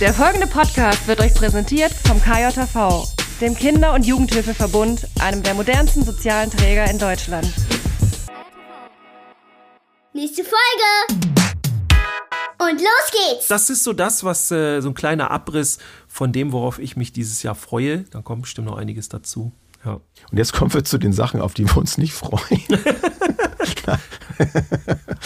Der 0.00 0.14
folgende 0.14 0.46
Podcast 0.46 1.08
wird 1.08 1.18
euch 1.18 1.34
präsentiert 1.34 1.92
vom 1.92 2.22
KJV, 2.22 3.04
dem 3.40 3.56
Kinder- 3.56 3.94
und 3.94 4.06
Jugendhilfeverbund, 4.06 5.08
einem 5.18 5.42
der 5.42 5.54
modernsten 5.54 6.04
sozialen 6.04 6.52
Träger 6.52 6.88
in 6.88 7.00
Deutschland. 7.00 7.52
Nächste 10.12 10.44
Folge! 10.44 11.26
Und 12.60 12.80
los 12.80 13.10
geht's! 13.10 13.48
Das 13.48 13.70
ist 13.70 13.82
so 13.82 13.92
das, 13.92 14.22
was 14.22 14.52
äh, 14.52 14.80
so 14.82 14.90
ein 14.90 14.94
kleiner 14.94 15.32
Abriss 15.32 15.78
von 16.06 16.30
dem, 16.30 16.52
worauf 16.52 16.78
ich 16.78 16.96
mich 16.96 17.12
dieses 17.12 17.42
Jahr 17.42 17.56
freue. 17.56 18.04
Da 18.12 18.22
kommt 18.22 18.42
bestimmt 18.42 18.68
noch 18.68 18.78
einiges 18.78 19.08
dazu. 19.08 19.50
Ja. 19.84 20.00
Und 20.30 20.38
jetzt 20.38 20.52
kommen 20.52 20.72
wir 20.74 20.84
zu 20.84 20.98
den 20.98 21.12
Sachen, 21.12 21.40
auf 21.40 21.54
die 21.54 21.66
wir 21.66 21.76
uns 21.76 21.98
nicht 21.98 22.12
freuen. 22.12 22.62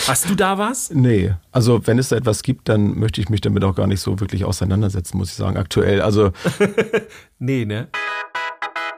Hast 0.07 0.29
du 0.29 0.35
da 0.35 0.59
was? 0.59 0.91
Nee, 0.91 1.35
also 1.51 1.87
wenn 1.87 1.99
es 1.99 2.09
da 2.09 2.17
etwas 2.17 2.43
gibt, 2.43 2.69
dann 2.69 2.99
möchte 2.99 3.21
ich 3.21 3.29
mich 3.29 3.41
damit 3.41 3.65
auch 3.65 3.75
gar 3.75 3.87
nicht 3.87 4.01
so 4.01 4.21
wirklich 4.21 4.45
auseinandersetzen, 4.45 5.19
muss 5.19 5.31
ich 5.31 5.35
sagen, 5.35 5.57
aktuell. 5.57 6.01
Also 6.01 6.33
nee, 7.39 7.65
ne? 7.65 7.89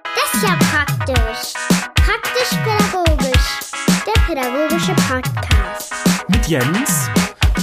Das 0.02 0.34
ist 0.34 0.42
ja 0.42 0.56
praktisch. 0.56 1.54
Praktisch-pädagogisch. 1.94 3.70
Der 4.06 4.20
pädagogische 4.22 4.94
Podcast. 5.08 5.92
Mit 6.28 6.46
Jens 6.46 7.08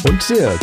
und 0.04 0.30
Dirk. 0.30 0.60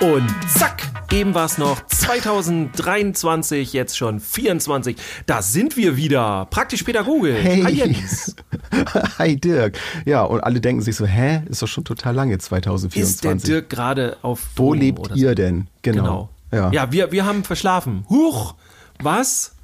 Und 0.00 0.28
zack, 0.46 0.82
eben 1.10 1.34
war 1.34 1.46
es 1.46 1.56
noch 1.56 1.84
2023, 1.86 3.72
jetzt 3.72 3.96
schon 3.96 4.20
24. 4.20 4.96
Da 5.24 5.40
sind 5.40 5.76
wir 5.78 5.96
wieder. 5.96 6.46
Praktisch 6.50 6.82
pädagogisch. 6.82 7.42
Hey. 7.42 7.62
Hi 7.62 7.72
Jens. 7.72 8.36
Hi 9.18 9.36
Dirk. 9.36 9.78
Ja, 10.04 10.24
und 10.24 10.40
alle 10.40 10.60
denken 10.60 10.82
sich 10.82 10.96
so, 10.96 11.06
hä, 11.06 11.42
ist 11.46 11.62
doch 11.62 11.68
schon 11.68 11.84
total 11.84 12.14
lange 12.14 12.36
2024. 12.36 13.02
Ist 13.02 13.24
der 13.24 13.34
Dirk 13.36 13.70
gerade 13.70 14.18
auf 14.20 14.40
Wo 14.56 14.74
Drogen 14.74 14.80
lebt 14.80 15.16
ihr 15.16 15.30
so? 15.30 15.34
denn? 15.34 15.68
Genau. 15.80 16.02
Genau. 16.02 16.30
Ja. 16.52 16.70
Ja, 16.72 16.92
wir, 16.92 17.12
wir 17.12 17.24
haben 17.24 17.42
verschlafen. 17.42 18.04
Huch, 18.10 18.54
was? 19.02 19.54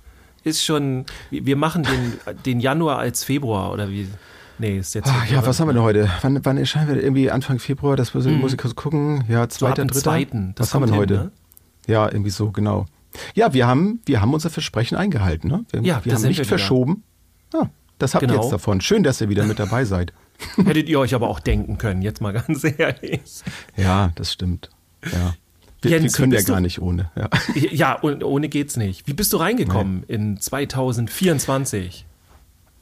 Ist 0.45 0.65
schon, 0.65 1.05
wir 1.31 1.57
machen 1.57 1.83
den, 1.83 2.35
den 2.47 2.61
Januar 2.61 2.99
als 2.99 3.23
Februar 3.23 3.71
oder 3.73 3.91
wie? 3.91 4.09
Nee, 4.63 4.79
ist 4.79 4.95
jetzt. 4.95 5.09
Ah, 5.09 5.25
ja, 5.29 5.45
was 5.45 5.59
haben 5.59 5.67
wir 5.69 5.73
denn 5.75 5.83
heute? 5.83 6.09
Wann, 6.21 6.45
wann 6.45 6.57
erscheinen 6.57 6.95
wir? 6.95 7.03
Irgendwie 7.03 7.31
Anfang 7.33 7.59
Februar, 7.59 7.97
das 7.97 8.15
muss, 8.15 8.25
muss 8.27 8.53
ich 8.53 8.59
kurz 8.59 8.77
gucken. 8.77 9.25
Ja, 9.29 9.41
Mhm. 9.41 9.51
So 9.51 9.59
zweiter, 9.59 9.83
dem 9.83 9.89
dritter. 9.89 10.01
zweiten. 10.03 10.53
Das 10.55 10.69
was 10.69 10.75
haben 10.75 10.83
wir 10.83 10.87
denn 10.87 10.97
heute? 10.97 11.15
ne? 11.15 11.33
Ja, 11.89 12.07
irgendwie 12.11 12.31
so, 12.31 12.53
genau. 12.53 12.87
Ja, 13.35 13.53
wir 13.53 13.67
haben, 13.67 14.01
wir 14.07 14.21
haben 14.21 14.33
unser 14.33 14.51
Versprechen 14.51 14.97
eingehalten. 14.97 15.49
Ne? 15.51 15.65
Wir, 15.73 15.81
Ja, 15.83 16.01
wir 16.05 16.15
haben 16.15 16.23
nicht 16.23 16.39
wir 16.39 16.45
verschoben. 16.45 17.03
Ja, 17.53 17.71
das 17.99 18.15
habt 18.15 18.23
ihr 18.23 18.29
Genau. 18.29 18.43
jetzt 18.43 18.53
davon. 18.53 18.81
Schön, 18.81 19.03
dass 19.03 19.21
ihr 19.21 19.29
wieder 19.29 19.45
mit 19.45 19.59
dabei 19.59 19.85
seid. 19.85 20.13
Hättet 20.65 20.89
ihr 20.89 21.01
euch 21.01 21.13
aber 21.15 21.29
auch 21.29 21.41
denken 21.41 21.77
können, 21.79 22.01
jetzt 22.01 22.21
mal 22.21 22.33
ganz 22.33 22.63
ehrlich. 22.79 23.21
Ja, 23.77 24.13
das 24.15 24.33
stimmt. 24.33 24.71
Ja. 25.05 25.35
Wir, 25.83 25.91
Jens, 25.91 26.05
wir 26.05 26.11
können 26.13 26.33
ja 26.33 26.41
gar 26.43 26.59
du- 26.59 26.63
nicht 26.63 26.81
ohne. 26.81 27.11
Ja. 27.17 27.29
Ja, 27.73 27.95
und 27.95 28.23
ohne 28.23 28.49
geht's 28.49 28.77
nicht. 28.77 29.09
Wie 29.09 29.13
bist 29.13 29.33
du 29.33 29.39
reingekommen 29.39 30.05
in 30.07 30.39
2024? 30.41 32.07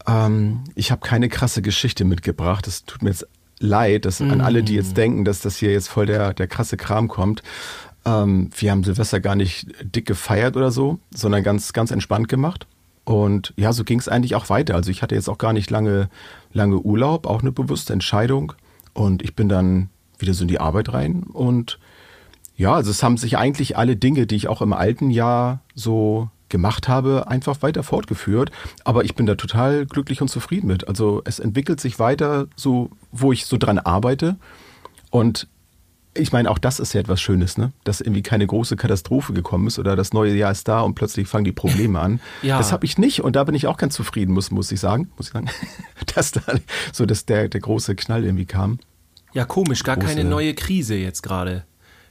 Ähm, 0.07 0.65
ich 0.75 0.91
habe 0.91 1.01
keine 1.01 1.29
krasse 1.29 1.63
Geschichte 1.63 2.05
mitgebracht. 2.05 2.67
Es 2.67 2.85
tut 2.85 3.03
mir 3.03 3.11
jetzt 3.11 3.27
leid, 3.59 4.07
dass 4.07 4.21
an 4.23 4.41
alle, 4.41 4.63
die 4.63 4.73
Mm. 4.75 4.77
jetzt 4.77 4.97
denken, 4.97 5.25
dass 5.25 5.41
das 5.41 5.57
hier 5.59 5.73
jetzt 5.73 5.89
voll 5.89 6.07
der, 6.07 6.33
der 6.33 6.47
krasse 6.47 6.77
Kram 6.77 7.09
kommt. 7.09 7.43
Ähm, 8.07 8.51
wir 8.57 8.71
haben 8.71 8.83
Silvester 8.85 9.21
gar 9.21 9.37
nicht 9.37 9.67
dick 9.83 10.07
gefeiert 10.07 10.57
oder 10.57 10.71
so, 10.71 10.99
sondern 11.15 11.43
ganz, 11.43 11.73
ganz 11.75 11.91
entspannt 11.91 12.29
gemacht. 12.29 12.67
Und 13.05 13.53
ja, 13.57 13.73
so 13.73 13.85
ging 13.85 13.99
es 13.99 14.09
eigentlich 14.09 14.35
auch 14.35 14.49
weiter. 14.49 14.75
Also 14.75 14.91
ich 14.91 15.03
hatte 15.03 15.15
jetzt 15.15 15.29
auch 15.29 15.39
gar 15.39 15.53
nicht 15.53 15.71
lange, 15.71 16.09
lange 16.53 16.79
Urlaub, 16.79 17.27
auch 17.27 17.43
eine 17.43 17.53
bewusste 17.53 17.93
Entscheidung. 17.93 18.55
Und 18.95 19.23
ich 19.23 19.35
bin 19.37 19.49
dann 19.49 19.91
wieder 20.19 20.33
so 20.33 20.43
in 20.43 20.49
die 20.49 20.61
Arbeit 20.61 20.93
rein. 20.93 21.25
Und 21.25 21.79
ja, 22.57 22.75
also 22.75 22.91
es 22.91 23.03
haben 23.03 23.17
sich 23.17 23.37
eigentlich 23.37 23.77
alle 23.77 23.97
Dinge, 23.97 24.27
die 24.27 24.37
ich 24.37 24.49
auch 24.49 24.63
im 24.63 24.73
alten 24.73 25.11
Jahr 25.11 25.61
so 25.75 26.31
gemacht 26.51 26.89
habe, 26.89 27.29
einfach 27.29 27.63
weiter 27.63 27.83
fortgeführt. 27.83 28.51
Aber 28.85 29.05
ich 29.05 29.15
bin 29.15 29.25
da 29.27 29.35
total 29.37 29.87
glücklich 29.87 30.21
und 30.21 30.29
zufrieden 30.29 30.67
mit. 30.67 30.87
Also 30.89 31.23
es 31.25 31.39
entwickelt 31.39 31.81
sich 31.81 31.99
weiter 31.99 32.47
so, 32.57 32.91
wo 33.13 33.33
ich 33.33 33.47
so 33.47 33.57
dran 33.57 33.79
arbeite. 33.79 34.37
Und 35.11 35.49
ich 36.13 36.33
meine, 36.33 36.51
auch 36.51 36.59
das 36.59 36.81
ist 36.81 36.93
ja 36.93 37.01
etwas 37.01 37.21
Schönes, 37.21 37.57
ne? 37.57 37.71
Dass 37.85 38.01
irgendwie 38.01 38.23
keine 38.23 38.45
große 38.45 38.75
Katastrophe 38.77 39.33
gekommen 39.33 39.69
ist 39.69 39.79
oder 39.79 39.95
das 39.95 40.13
neue 40.13 40.35
Jahr 40.35 40.51
ist 40.51 40.67
da 40.67 40.81
und 40.81 40.97
plötzlich 40.97 41.29
fangen 41.29 41.45
die 41.45 41.53
Probleme 41.53 42.01
an. 42.01 42.21
Ja. 42.43 42.59
Das 42.59 42.73
habe 42.73 42.85
ich 42.85 42.99
nicht 42.99 43.23
und 43.23 43.37
da 43.37 43.45
bin 43.45 43.55
ich 43.55 43.69
auch 43.69 43.77
ganz 43.77 43.95
zufrieden, 43.95 44.33
muss, 44.35 44.51
muss 44.51 44.73
ich 44.73 44.81
sagen. 44.81 45.09
Muss 45.17 45.29
ich 45.29 45.33
sagen. 45.33 45.49
dass 46.15 46.33
da 46.33 46.41
so 46.93 47.07
dass 47.07 47.27
der, 47.27 47.49
der 47.49 47.61
große 47.61 47.95
Knall 47.95 48.25
irgendwie 48.25 48.45
kam. 48.47 48.81
Ja, 49.33 49.45
komisch, 49.45 49.85
gar 49.85 49.97
Große- 49.97 50.07
keine 50.07 50.25
neue 50.25 50.55
Krise 50.55 50.97
jetzt 50.97 51.23
gerade. 51.23 51.65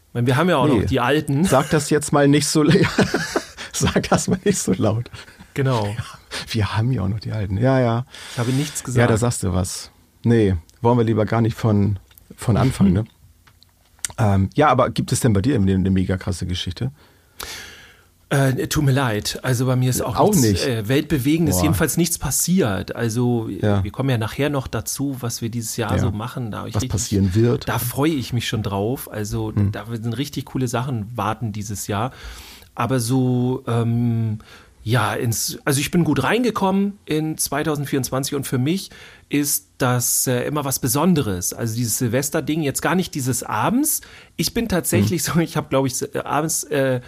Ich 0.08 0.14
meine, 0.14 0.28
wir 0.28 0.38
haben 0.38 0.48
ja 0.50 0.56
auch 0.58 0.68
Nee. 0.68 0.80
noch 0.80 0.86
die 0.86 1.02
alten. 1.02 1.44
Sag 1.44 1.70
das 1.70 1.90
jetzt 1.90 2.14
mal 2.14 2.28
nicht 2.30 2.48
so 2.48 2.64
Sag 3.74 4.09
das 4.09 4.28
mal 4.28 4.40
nicht 4.44 4.57
so 4.59 4.74
laut. 4.74 5.09
Genau. 5.53 5.96
Wir 6.50 6.75
haben 6.78 6.91
ja 6.91 7.02
auch 7.02 7.07
noch 7.07 7.19
die 7.19 7.31
alten. 7.31 7.57
Ja, 7.57 7.80
ja. 7.80 8.06
Ich 8.34 8.40
habe 8.40 8.52
nichts 8.52 8.80
Ja, 8.81 8.85
gesagt. 8.85 9.09
da 9.12 9.18
sagst 9.18 9.44
du 9.44 9.53
was. 9.53 9.91
Nee, 10.24 10.56
wollen 10.81 10.97
wir 10.97 11.03
lieber 11.06 11.25
gar 11.25 11.41
nicht 11.41 11.56
von, 11.57 12.00
von 12.35 12.56
Anfang, 12.57 12.91
ne? 12.94 13.06
Ähm, 14.18 14.50
ja, 14.53 14.68
aber 14.69 14.90
gibt 14.90 15.12
es 15.12 15.19
denn 15.22 15.34
bei 15.34 15.41
dir 15.41 15.56
eine, 15.56 15.74
eine 15.74 15.90
mega 15.90 16.18
krasse 16.18 16.46
Geschichte? 16.46 16.91
Äh, 18.31 18.68
tut 18.68 18.84
mir 18.85 18.91
leid. 18.91 19.40
Also 19.41 19.66
bei 19.66 19.75
mir 19.75 19.90
ist 19.90 20.01
auch, 20.01 20.16
Auch 20.18 20.28
nichts, 20.36 20.41
nicht. 20.44 20.68
Äh, 20.68 20.88
Weltbewegendes, 20.88 21.56
Boah. 21.57 21.63
jedenfalls 21.63 21.97
nichts 21.97 22.19
passiert. 22.19 22.96
Also 22.96 23.50
Ja. 23.50 23.84
wir 23.84 23.90
kommen 23.91 24.09
ja 24.12 24.19
nachher 24.19 24.51
noch 24.51 24.68
dazu, 24.68 25.18
was 25.22 25.41
wir 25.41 25.50
dieses 25.50 25.78
Jahr 25.78 25.94
Ja. 25.94 25.97
so 26.00 26.12
machen. 26.12 26.51
Da 26.51 26.59
Was 26.59 26.75
richtig, 26.75 26.90
passieren 26.91 27.34
wird. 27.34 27.68
Da 27.68 27.80
freue 27.80 28.12
ich 28.12 28.31
mich 28.31 28.47
schon 28.47 28.62
drauf. 28.62 29.12
Also 29.12 29.51
Hm. 29.56 29.72
da 29.72 29.86
sind 29.91 30.16
richtig 30.16 30.46
coole 30.46 30.68
Sachen 30.68 31.07
warten 31.18 31.51
dieses 31.53 31.88
Jahr. 31.88 32.12
Aber 32.80 33.02
so, 33.02 33.62
ähm, 33.68 34.40
ja, 34.86 35.14
ins, 35.14 35.60
also 35.66 35.82
ich 35.82 35.92
bin 35.92 36.06
gut 36.06 36.24
reingekommen 36.24 36.98
in 37.06 37.38
2024 37.38 38.36
und 38.36 38.48
für 38.48 38.58
mich 38.58 38.90
ist 39.28 39.68
das 39.80 40.26
äh, 40.28 40.44
immer 40.48 40.64
was 40.64 40.80
Besonderes. 40.80 41.52
Also 41.54 41.76
dieses 41.76 41.98
Silvester-Ding, 41.98 42.62
jetzt 42.62 42.82
gar 42.82 42.96
nicht 42.96 43.14
dieses 43.16 43.44
abends. 43.44 44.00
Ich 44.38 44.54
bin 44.54 44.70
tatsächlich 44.70 45.24
Hm. 45.28 45.34
so, 45.34 45.40
ich 45.42 45.58
habe, 45.58 45.68
glaube 45.68 45.90
ich, 45.90 46.02
äh, 46.16 46.20
abends, 46.20 46.64
äh, 46.64 47.02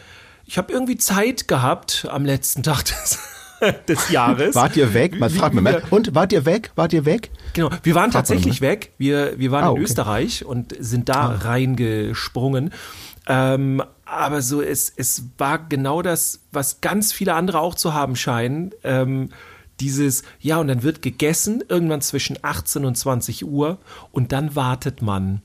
ich 0.45 0.57
habe 0.57 0.73
irgendwie 0.73 0.97
Zeit 0.97 1.47
gehabt 1.47 2.05
am 2.11 2.25
letzten 2.25 2.63
Tag 2.63 2.83
des, 2.83 3.19
des 3.87 4.09
Jahres. 4.09 4.53
Wart 4.55 4.75
ihr 4.75 4.93
weg? 4.93 5.17
Man 5.17 5.29
fragt 5.29 5.55
mich 5.55 5.63
mal. 5.63 5.81
Und 5.89 6.13
wart 6.13 6.33
ihr 6.33 6.45
weg? 6.45 6.71
Wart 6.75 6.91
ihr 6.91 7.05
weg? 7.05 7.31
Genau, 7.53 7.69
wir 7.83 7.95
waren 7.95 8.11
Fragt 8.11 8.13
man 8.13 8.23
tatsächlich 8.25 8.59
weg. 8.59 8.91
Wir, 8.97 9.39
wir 9.39 9.51
waren 9.51 9.63
Ah, 9.63 9.67
in 9.67 9.73
okay. 9.73 9.83
Österreich 9.83 10.43
und 10.45 10.75
sind 10.77 11.07
da 11.07 11.27
reingesprungen. 11.27 12.73
Ähm, 13.27 13.81
aber 14.11 14.41
so, 14.41 14.61
es, 14.61 14.91
es 14.95 15.23
war 15.37 15.67
genau 15.67 16.01
das, 16.01 16.41
was 16.51 16.81
ganz 16.81 17.13
viele 17.13 17.33
andere 17.33 17.59
auch 17.59 17.75
zu 17.75 17.93
haben 17.93 18.15
scheinen. 18.15 18.71
Ähm, 18.83 19.29
dieses, 19.79 20.23
ja, 20.39 20.57
und 20.57 20.67
dann 20.67 20.83
wird 20.83 21.01
gegessen, 21.01 21.63
irgendwann 21.67 22.01
zwischen 22.01 22.37
18 22.41 22.85
und 22.85 22.95
20 22.95 23.45
Uhr 23.45 23.79
und 24.11 24.31
dann 24.31 24.55
wartet 24.55 25.01
man. 25.01 25.41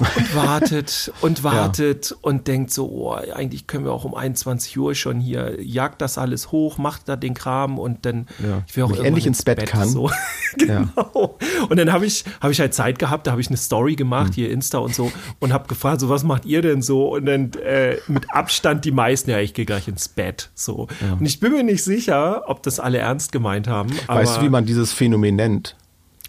Und 0.00 0.34
wartet 0.36 1.12
und 1.20 1.42
wartet 1.44 2.16
und 2.22 2.46
denkt 2.46 2.72
so, 2.72 2.88
oh, 2.88 3.12
eigentlich 3.12 3.66
können 3.66 3.84
wir 3.84 3.92
auch 3.92 4.04
um 4.04 4.14
21 4.14 4.78
Uhr 4.78 4.94
schon 4.94 5.20
hier, 5.20 5.62
jagt 5.62 6.00
das 6.00 6.18
alles 6.18 6.52
hoch, 6.52 6.78
macht 6.78 7.08
da 7.08 7.16
den 7.16 7.34
Kram 7.34 7.78
und 7.78 8.06
dann 8.06 8.26
Ja. 8.42 8.62
ich 8.66 8.76
will 8.76 8.84
auch 8.84 8.92
ich 8.92 9.00
endlich 9.00 9.26
ins 9.26 9.42
Bett 9.42 9.66
kann. 9.66 9.88
So. 9.88 10.10
genau. 10.56 11.36
Und 11.68 11.76
dann 11.78 11.92
habe 11.92 12.06
ich, 12.06 12.24
hab 12.40 12.50
ich 12.50 12.60
halt 12.60 12.74
Zeit 12.74 12.98
gehabt, 12.98 13.26
da 13.26 13.32
habe 13.32 13.40
ich 13.40 13.48
eine 13.48 13.56
Story 13.56 13.96
gemacht, 13.96 14.34
hier 14.34 14.50
Insta 14.50 14.78
und 14.78 14.94
so, 14.94 15.10
und 15.40 15.52
habe 15.52 15.68
gefragt, 15.68 16.00
so 16.00 16.08
was 16.08 16.22
macht 16.24 16.44
ihr 16.44 16.62
denn 16.62 16.82
so? 16.82 17.14
Und 17.14 17.26
dann 17.26 17.52
äh, 17.64 17.96
mit 18.06 18.32
Abstand 18.32 18.84
die 18.84 18.92
meisten, 18.92 19.30
ja, 19.30 19.38
ich 19.40 19.54
gehe 19.54 19.64
gleich 19.66 19.88
ins 19.88 20.08
Bett. 20.08 20.50
So. 20.54 20.86
Und 21.18 21.26
ich 21.26 21.40
bin 21.40 21.52
mir 21.52 21.62
nicht 21.64 21.82
sicher, 21.84 22.44
ob 22.46 22.62
das 22.62 22.78
alle 22.80 22.98
ernst 22.98 23.32
gemeint 23.32 23.66
haben. 23.68 23.90
Weißt 24.06 24.38
du, 24.38 24.42
wie 24.42 24.48
man 24.48 24.64
dieses 24.64 24.92
Phänomen 24.92 25.36
nennt, 25.36 25.76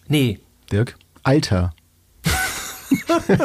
Nee. 0.08 0.40
Dirk? 0.72 0.96
Alter. 1.24 1.72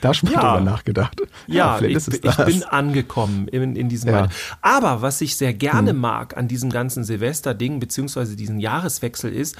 da 0.00 0.08
mal 0.08 0.32
Ja. 0.32 0.40
drüber 0.40 0.60
nachgedacht. 0.60 1.20
Ja, 1.46 1.76
vielleicht 1.76 2.08
ich, 2.08 2.24
ich 2.24 2.36
bin 2.44 2.62
angekommen 2.64 3.48
in, 3.48 3.76
in 3.76 3.88
diesem 3.88 4.10
Ja. 4.10 4.24
Hm. 4.24 4.30
Aber 4.60 5.02
was 5.02 5.20
ich 5.20 5.36
sehr 5.36 5.54
gerne 5.54 5.92
mag 5.92 6.36
an 6.36 6.48
diesem 6.48 6.70
ganzen 6.70 7.04
Silvester-Ding, 7.04 7.80
beziehungsweise 7.80 8.36
diesen 8.36 8.58
Jahreswechsel 8.60 9.32
ist, 9.32 9.56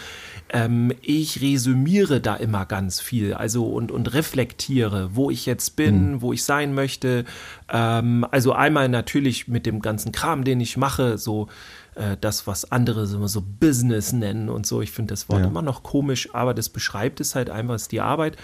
ähm, 0.51 0.93
ich 1.01 1.41
resümiere 1.41 2.21
da 2.21 2.37
immer 2.37 2.67
ganz 2.67 3.01
viel, 3.01 3.35
also 3.35 3.67
und, 3.67 3.91
und 3.91 4.13
reflektiere, 4.15 5.11
wo 5.15 5.31
ich 5.31 5.47
jetzt 5.47 5.77
bin, 5.77 6.13
Hm. 6.13 6.23
wo 6.23 6.33
ich 6.33 6.45
sein 6.45 6.75
möchte. 6.75 7.25
Ähm, 7.71 8.27
also 8.31 8.53
einmal 8.53 8.89
natürlich 8.89 9.49
mit 9.49 9.67
dem 9.67 9.81
ganzen 9.81 10.13
Kram, 10.13 10.45
den 10.45 10.61
ich 10.61 10.77
mache, 10.77 11.19
so 11.19 11.49
äh, 11.95 12.17
das, 12.21 12.47
was 12.47 12.71
andere 12.71 13.07
so, 13.07 13.27
so 13.27 13.43
Business 13.61 14.13
nennen 14.13 14.49
und 14.49 14.67
so. 14.67 14.81
Ich 14.83 14.91
finde 14.93 15.13
das 15.13 15.29
Wort 15.29 15.41
Ja. 15.41 15.47
immer 15.49 15.63
noch 15.63 15.83
komisch, 15.83 16.29
aber 16.33 16.55
das 16.55 16.69
beschreibt 16.69 17.21
es 17.21 17.35
halt 17.35 17.51
einfach, 17.51 17.75
ist 17.75 17.93
die 17.93 18.01
Arbeit. 18.01 18.37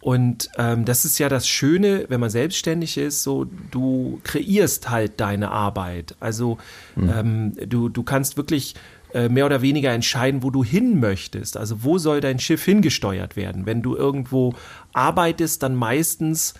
Und 0.00 0.50
ähm, 0.56 0.84
das 0.84 1.04
ist 1.04 1.18
ja 1.18 1.28
das 1.28 1.48
Schöne, 1.48 2.04
wenn 2.08 2.20
man 2.20 2.30
selbstständig 2.30 2.96
ist, 2.96 3.22
so 3.22 3.44
du 3.70 4.20
kreierst 4.22 4.88
halt 4.88 5.18
deine 5.20 5.50
Arbeit. 5.50 6.14
Also 6.20 6.58
ähm, 6.96 7.54
du, 7.66 7.88
du 7.88 8.02
kannst 8.04 8.36
wirklich 8.36 8.74
äh, 9.14 9.28
mehr 9.28 9.46
oder 9.46 9.62
weniger 9.62 9.90
entscheiden, 9.92 10.42
wo 10.42 10.50
du 10.50 10.62
hin 10.62 11.00
möchtest. 11.00 11.56
Also 11.56 11.82
wo 11.82 11.98
soll 11.98 12.20
dein 12.20 12.38
Schiff 12.38 12.64
hingesteuert 12.64 13.34
werden? 13.34 13.66
Wenn 13.66 13.82
du 13.82 13.96
irgendwo 13.96 14.54
arbeitest, 14.92 15.62
dann 15.62 15.74
meistens 15.74 16.54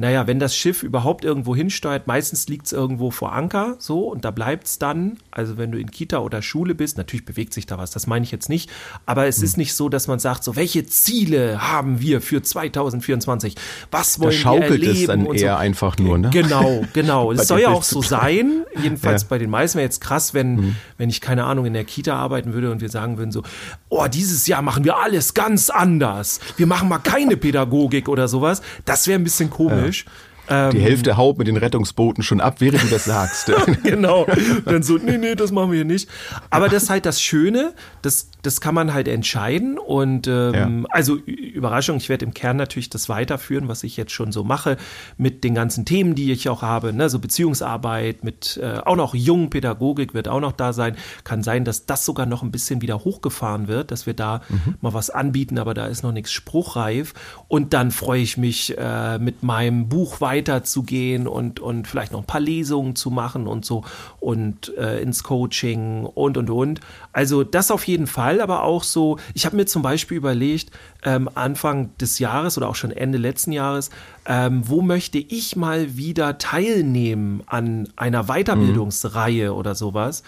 naja, 0.00 0.26
wenn 0.28 0.38
das 0.38 0.56
Schiff 0.56 0.84
überhaupt 0.84 1.24
irgendwo 1.24 1.56
hinsteuert, 1.56 2.06
meistens 2.06 2.48
liegt 2.48 2.66
es 2.66 2.72
irgendwo 2.72 3.10
vor 3.10 3.32
Anker, 3.32 3.74
so, 3.80 4.08
und 4.08 4.24
da 4.24 4.30
bleibt 4.30 4.68
es 4.68 4.78
dann. 4.78 5.18
Also 5.32 5.58
wenn 5.58 5.72
du 5.72 5.78
in 5.78 5.90
Kita 5.90 6.18
oder 6.18 6.40
Schule 6.40 6.76
bist, 6.76 6.96
natürlich 6.98 7.24
bewegt 7.26 7.52
sich 7.52 7.66
da 7.66 7.78
was, 7.78 7.90
das 7.90 8.06
meine 8.06 8.24
ich 8.24 8.30
jetzt 8.30 8.48
nicht, 8.48 8.70
aber 9.06 9.26
es 9.26 9.38
hm. 9.38 9.44
ist 9.44 9.56
nicht 9.56 9.74
so, 9.74 9.88
dass 9.88 10.06
man 10.06 10.20
sagt, 10.20 10.44
so, 10.44 10.54
welche 10.54 10.86
Ziele 10.86 11.68
haben 11.68 12.00
wir 12.00 12.20
für 12.20 12.40
2024? 12.42 13.56
Was 13.90 14.20
wollen 14.20 14.30
da 14.30 14.36
schaukelt 14.36 14.80
wir 14.80 14.88
erleben? 14.88 15.00
es 15.00 15.06
dann 15.06 15.26
und 15.26 15.36
eher 15.36 15.54
so. 15.54 15.58
einfach 15.58 15.98
nur, 15.98 16.16
ne? 16.16 16.30
Genau, 16.32 16.84
genau. 16.92 17.32
Es 17.38 17.48
soll 17.48 17.60
ja 17.60 17.68
auch 17.70 17.82
so 17.82 18.00
sein. 18.00 18.64
Jedenfalls 18.82 19.22
Ja. 19.22 19.28
bei 19.30 19.38
den 19.38 19.50
meisten 19.50 19.78
wäre 19.78 19.86
jetzt 19.86 20.00
krass, 20.00 20.32
wenn, 20.32 20.54
Mhm. 20.54 20.76
wenn 20.96 21.10
ich, 21.10 21.20
keine 21.20 21.44
Ahnung, 21.44 21.66
in 21.66 21.72
der 21.74 21.84
Kita 21.84 22.14
arbeiten 22.14 22.52
würde 22.52 22.70
und 22.70 22.80
wir 22.80 22.88
sagen 22.88 23.18
würden 23.18 23.32
so, 23.32 23.42
oh, 23.88 24.06
dieses 24.06 24.46
Jahr 24.46 24.62
machen 24.62 24.84
wir 24.84 24.98
alles 24.98 25.34
ganz 25.34 25.70
anders. 25.70 26.38
Wir 26.56 26.66
machen 26.68 26.88
mal 26.88 26.98
keine 26.98 27.36
Pädagogik 27.36 28.08
oder 28.08 28.28
sowas. 28.28 28.62
Das 28.84 29.08
wäre 29.08 29.18
ein 29.18 29.24
bisschen 29.24 29.50
komisch. 29.50 29.87
Englisch. 29.88 30.04
Ähm, 30.48 30.70
Die 30.72 30.80
Hälfte 30.80 31.16
haut 31.16 31.38
mit 31.38 31.46
den 31.46 31.56
Rettungsbooten 31.56 32.22
schon 32.22 32.40
ab, 32.40 32.56
während 32.60 32.82
du 32.82 32.88
das 32.88 33.04
sagst. 33.04 33.52
genau. 33.82 34.26
Dann 34.64 34.82
so, 34.82 34.96
nee, 34.96 35.18
nee, 35.18 35.34
das 35.34 35.52
machen 35.52 35.72
wir 35.72 35.84
nicht. 35.84 36.08
Aber 36.50 36.68
das 36.68 36.84
ist 36.84 36.90
halt 36.90 37.06
das 37.06 37.20
Schöne, 37.20 37.72
das, 38.02 38.30
das 38.42 38.60
kann 38.60 38.74
man 38.74 38.94
halt 38.94 39.08
entscheiden. 39.08 39.78
Und 39.78 40.26
ähm, 40.26 40.86
also 40.90 41.16
Ü- 41.16 41.32
Überraschung, 41.32 41.96
ich 41.98 42.08
werde 42.08 42.24
im 42.24 42.34
Kern 42.34 42.56
natürlich 42.56 42.88
das 42.90 43.08
weiterführen, 43.08 43.68
was 43.68 43.82
ich 43.82 43.96
jetzt 43.96 44.12
schon 44.12 44.32
so 44.32 44.44
mache, 44.44 44.76
mit 45.16 45.44
den 45.44 45.54
ganzen 45.54 45.84
Themen, 45.84 46.14
die 46.14 46.32
ich 46.32 46.48
auch 46.48 46.62
habe, 46.62 46.92
ne? 46.92 47.08
so 47.10 47.18
Beziehungsarbeit, 47.18 48.24
mit 48.24 48.58
äh, 48.62 48.78
auch 48.84 48.96
noch 48.96 49.14
Jungpädagogik 49.14 50.14
wird 50.14 50.28
auch 50.28 50.40
noch 50.40 50.52
da 50.52 50.72
sein. 50.72 50.96
Kann 51.24 51.42
sein, 51.42 51.64
dass 51.64 51.86
das 51.86 52.04
sogar 52.04 52.26
noch 52.26 52.42
ein 52.42 52.50
bisschen 52.50 52.82
wieder 52.82 53.04
hochgefahren 53.04 53.68
wird, 53.68 53.90
dass 53.90 54.06
wir 54.06 54.14
da 54.14 54.40
mal 54.80 54.94
was 54.94 55.10
anbieten, 55.10 55.58
aber 55.58 55.74
da 55.74 55.86
ist 55.86 56.02
noch 56.02 56.12
nichts 56.12 56.32
spruchreif. 56.32 57.14
Und 57.48 57.72
dann 57.72 57.90
freue 57.90 58.20
ich 58.22 58.36
mich, 58.36 58.76
äh, 58.78 59.18
mit 59.18 59.42
meinem 59.42 59.88
Buch 59.88 60.20
weiterzugehen 60.38 61.26
und, 61.26 61.60
und 61.60 61.86
vielleicht 61.86 62.12
noch 62.12 62.20
ein 62.20 62.26
paar 62.26 62.40
Lesungen 62.40 62.94
zu 62.96 63.10
machen 63.10 63.46
und 63.46 63.64
so 63.64 63.84
und 64.20 64.76
äh, 64.76 65.00
ins 65.00 65.22
Coaching 65.22 66.04
und 66.04 66.36
und 66.36 66.50
und. 66.50 66.80
Also 67.12 67.44
das 67.44 67.70
auf 67.70 67.86
jeden 67.86 68.06
Fall, 68.06 68.40
aber 68.40 68.62
auch 68.62 68.84
so, 68.84 69.18
ich 69.34 69.46
habe 69.46 69.56
mir 69.56 69.66
zum 69.66 69.82
Beispiel 69.82 70.16
überlegt, 70.16 70.70
ähm, 71.04 71.28
Anfang 71.34 71.96
des 71.98 72.18
Jahres 72.18 72.56
oder 72.56 72.68
auch 72.68 72.74
schon 72.74 72.90
Ende 72.90 73.18
letzten 73.18 73.52
Jahres, 73.52 73.90
ähm, 74.26 74.62
wo 74.66 74.82
möchte 74.82 75.18
ich 75.18 75.56
mal 75.56 75.96
wieder 75.96 76.38
teilnehmen 76.38 77.42
an 77.46 77.88
einer 77.96 78.24
Weiterbildungsreihe 78.24 79.54
oder 79.54 79.74
sowas. 79.74 80.22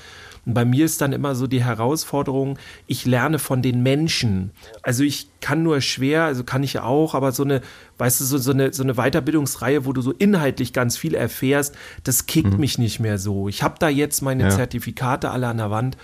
Und 0.47 0.55
bei 0.55 0.65
mir 0.65 0.85
ist 0.85 1.01
dann 1.01 1.13
immer 1.13 1.35
so 1.35 1.47
die 1.47 1.63
Herausforderung, 1.63 2.59
ich 2.87 3.05
lerne 3.07 3.39
von 3.39 3.63
den 3.63 3.83
Menschen. 3.83 4.51
Also 4.83 5.05
ich 5.05 5.29
kann 5.41 5.63
nur 5.63 5.81
schwer, 5.81 6.25
also 6.25 6.45
kann 6.45 6.63
ich 6.63 6.79
auch, 6.79 7.15
aber 7.15 7.33
so 7.33 7.43
eine, 7.45 7.61
weißt 7.99 8.21
du, 8.21 8.25
so, 8.25 8.39
so, 8.39 8.53
eine, 8.53 8.73
so 8.73 8.83
eine 8.83 8.95
Weiterbildungsreihe, 8.95 9.85
wo 9.85 9.93
du 9.93 10.01
so 10.01 10.13
inhaltlich 10.13 10.73
ganz 10.73 10.97
viel 10.97 11.15
erfährst, 11.15 11.77
das 12.05 12.27
kickt 12.27 12.59
mich 12.59 12.79
nicht 12.79 13.01
mehr 13.01 13.19
so. 13.19 13.49
Ich 13.49 13.63
habe 13.63 13.75
da 13.79 13.89
jetzt 13.89 14.23
meine 14.23 14.45
Ja. 14.45 14.51
Zertifikate 14.51 15.31
alle 15.31 15.49
an 15.49 15.59
der 15.59 15.71
Wand. 15.71 15.97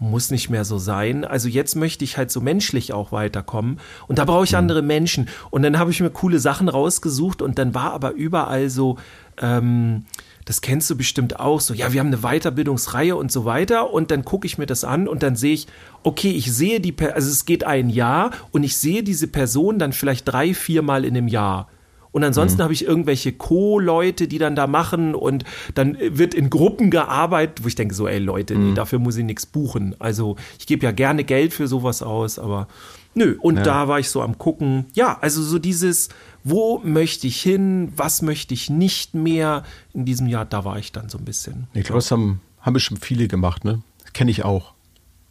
Muss 0.00 0.32
nicht 0.32 0.50
mehr 0.50 0.64
so 0.64 0.78
sein. 0.78 1.24
Also 1.24 1.48
jetzt 1.48 1.76
möchte 1.76 2.02
ich 2.04 2.16
halt 2.16 2.30
so 2.30 2.40
menschlich 2.40 2.92
auch 2.92 3.12
weiterkommen. 3.12 3.78
Und 4.08 4.18
da 4.18 4.24
brauche 4.24 4.44
ich 4.44 4.56
andere 4.56 4.82
Menschen. 4.82 5.28
Und 5.50 5.62
dann 5.62 5.78
habe 5.78 5.92
ich 5.92 6.00
mir 6.00 6.10
coole 6.10 6.40
Sachen 6.40 6.68
rausgesucht 6.68 7.40
und 7.40 7.58
dann 7.60 7.74
war 7.74 7.92
aber 7.92 8.10
überall 8.12 8.70
so, 8.70 8.98
ähm, 9.40 10.04
das 10.44 10.60
kennst 10.60 10.90
du 10.90 10.96
bestimmt 10.96 11.40
auch 11.40 11.60
so, 11.60 11.72
ja, 11.74 11.92
wir 11.92 12.00
haben 12.00 12.08
eine 12.08 12.18
Weiterbildungsreihe 12.18 13.16
und 13.16 13.32
so 13.32 13.44
weiter 13.44 13.92
und 13.92 14.10
dann 14.10 14.24
gucke 14.24 14.46
ich 14.46 14.58
mir 14.58 14.66
das 14.66 14.84
an 14.84 15.08
und 15.08 15.22
dann 15.22 15.36
sehe 15.36 15.54
ich, 15.54 15.66
okay, 16.02 16.30
ich 16.30 16.52
sehe 16.52 16.80
die, 16.80 16.92
Per- 16.92 17.14
also 17.14 17.30
es 17.30 17.46
geht 17.46 17.64
ein 17.64 17.88
Jahr 17.88 18.30
und 18.52 18.62
ich 18.62 18.76
sehe 18.76 19.02
diese 19.02 19.26
Person 19.28 19.78
dann 19.78 19.92
vielleicht 19.92 20.28
drei, 20.30 20.52
viermal 20.52 21.04
in 21.04 21.16
einem 21.16 21.28
Jahr. 21.28 21.68
Und 22.12 22.22
ansonsten 22.22 22.62
habe 22.62 22.72
ich 22.72 22.84
irgendwelche 22.84 23.32
Co-Leute, 23.32 24.28
die 24.28 24.38
dann 24.38 24.54
da 24.54 24.68
machen 24.68 25.16
und 25.16 25.42
dann 25.74 25.96
wird 26.00 26.32
in 26.32 26.48
Gruppen 26.48 26.90
gearbeitet, 26.90 27.64
wo 27.64 27.68
ich 27.68 27.74
denke 27.74 27.92
so, 27.92 28.06
ey 28.06 28.20
Leute, 28.20 28.54
nee, 28.54 28.72
dafür 28.74 29.00
muss 29.00 29.16
ich 29.16 29.24
nichts 29.24 29.46
buchen. 29.46 29.96
Also 29.98 30.36
ich 30.58 30.68
gebe 30.68 30.84
ja 30.84 30.92
gerne 30.92 31.24
Geld 31.24 31.52
für 31.52 31.66
sowas 31.66 32.02
aus, 32.02 32.38
aber 32.38 32.68
nö. 33.14 33.36
Und 33.40 33.56
da 33.64 33.88
war 33.88 33.98
ich 33.98 34.10
so 34.10 34.22
am 34.22 34.38
gucken. 34.38 34.84
Ja, 34.92 35.18
also 35.22 35.42
so 35.42 35.58
dieses, 35.58 36.08
wo 36.44 36.78
möchte 36.84 37.26
ich 37.26 37.40
hin, 37.40 37.92
was 37.96 38.20
möchte 38.22 38.52
ich 38.54 38.68
nicht 38.70 39.14
mehr 39.14 39.64
in 39.94 40.04
diesem 40.04 40.26
Jahr, 40.26 40.44
da 40.44 40.64
war 40.64 40.78
ich 40.78 40.92
dann 40.92 41.08
so 41.08 41.18
ein 41.18 41.24
bisschen. 41.24 41.66
Ich 41.72 41.84
glaube, 41.84 41.98
das 41.98 42.10
haben, 42.10 42.40
haben 42.60 42.74
bestimmt 42.74 43.04
viele 43.04 43.26
gemacht, 43.28 43.64
ne? 43.64 43.80
Kenne 44.12 44.30
ich 44.30 44.44
auch. 44.44 44.74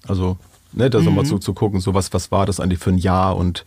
Also, 0.07 0.37
ne, 0.73 0.89
da 0.89 1.01
so 1.01 1.09
Mhm. 1.11 1.15
mal 1.17 1.25
so 1.25 1.37
zu 1.37 1.53
gucken, 1.53 1.79
so 1.79 1.93
was, 1.93 2.11
was 2.13 2.31
war 2.31 2.45
das 2.45 2.59
eigentlich 2.59 2.79
für 2.79 2.89
ein 2.89 2.97
Jahr 2.97 3.37
und 3.37 3.63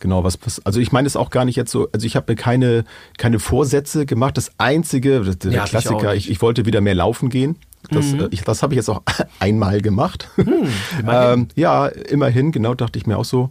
genau 0.00 0.22
was, 0.24 0.38
was 0.44 0.64
also 0.66 0.78
ich 0.80 0.92
meine 0.92 1.06
es 1.06 1.16
auch 1.16 1.30
gar 1.30 1.44
nicht 1.44 1.56
jetzt 1.56 1.70
so, 1.72 1.88
also 1.92 2.04
ich 2.06 2.14
habe 2.16 2.32
mir 2.32 2.36
keine, 2.36 2.84
keine 3.16 3.38
Vorsätze 3.38 4.04
gemacht. 4.04 4.36
Das 4.36 4.50
einzige, 4.58 5.20
das- 5.24 5.38
der 5.38 5.52
Ja, 5.52 5.64
ich 5.64 5.70
Klassiker, 5.70 6.12
nicht. 6.14 6.26
ich, 6.26 6.30
ich, 6.32 6.42
wollte 6.42 6.66
wieder 6.66 6.80
mehr 6.80 6.94
laufen 6.94 7.30
gehen. 7.30 7.56
Das, 7.90 8.12
Mhm. 8.12 8.20
äh, 8.20 8.28
ich, 8.32 8.42
das 8.42 8.62
habe 8.62 8.74
ich 8.74 8.76
jetzt 8.76 8.88
auch 8.90 9.02
einmal 9.38 9.80
gemacht. 9.80 10.28
immerhin. 10.36 10.68
ähm, 11.08 11.48
ja, 11.54 11.86
immerhin, 11.86 12.50
genau, 12.52 12.74
dachte 12.74 12.98
ich 12.98 13.06
mir 13.06 13.16
auch 13.18 13.24
so. 13.24 13.50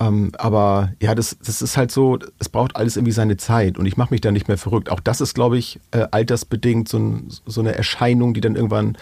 Ähm, 0.00 0.32
aber 0.38 0.92
ja, 1.00 1.14
das, 1.14 1.36
das 1.44 1.62
ist 1.62 1.76
halt 1.76 1.92
so, 1.92 2.18
es 2.40 2.48
braucht 2.48 2.74
alles 2.76 2.96
irgendwie 2.96 3.12
seine 3.12 3.36
Zeit 3.36 3.78
und 3.78 3.86
ich 3.86 3.96
mache 3.96 4.12
mich 4.12 4.20
da 4.20 4.32
nicht 4.32 4.48
mehr 4.48 4.58
verrückt. 4.58 4.90
Auch 4.90 5.00
das 5.00 5.20
ist, 5.20 5.34
glaube 5.34 5.56
ich, 5.56 5.78
äh, 5.92 6.06
altersbedingt 6.10 6.88
so, 6.88 6.98
ein, 6.98 7.28
so 7.46 7.60
eine 7.60 7.74
Erscheinung, 7.76 8.34
die 8.34 8.40
dann 8.40 8.56
irgendwann 8.56 8.98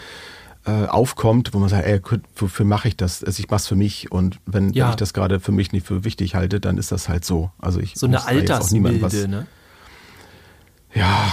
äh, 0.66 0.86
aufkommt, 0.86 1.54
wo 1.54 1.58
man 1.58 1.68
sagt, 1.70 1.86
ey, 1.86 2.00
wofür 2.36 2.66
mache 2.66 2.88
ich 2.88 2.96
das? 2.96 3.24
Also 3.24 3.40
ich 3.40 3.48
mache 3.48 3.56
es 3.60 3.66
für 3.68 3.74
mich 3.74 4.12
und 4.12 4.38
wenn, 4.46 4.72
Ja. 4.74 4.84
wenn 4.84 4.90
ich 4.90 4.96
das 4.96 5.12
gerade 5.14 5.40
für 5.40 5.50
mich 5.50 5.72
nicht 5.72 5.86
für 5.86 6.04
wichtig 6.04 6.34
halte, 6.34 6.60
dann 6.60 6.76
ist 6.78 6.92
das 6.92 7.08
halt 7.08 7.24
so. 7.24 7.50
Also 7.58 7.80
ich 7.80 7.94
So 7.96 8.06
eine 8.06 8.24
Altersmilde, 8.26 9.28
ne? 9.28 9.46
ja, 10.94 11.32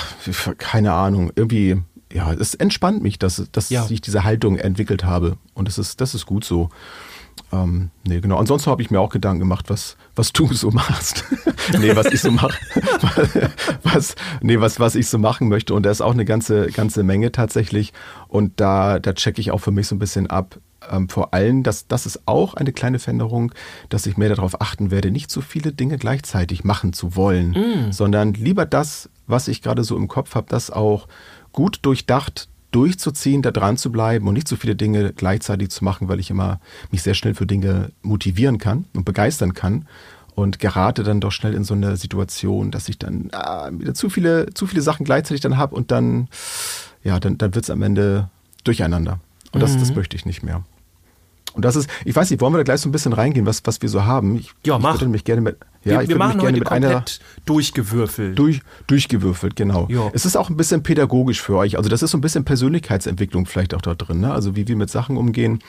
keine 0.57 0.93
Ahnung, 0.93 1.31
irgendwie, 1.35 1.77
ja, 2.13 2.31
es 2.33 2.55
entspannt 2.55 3.03
mich, 3.03 3.19
dass, 3.19 3.43
dass 3.51 3.69
Ja. 3.69 3.85
ich 3.89 3.99
diese 4.01 4.23
Haltung 4.23 4.57
entwickelt 4.57 5.03
habe. 5.03 5.37
Und 5.53 5.67
das 5.67 5.77
ist, 5.77 5.99
das 6.01 6.15
ist 6.15 6.25
gut 6.25 6.45
so. 6.45 6.69
Ähm, 7.51 7.89
nee, 8.05 8.19
genau. 8.19 8.37
Ansonsten 8.37 8.69
habe 8.69 8.81
ich 8.81 8.91
mir 8.91 8.99
auch 8.99 9.09
Gedanken 9.09 9.39
gemacht, 9.39 9.69
was, 9.69 9.97
was 10.15 10.33
du 10.33 10.51
so 10.53 10.71
machst. 10.71 11.23
nee, 11.79 11.95
was 11.95 12.07
ich 12.07 12.21
so 12.21 12.31
mache. 12.31 12.57
was, 13.83 14.15
nee, 14.41 14.59
was, 14.59 14.79
was 14.79 14.95
ich 14.95 15.07
so 15.07 15.17
machen 15.17 15.49
möchte. 15.49 15.73
Und 15.73 15.83
da 15.83 15.91
ist 15.91 16.01
auch 16.01 16.13
eine 16.13 16.25
ganze, 16.25 16.67
ganze 16.67 17.03
Menge 17.03 17.31
tatsächlich. 17.31 17.93
Und 18.27 18.59
da, 18.59 18.99
da 18.99 19.13
checke 19.13 19.41
ich 19.41 19.51
auch 19.51 19.59
für 19.59 19.71
mich 19.71 19.87
so 19.87 19.95
ein 19.95 19.99
bisschen 19.99 20.27
ab. 20.27 20.59
Ähm, 20.89 21.09
vor 21.09 21.33
allem, 21.33 21.63
dass 21.63 21.87
das 21.87 22.05
ist 22.05 22.21
auch 22.25 22.53
eine 22.53 22.71
kleine 22.71 22.99
Veränderung, 22.99 23.51
dass 23.89 24.05
ich 24.05 24.17
mehr 24.17 24.29
darauf 24.29 24.61
achten 24.61 24.91
werde, 24.91 25.11
nicht 25.11 25.29
so 25.29 25.41
viele 25.41 25.73
Dinge 25.73 25.97
gleichzeitig 25.97 26.63
machen 26.63 26.93
zu 26.93 27.15
wollen, 27.15 27.91
sondern 27.91 28.33
lieber 28.33 28.65
das, 28.65 29.09
was 29.27 29.49
ich 29.49 29.61
gerade 29.61 29.83
so 29.83 29.97
im 29.97 30.07
Kopf 30.07 30.35
habe, 30.35 30.47
das 30.49 30.71
auch 30.71 31.07
gut 31.51 31.79
durchdacht 31.81 32.48
durchzuziehen, 32.71 33.41
da 33.41 33.51
dran 33.51 33.77
zu 33.77 33.91
bleiben 33.91 34.27
und 34.27 34.33
nicht 34.33 34.47
so 34.47 34.55
viele 34.55 34.75
Dinge 34.75 35.13
gleichzeitig 35.13 35.69
zu 35.69 35.83
machen, 35.83 36.07
weil 36.07 36.19
ich 36.19 36.29
immer 36.29 36.59
mich 36.91 37.01
sehr 37.01 37.13
schnell 37.13 37.33
für 37.33 37.45
Dinge 37.45 37.91
motivieren 38.01 38.57
kann 38.57 38.85
und 38.93 39.05
begeistern 39.05 39.53
kann 39.53 39.87
und 40.35 40.59
gerate 40.59 41.03
dann 41.03 41.19
doch 41.19 41.31
schnell 41.31 41.53
in 41.53 41.63
so 41.63 41.73
eine 41.73 41.97
Situation, 41.97 42.71
dass 42.71 42.87
ich 42.89 42.97
dann 42.97 43.29
ah, 43.33 43.69
wieder 43.71 43.93
zu 43.93 44.09
viele, 44.09 44.53
zu 44.53 44.67
viele 44.67 44.81
Sachen 44.81 45.03
gleichzeitig 45.05 45.41
dann 45.41 45.57
habe 45.57 45.75
und 45.75 45.91
dann, 45.91 46.27
ja, 47.03 47.19
dann, 47.19 47.37
dann 47.37 47.55
wird 47.55 47.65
es 47.65 47.69
am 47.69 47.81
Ende 47.81 48.29
durcheinander. 48.63 49.19
Und 49.51 49.61
das, 49.61 49.77
das 49.77 49.95
möchte 49.95 50.15
ich 50.15 50.25
nicht 50.25 50.43
mehr. 50.43 50.63
Und 51.53 51.65
das 51.65 51.75
ist, 51.75 51.89
ich 52.05 52.15
weiß 52.15 52.29
nicht, 52.29 52.39
wollen 52.39 52.53
wir 52.53 52.57
da 52.59 52.63
gleich 52.63 52.81
so 52.81 52.87
ein 52.87 52.91
bisschen 52.91 53.13
reingehen, 53.13 53.45
was, 53.47 53.61
was 53.65 53.81
wir 53.81 53.89
so 53.89 54.05
haben? 54.05 54.37
Ich, 54.37 54.53
Ja, 54.63 54.77
ich 54.77 54.81
mach. 54.81 54.93
würde 54.93 55.07
mich 55.07 55.23
gerne 55.23 55.41
mit, 55.41 55.57
ja, 55.83 56.01
wir 56.01 56.09
wir 56.09 56.17
machen 56.17 56.39
gerne 56.39 56.47
heute 56.47 56.59
mit 56.59 56.71
einer, 56.71 56.87
komplett 56.93 57.19
durchgewürfelt. 57.45 58.37
durch, 58.37 58.61
durchgewürfelt, 58.87 59.55
genau. 59.55 59.87
Ja. 59.89 60.09
Es 60.13 60.25
ist 60.25 60.35
auch 60.35 60.49
ein 60.49 60.57
bisschen 60.57 60.83
pädagogisch 60.83 61.41
für 61.41 61.55
euch. 61.57 61.77
Also 61.77 61.89
das 61.89 62.01
ist 62.03 62.11
so 62.11 62.17
ein 62.17 62.21
bisschen 62.21 62.45
Persönlichkeitsentwicklung 62.45 63.45
vielleicht 63.45 63.73
auch 63.73 63.81
da 63.81 63.95
drin. 63.95 64.19
Ne? 64.19 64.31
Also 64.33 64.55
wie 64.55 64.67
wir 64.67 64.75
mit 64.75 64.89
Sachen 64.89 65.17
umgehen. 65.17 65.59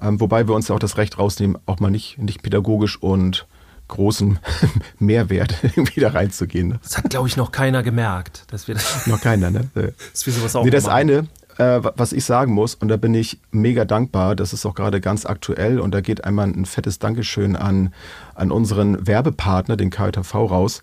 Ähm, 0.00 0.20
wobei 0.20 0.46
wir 0.46 0.54
uns 0.54 0.68
ja 0.68 0.74
auch 0.76 0.80
das 0.80 0.96
Recht 0.96 1.18
rausnehmen, 1.18 1.58
auch 1.66 1.80
mal 1.80 1.90
nicht, 1.90 2.18
nicht 2.18 2.42
pädagogisch 2.42 3.02
und 3.02 3.46
großen 3.88 4.38
Mehrwert 4.98 5.56
irgendwie 5.62 6.00
da 6.00 6.10
reinzugehen. 6.10 6.68
Ne? 6.68 6.80
das 6.82 6.98
hat, 6.98 7.10
glaube 7.10 7.26
ich, 7.26 7.36
noch 7.36 7.50
keiner 7.50 7.82
gemerkt, 7.82 8.44
dass 8.52 8.68
wir, 8.68 8.74
das, 8.74 9.06
Noch 9.06 9.20
keiner, 9.20 9.50
ne? 9.50 9.68
Dass 10.12 10.26
wir 10.26 10.32
sowas 10.32 10.54
auch 10.54 10.64
Nee, 10.64 10.70
das 10.70 10.84
machen. 10.84 10.94
eine, 10.96 11.26
äh, 11.58 11.84
wa- 11.84 11.92
was 11.96 12.12
ich 12.12 12.24
sagen 12.24 12.52
muss, 12.54 12.74
und 12.74 12.88
da 12.88 12.96
bin 12.96 13.14
ich 13.14 13.38
mega 13.50 13.84
dankbar, 13.84 14.34
das 14.36 14.52
ist 14.52 14.64
auch 14.66 14.74
gerade 14.74 15.00
ganz 15.00 15.26
aktuell 15.26 15.78
und 15.80 15.92
da 15.92 16.00
geht 16.00 16.24
einmal 16.24 16.46
ein 16.48 16.64
fettes 16.64 16.98
Dankeschön 16.98 17.54
an, 17.56 17.92
an 18.34 18.50
unseren 18.50 19.06
Werbepartner, 19.06 19.76
den 19.76 19.90
KJV 19.90 20.34
raus, 20.34 20.82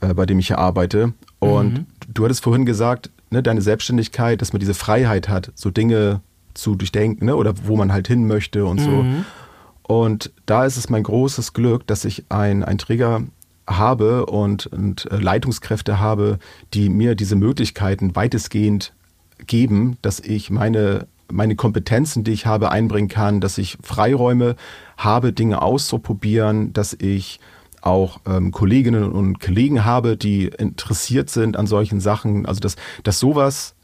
äh, 0.00 0.12
bei 0.14 0.26
dem 0.26 0.38
ich 0.38 0.48
hier 0.48 0.58
arbeite. 0.58 1.14
Und 1.38 1.86
du 2.12 2.24
hattest 2.24 2.42
vorhin 2.42 2.66
gesagt, 2.66 3.10
ne, 3.30 3.42
deine 3.42 3.62
Selbstständigkeit, 3.62 4.40
dass 4.42 4.52
man 4.52 4.60
diese 4.60 4.74
Freiheit 4.74 5.28
hat, 5.28 5.52
so 5.54 5.70
Dinge 5.70 6.20
zu 6.54 6.74
durchdenken 6.74 7.26
ne, 7.26 7.36
oder 7.36 7.54
wo 7.64 7.76
man 7.76 7.92
halt 7.92 8.08
hin 8.08 8.26
möchte 8.26 8.64
und 8.66 8.80
so. 8.80 9.04
Und 9.82 10.32
da 10.46 10.64
ist 10.64 10.76
es 10.76 10.88
mein 10.90 11.02
großes 11.04 11.52
Glück, 11.52 11.86
dass 11.86 12.04
ich 12.04 12.24
ein, 12.30 12.64
ein 12.64 12.78
Träger 12.78 13.22
habe 13.68 14.26
und, 14.26 14.66
und 14.66 15.10
äh, 15.12 15.16
Leitungskräfte 15.16 16.00
habe, 16.00 16.38
die 16.74 16.88
mir 16.88 17.14
diese 17.14 17.36
Möglichkeiten 17.36 18.16
weitestgehend 18.16 18.92
geben, 19.46 19.96
dass 20.02 20.20
ich 20.20 20.50
meine, 20.50 21.06
meine 21.30 21.56
Kompetenzen, 21.56 22.24
die 22.24 22.32
ich 22.32 22.46
habe, 22.46 22.70
einbringen 22.70 23.08
kann, 23.08 23.40
dass 23.40 23.58
ich 23.58 23.78
Freiräume 23.82 24.56
habe, 24.96 25.32
Dinge 25.32 25.62
auszuprobieren, 25.62 26.72
dass 26.72 26.94
ich 26.94 27.40
auch 27.82 28.20
ähm, 28.26 28.50
Kolleginnen 28.50 29.12
und 29.12 29.40
Kollegen 29.40 29.84
habe, 29.84 30.16
die 30.16 30.46
interessiert 30.46 31.30
sind 31.30 31.56
an 31.56 31.66
solchen 31.66 32.00
Sachen. 32.00 32.46
Also 32.46 32.60
dass, 32.60 32.76
dass 33.04 33.20
sowas, 33.20 33.74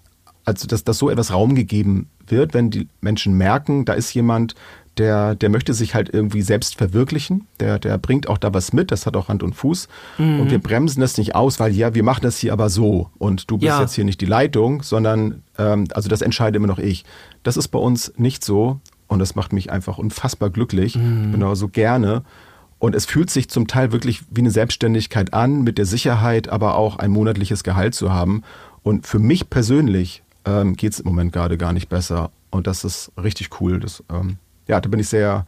also 0.44 0.66
dass, 0.66 0.84
dass 0.84 0.98
so 0.98 1.08
etwas 1.08 1.32
Raum 1.32 1.54
gegeben 1.54 2.08
wird, 2.26 2.54
wenn 2.54 2.70
die 2.70 2.88
Menschen 3.00 3.34
merken, 3.34 3.84
da 3.84 3.92
ist 3.92 4.12
jemand, 4.12 4.54
der, 4.98 5.34
der 5.34 5.48
möchte 5.48 5.72
sich 5.72 5.94
halt 5.94 6.12
irgendwie 6.12 6.42
selbst 6.42 6.76
verwirklichen. 6.76 7.46
Der, 7.60 7.78
der 7.78 7.96
bringt 7.98 8.28
auch 8.28 8.38
da 8.38 8.52
was 8.52 8.72
mit, 8.72 8.90
das 8.90 9.06
hat 9.06 9.16
auch 9.16 9.28
Hand 9.28 9.42
und 9.42 9.54
Fuß. 9.54 9.88
Mhm. 10.18 10.40
Und 10.40 10.50
wir 10.50 10.58
bremsen 10.58 11.00
das 11.00 11.16
nicht 11.16 11.34
aus, 11.34 11.60
weil 11.60 11.72
ja, 11.72 11.94
wir 11.94 12.02
machen 12.02 12.22
das 12.22 12.38
hier 12.38 12.52
aber 12.52 12.68
so. 12.68 13.08
Und 13.18 13.50
du 13.50 13.56
bist 13.56 13.68
ja. 13.68 13.80
jetzt 13.80 13.94
hier 13.94 14.04
nicht 14.04 14.20
die 14.20 14.26
Leitung, 14.26 14.82
sondern 14.82 15.42
ähm, 15.58 15.86
also 15.94 16.08
das 16.08 16.20
entscheide 16.20 16.56
immer 16.56 16.66
noch 16.66 16.78
ich. 16.78 17.04
Das 17.42 17.56
ist 17.56 17.68
bei 17.68 17.78
uns 17.78 18.12
nicht 18.16 18.44
so. 18.44 18.80
Und 19.08 19.18
das 19.18 19.34
macht 19.34 19.52
mich 19.52 19.70
einfach 19.70 19.98
unfassbar 19.98 20.50
glücklich. 20.50 20.96
Mhm. 20.96 21.32
Genau 21.32 21.54
so 21.54 21.68
gerne. 21.68 22.22
Und 22.78 22.94
es 22.94 23.06
fühlt 23.06 23.30
sich 23.30 23.48
zum 23.48 23.68
Teil 23.68 23.92
wirklich 23.92 24.22
wie 24.30 24.40
eine 24.40 24.50
Selbstständigkeit 24.50 25.32
an, 25.32 25.62
mit 25.62 25.78
der 25.78 25.86
Sicherheit, 25.86 26.48
aber 26.48 26.76
auch 26.76 26.96
ein 26.96 27.10
monatliches 27.10 27.62
Gehalt 27.62 27.94
zu 27.94 28.12
haben. 28.12 28.42
Und 28.82 29.06
für 29.06 29.18
mich 29.18 29.48
persönlich 29.48 30.22
ähm, 30.44 30.74
geht 30.74 30.92
es 30.92 31.00
im 31.00 31.06
Moment 31.06 31.32
gerade 31.32 31.56
gar 31.56 31.72
nicht 31.72 31.88
besser. 31.88 32.30
Und 32.50 32.66
das 32.66 32.84
ist 32.84 33.12
richtig 33.22 33.60
cool. 33.60 33.80
Das, 33.80 34.02
ähm, 34.10 34.38
ja, 34.66 34.80
da 34.80 34.88
bin 34.88 35.00
ich 35.00 35.08
sehr, 35.08 35.46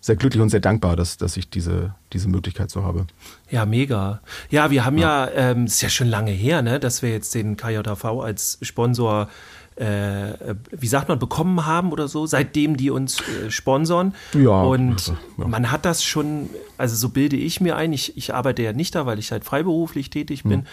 sehr 0.00 0.16
glücklich 0.16 0.42
und 0.42 0.50
sehr 0.50 0.60
dankbar, 0.60 0.96
dass, 0.96 1.16
dass 1.16 1.36
ich 1.36 1.48
diese, 1.50 1.94
diese 2.12 2.28
Möglichkeit 2.28 2.70
so 2.70 2.84
habe. 2.84 3.06
Ja, 3.50 3.66
mega. 3.66 4.20
Ja, 4.50 4.70
wir 4.70 4.84
haben 4.84 4.98
ja, 4.98 5.26
ja 5.26 5.50
ähm, 5.50 5.66
ist 5.66 5.80
ja 5.82 5.88
schon 5.88 6.08
lange 6.08 6.30
her, 6.30 6.62
ne, 6.62 6.78
dass 6.78 7.02
wir 7.02 7.10
jetzt 7.10 7.34
den 7.34 7.56
KJV 7.56 8.04
als 8.04 8.58
Sponsor 8.62 9.28
äh, 9.76 10.54
wie 10.70 10.86
sagt 10.86 11.08
man, 11.08 11.18
bekommen 11.18 11.66
haben 11.66 11.92
oder 11.92 12.08
so, 12.08 12.26
seitdem 12.26 12.76
die 12.76 12.90
uns 12.90 13.20
äh, 13.20 13.50
sponsern. 13.50 14.14
Ja. 14.32 14.62
Und 14.62 15.12
ja. 15.36 15.46
man 15.46 15.70
hat 15.70 15.84
das 15.84 16.02
schon, 16.02 16.48
also 16.78 16.96
so 16.96 17.10
bilde 17.10 17.36
ich 17.36 17.60
mir 17.60 17.76
ein, 17.76 17.92
ich, 17.92 18.16
ich 18.16 18.32
arbeite 18.34 18.62
ja 18.62 18.72
nicht 18.72 18.94
da, 18.94 19.04
weil 19.04 19.18
ich 19.18 19.32
halt 19.32 19.44
freiberuflich 19.44 20.08
tätig 20.08 20.44
bin. 20.44 20.60
Hm. 20.60 20.66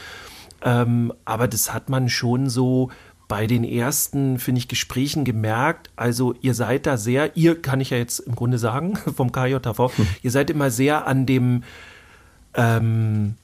Ähm, 0.66 1.14
aber 1.26 1.50
das 1.50 1.74
hat 1.74 1.90
man 1.90 2.08
schon 2.08 2.50
so 2.50 2.92
bei 3.28 3.48
den 3.48 3.64
ersten, 3.64 4.38
finde 4.40 4.60
ich, 4.60 4.68
Gesprächen 4.68 5.24
gemerkt. 5.24 5.90
Also 5.96 6.36
ihr 6.42 6.54
seid 6.54 6.86
da 6.86 6.98
sehr, 6.98 7.36
ihr 7.36 7.62
kann 7.62 7.82
ich 7.82 7.90
ja 7.90 7.98
jetzt 7.98 8.20
im 8.20 8.36
Grunde 8.36 8.58
sagen, 8.58 8.96
vom 9.16 9.32
KJV, 9.32 9.98
hm. 9.98 10.08
ihr 10.22 10.32
seid 10.32 10.50
immer 10.50 10.70
sehr 10.70 11.08
an 11.08 11.26
dem, 11.26 11.64
ähm, 12.54 13.36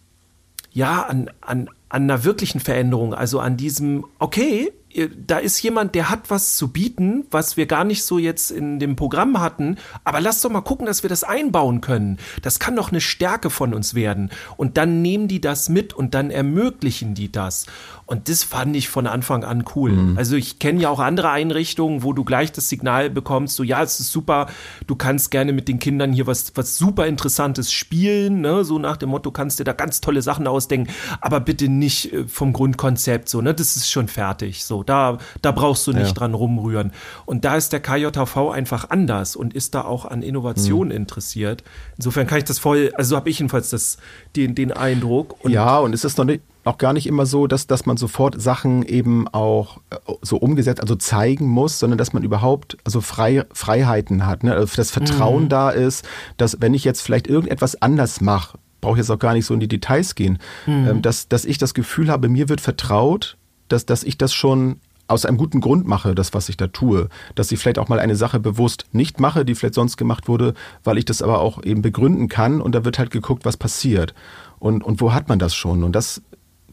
ja, 0.72 1.04
an, 1.04 1.32
an, 1.42 1.70
an 1.90 2.04
einer 2.04 2.24
wirklichen 2.24 2.60
Veränderung, 2.60 3.14
also 3.14 3.40
an 3.40 3.58
diesem, 3.58 4.06
okay, 4.20 4.72
da 5.16 5.38
ist 5.38 5.62
jemand, 5.62 5.94
der 5.94 6.10
hat 6.10 6.30
was 6.30 6.58
zu 6.58 6.70
bieten, 6.70 7.26
was 7.30 7.58
wir 7.58 7.68
gar 7.68 7.84
nicht 7.84 8.04
so 8.04 8.18
jetzt 8.18 8.50
in 8.50 8.80
dem 8.80 8.96
Programm 8.96 9.40
hatten. 9.40 9.78
Aber 10.04 10.20
lass 10.20 10.42
doch 10.42 10.50
mal 10.50 10.62
gucken, 10.62 10.88
dass 10.88 11.04
wir 11.04 11.10
das 11.10 11.24
einbauen 11.24 11.82
können. 11.82 12.18
Das 12.42 12.60
kann 12.60 12.76
doch 12.76 12.90
eine 12.90 13.02
Stärke 13.02 13.50
von 13.50 13.74
uns 13.74 13.94
werden. 13.94 14.32
Und 14.58 14.78
dann 14.78 15.02
nehmen 15.02 15.28
die 15.28 15.42
das 15.42 15.70
mit 15.70 15.94
und 15.94 16.16
dann 16.16 16.32
ermöglichen 16.32 17.14
die 17.14 17.32
das. 17.32 17.68
Und 18.10 18.28
das 18.28 18.44
fand 18.44 18.76
ich 18.76 18.90
von 18.90 19.06
Anfang 19.06 19.44
an 19.44 19.64
cool. 19.76 19.92
Mhm. 19.92 20.18
Also 20.18 20.36
ich 20.36 20.58
kenne 20.58 20.82
ja 20.82 20.90
auch 20.90 21.00
andere 21.00 21.30
Einrichtungen, 21.30 22.02
wo 22.02 22.12
du 22.12 22.24
gleich 22.24 22.52
das 22.52 22.68
Signal 22.68 23.12
bekommst, 23.12 23.56
so 23.56 23.62
ja, 23.62 23.84
es 23.84 24.00
ist 24.00 24.12
super, 24.12 24.48
du 24.88 24.96
kannst 24.96 25.30
gerne 25.30 25.54
mit 25.54 25.68
den 25.68 25.78
Kindern 25.78 26.12
hier 26.12 26.26
was, 26.26 26.52
was 26.56 26.76
super 26.78 27.06
Interessantes 27.06 27.72
spielen, 27.72 28.42
ne? 28.42 28.64
so 28.64 28.80
nach 28.80 28.98
dem 28.98 29.10
Motto, 29.10 29.30
kannst 29.30 29.60
dir 29.60 29.64
da 29.64 29.74
ganz 29.74 30.02
tolle 30.02 30.24
Sachen 30.24 30.48
ausdenken, 30.48 30.92
aber 31.22 31.40
bitte 31.40 31.70
nicht 31.70 32.12
äh, 32.12 32.28
vom 32.28 32.52
Grundkonzept 32.52 33.30
so, 33.30 33.42
ne? 33.42 33.54
Das 33.54 33.76
ist 33.76 33.92
schon 33.92 34.08
fertig. 34.08 34.64
So, 34.66 34.82
da, 34.90 35.18
da 35.42 35.52
brauchst 35.52 35.86
du 35.88 35.94
nicht 35.94 36.08
ja. 36.08 36.14
dran 36.14 36.34
rumrühren. 36.34 36.92
Und 37.26 37.46
da 37.46 37.56
ist 37.56 37.72
der 37.72 37.80
KJV 37.80 38.52
einfach 38.52 38.90
anders 38.90 39.36
und 39.36 39.54
ist 39.54 39.76
da 39.76 39.84
auch 39.84 40.06
an 40.06 40.22
Innovation 40.22 40.88
mhm. 40.88 40.96
interessiert. 40.96 41.64
Insofern 41.98 42.28
kann 42.28 42.40
ich 42.40 42.46
das 42.46 42.60
voll, 42.60 42.92
also 42.96 43.16
habe 43.16 43.30
ich 43.30 43.40
jedenfalls 43.40 43.70
das, 43.70 43.98
den, 44.36 44.56
den 44.56 44.72
Eindruck. 44.72 45.44
Und 45.44 45.52
ja, 45.52 45.78
und 45.78 45.94
es 45.94 46.04
ist 46.04 46.18
noch 46.18 46.26
nicht, 46.26 46.42
auch 46.66 46.78
gar 46.78 46.94
nicht 46.94 47.08
immer 47.08 47.26
so, 47.26 47.48
dass, 47.48 47.68
dass 47.68 47.86
man 47.86 47.98
sofort 47.98 48.42
Sachen 48.42 48.84
eben 48.84 49.28
auch 49.28 49.78
äh, 49.90 49.96
so 50.22 50.38
umgesetzt, 50.38 50.82
also 50.82 50.96
zeigen 50.96 51.48
muss, 51.48 51.80
sondern 51.80 51.98
dass 51.98 52.14
man 52.14 52.24
überhaupt 52.24 52.78
also 52.84 53.02
frei, 53.02 53.46
Freiheiten 53.54 54.26
hat. 54.26 54.44
Ne? 54.44 54.54
Also 54.54 54.76
das 54.76 54.92
Vertrauen 54.92 55.46
mhm. 55.46 55.50
da 55.50 55.70
ist, 55.70 56.06
dass 56.38 56.62
wenn 56.62 56.74
ich 56.74 56.84
jetzt 56.84 57.02
vielleicht 57.02 57.28
irgendetwas 57.28 57.82
anders 57.82 58.22
mache, 58.22 58.58
brauche 58.82 58.94
ich 58.96 59.00
jetzt 59.00 59.10
auch 59.10 59.20
gar 59.20 59.34
nicht 59.34 59.46
so 59.46 59.54
in 59.54 59.60
die 59.60 59.68
Details 59.68 60.16
gehen, 60.16 60.40
mhm. 60.66 60.88
ähm, 60.88 61.02
dass, 61.02 61.28
dass 61.28 61.46
ich 61.46 61.58
das 61.58 61.74
Gefühl 61.74 62.10
habe, 62.10 62.30
mir 62.30 62.50
wird 62.50 62.62
vertraut, 62.62 63.38
dass, 63.70 63.86
dass 63.86 64.04
ich 64.04 64.18
das 64.18 64.34
schon 64.34 64.78
aus 65.08 65.26
einem 65.26 65.38
guten 65.38 65.60
Grund 65.60 65.88
mache, 65.88 66.14
das, 66.14 66.34
was 66.34 66.50
ich 66.50 66.58
da 66.58 66.68
tue. 66.68 67.10
Dass 67.36 67.52
ich 67.52 67.60
vielleicht 67.60 67.80
auch 67.80 67.90
mal 67.90 68.00
eine 68.00 68.16
Sache 68.16 68.40
bewusst 68.40 68.86
nicht 68.92 69.20
mache, 69.20 69.44
die 69.44 69.56
vielleicht 69.56 69.74
sonst 69.74 69.98
gemacht 69.98 70.28
wurde, 70.28 70.54
weil 70.84 70.98
ich 70.98 71.06
das 71.06 71.22
aber 71.22 71.40
auch 71.40 71.64
eben 71.64 71.82
begründen 71.82 72.28
kann 72.28 72.62
und 72.62 72.76
da 72.76 72.86
wird 72.86 73.00
halt 73.00 73.10
geguckt, 73.12 73.44
was 73.44 73.58
passiert. 73.58 74.14
Und, 74.60 74.84
und 74.84 75.02
wo 75.02 75.14
hat 75.14 75.28
man 75.28 75.40
das 75.40 75.56
schon? 75.56 75.84
Und 75.84 75.94
das 75.94 76.22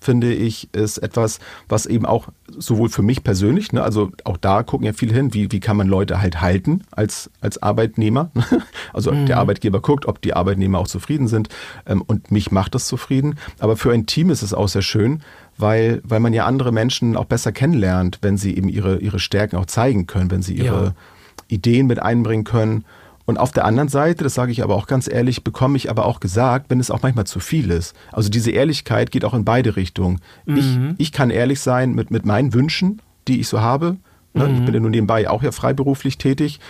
finde 0.01 0.33
ich, 0.33 0.73
ist 0.75 0.99
etwas, 0.99 1.39
was 1.69 1.87
eben 1.87 2.07
auch 2.07 2.29
sowohl 2.49 2.89
für 2.89 3.03
mich 3.03 3.25
persönlich, 3.25 3.73
ne, 3.73 3.83
also 3.83 4.11
auch 4.25 4.37
da 4.37 4.63
gucken 4.63 4.87
ja 4.87 4.93
viele 4.93 5.15
hin, 5.15 5.35
wie, 5.35 5.51
wie 5.51 5.61
kann 5.61 5.77
man 5.77 5.89
Leute 5.89 6.21
halt 6.21 6.41
halten 6.41 6.83
als, 6.91 7.31
als 7.41 7.63
Arbeitnehmer. 7.63 8.31
Also 8.93 9.13
mhm. 9.13 9.27
der 9.27 9.39
Arbeitgeber 9.39 9.81
guckt, 9.81 10.07
ob 10.07 10.23
die 10.23 10.33
Arbeitnehmer 10.33 10.79
auch 10.79 10.89
zufrieden 10.89 11.29
sind 11.29 11.49
ähm, 11.87 12.03
und 12.03 12.31
mich 12.31 12.51
macht 12.51 12.75
das 12.75 12.87
zufrieden. 12.87 13.35
Aber 13.59 13.77
für 13.77 13.93
ein 13.93 14.07
Team 14.07 14.31
ist 14.31 14.43
es 14.43 14.55
auch 14.55 14.69
sehr 14.69 14.81
schön, 14.81 15.23
weil, 15.59 16.01
weil 16.05 16.21
man 16.21 16.33
ja 16.33 16.47
andere 16.47 16.73
Menschen 16.73 17.17
auch 17.17 17.25
besser 17.25 17.53
kennenlernt, 17.53 18.19
wenn 18.23 18.37
sie 18.37 18.57
eben 18.57 18.69
ihre, 18.69 18.99
ihre 18.99 19.19
Stärken 19.19 19.57
auch 19.57 19.67
zeigen 19.67 20.07
können, 20.07 20.31
wenn 20.31 20.43
sie 20.43 20.55
ihre 20.55 20.85
ja. 20.85 20.95
Ideen 21.49 21.87
mit 21.87 22.01
einbringen 22.01 22.45
können. 22.45 22.85
Und 23.25 23.39
auf 23.39 23.51
der 23.51 23.65
anderen 23.65 23.89
Seite, 23.89 24.23
das 24.23 24.35
sage 24.35 24.53
ich 24.53 24.63
aber 24.63 24.77
auch 24.77 24.87
ganz 24.87 25.09
ehrlich, 25.09 25.43
bekomme 25.43 25.77
ich 25.77 25.91
aber 25.91 26.05
auch 26.05 26.21
gesagt, 26.21 26.71
wenn 26.71 26.79
es 26.79 26.93
auch 26.93 27.03
manchmal 27.03 27.27
zu 27.27 27.41
viel 27.41 27.71
ist. 27.71 27.97
Also 28.13 28.29
diese 28.29 28.53
Ehrlichkeit 28.53 29.11
geht 29.11 29.25
auch 29.25 29.35
in 29.35 29.45
beide 29.45 29.75
Richtungen. 29.75 30.21
Mhm. 30.45 30.57
Ich, 30.57 30.79
ich 30.99 31.13
kann 31.13 31.31
ehrlich 31.31 31.61
sein 31.61 31.95
mit, 31.95 32.11
mit 32.11 32.25
meinen 32.25 32.55
Wünschen, 32.55 33.03
die 33.27 33.41
ich 33.41 33.49
so 33.49 33.61
habe. 33.61 33.97
Ne? 34.33 34.47
Mhm. 34.47 34.55
Ich 34.55 34.65
bin 34.65 34.75
ja 34.75 34.81
nun 34.81 34.93
nebenbei 34.93 35.29
auch 35.29 35.43
ja 35.43 35.51
freiberuflich 35.51 36.19
tätig, 36.19 36.61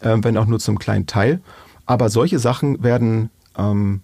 äh, 0.00 0.16
wenn 0.20 0.36
auch 0.36 0.46
nur 0.46 0.60
zum 0.60 0.78
kleinen 0.78 1.06
Teil. 1.06 1.40
Aber 1.84 2.08
solche 2.08 2.38
Sachen 2.38 2.82
werden, 2.84 3.30
ähm, 3.58 4.02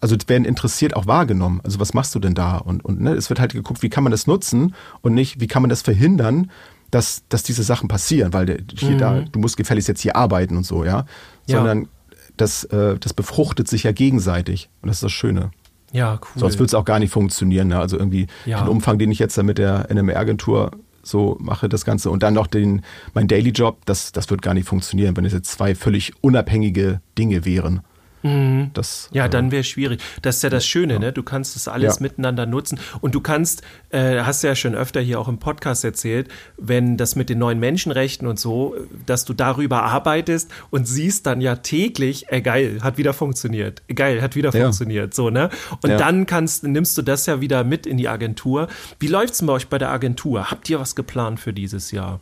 also 0.00 0.16
werden 0.26 0.44
interessiert 0.44 0.94
auch 0.94 1.06
wahrgenommen. 1.06 1.60
Also 1.64 1.80
was 1.80 1.94
machst 1.94 2.14
du 2.14 2.18
denn 2.18 2.34
da? 2.34 2.58
Und, 2.58 2.84
und 2.84 3.00
ne, 3.00 3.12
es 3.14 3.28
wird 3.28 3.40
halt 3.40 3.52
geguckt, 3.52 3.82
wie 3.82 3.88
kann 3.88 4.04
man 4.04 4.10
das 4.10 4.26
nutzen 4.26 4.74
und 5.00 5.14
nicht, 5.14 5.40
wie 5.40 5.46
kann 5.46 5.62
man 5.62 5.70
das 5.70 5.82
verhindern, 5.82 6.50
dass, 6.90 7.22
dass 7.28 7.42
diese 7.42 7.62
Sachen 7.62 7.88
passieren, 7.88 8.32
weil 8.32 8.46
der, 8.46 8.58
hier 8.76 8.92
mhm. 8.92 8.98
da, 8.98 9.20
du 9.20 9.38
musst 9.38 9.56
gefälligst 9.56 9.88
jetzt 9.88 10.00
hier 10.00 10.16
arbeiten 10.16 10.56
und 10.56 10.64
so, 10.64 10.84
ja. 10.84 11.04
Sondern 11.46 11.82
ja. 11.82 11.88
das, 12.36 12.64
äh, 12.64 12.98
das 12.98 13.12
befruchtet 13.12 13.68
sich 13.68 13.82
ja 13.82 13.92
gegenseitig. 13.92 14.70
Und 14.82 14.88
das 14.88 14.98
ist 14.98 15.02
das 15.02 15.12
Schöne. 15.12 15.50
Ja, 15.92 16.14
cool. 16.14 16.40
Sonst 16.40 16.54
würde 16.54 16.66
es 16.66 16.74
auch 16.74 16.84
gar 16.84 16.98
nicht 16.98 17.12
funktionieren. 17.12 17.68
Ne? 17.68 17.78
Also 17.78 17.98
irgendwie 17.98 18.26
ja. 18.44 18.60
den 18.60 18.68
Umfang, 18.68 18.98
den 18.98 19.10
ich 19.10 19.18
jetzt 19.18 19.36
da 19.38 19.42
mit 19.42 19.58
der 19.58 19.88
NMR-Agentur 19.90 20.72
so 21.02 21.36
mache, 21.40 21.68
das 21.68 21.84
Ganze, 21.84 22.10
und 22.10 22.22
dann 22.22 22.34
noch 22.34 22.46
den, 22.46 22.82
mein 23.14 23.28
Daily 23.28 23.50
Job, 23.50 23.78
das, 23.86 24.12
das 24.12 24.28
wird 24.30 24.42
gar 24.42 24.54
nicht 24.54 24.68
funktionieren, 24.68 25.16
wenn 25.16 25.24
es 25.24 25.32
jetzt 25.32 25.50
zwei 25.50 25.74
völlig 25.74 26.12
unabhängige 26.20 27.00
Dinge 27.16 27.44
wären. 27.44 27.80
Mhm. 28.22 28.70
Das, 28.74 29.08
ja, 29.12 29.28
dann 29.28 29.50
wäre 29.50 29.64
schwierig. 29.64 30.00
Das 30.22 30.36
ist 30.36 30.42
ja 30.42 30.50
das 30.50 30.66
Schöne, 30.66 30.94
ja. 30.94 30.98
ne? 30.98 31.12
Du 31.12 31.22
kannst 31.22 31.56
das 31.56 31.68
alles 31.68 31.96
ja. 31.96 32.02
miteinander 32.02 32.46
nutzen 32.46 32.78
und 33.00 33.14
du 33.14 33.20
kannst, 33.20 33.62
äh, 33.90 34.20
hast 34.20 34.42
ja 34.42 34.54
schon 34.54 34.74
öfter 34.74 35.00
hier 35.00 35.20
auch 35.20 35.28
im 35.28 35.38
Podcast 35.38 35.84
erzählt, 35.84 36.28
wenn 36.56 36.96
das 36.96 37.16
mit 37.16 37.28
den 37.30 37.38
neuen 37.38 37.60
Menschenrechten 37.60 38.26
und 38.26 38.38
so, 38.38 38.74
dass 39.06 39.24
du 39.24 39.34
darüber 39.34 39.84
arbeitest 39.84 40.50
und 40.70 40.86
siehst 40.86 41.26
dann 41.26 41.40
ja 41.40 41.56
täglich, 41.56 42.26
ey, 42.28 42.42
geil, 42.42 42.78
hat 42.82 42.98
wieder 42.98 43.12
funktioniert, 43.12 43.82
geil, 43.94 44.22
hat 44.22 44.34
wieder 44.36 44.50
ja. 44.52 44.62
funktioniert, 44.62 45.14
so, 45.14 45.30
ne? 45.30 45.50
Und 45.82 45.90
dann 45.90 46.26
kannst, 46.26 46.64
nimmst 46.64 46.98
du 46.98 47.02
das 47.02 47.26
ja 47.26 47.40
wieder 47.40 47.64
mit 47.64 47.86
in 47.86 47.96
die 47.96 48.08
Agentur. 48.08 48.68
Wie 48.98 49.08
läuft's 49.08 49.38
denn 49.38 49.46
bei 49.46 49.52
euch 49.54 49.68
bei 49.68 49.78
der 49.78 49.90
Agentur? 49.90 50.50
Habt 50.50 50.68
ihr 50.68 50.80
was 50.80 50.94
geplant 50.94 51.40
für 51.40 51.52
dieses 51.52 51.90
Jahr? 51.90 52.20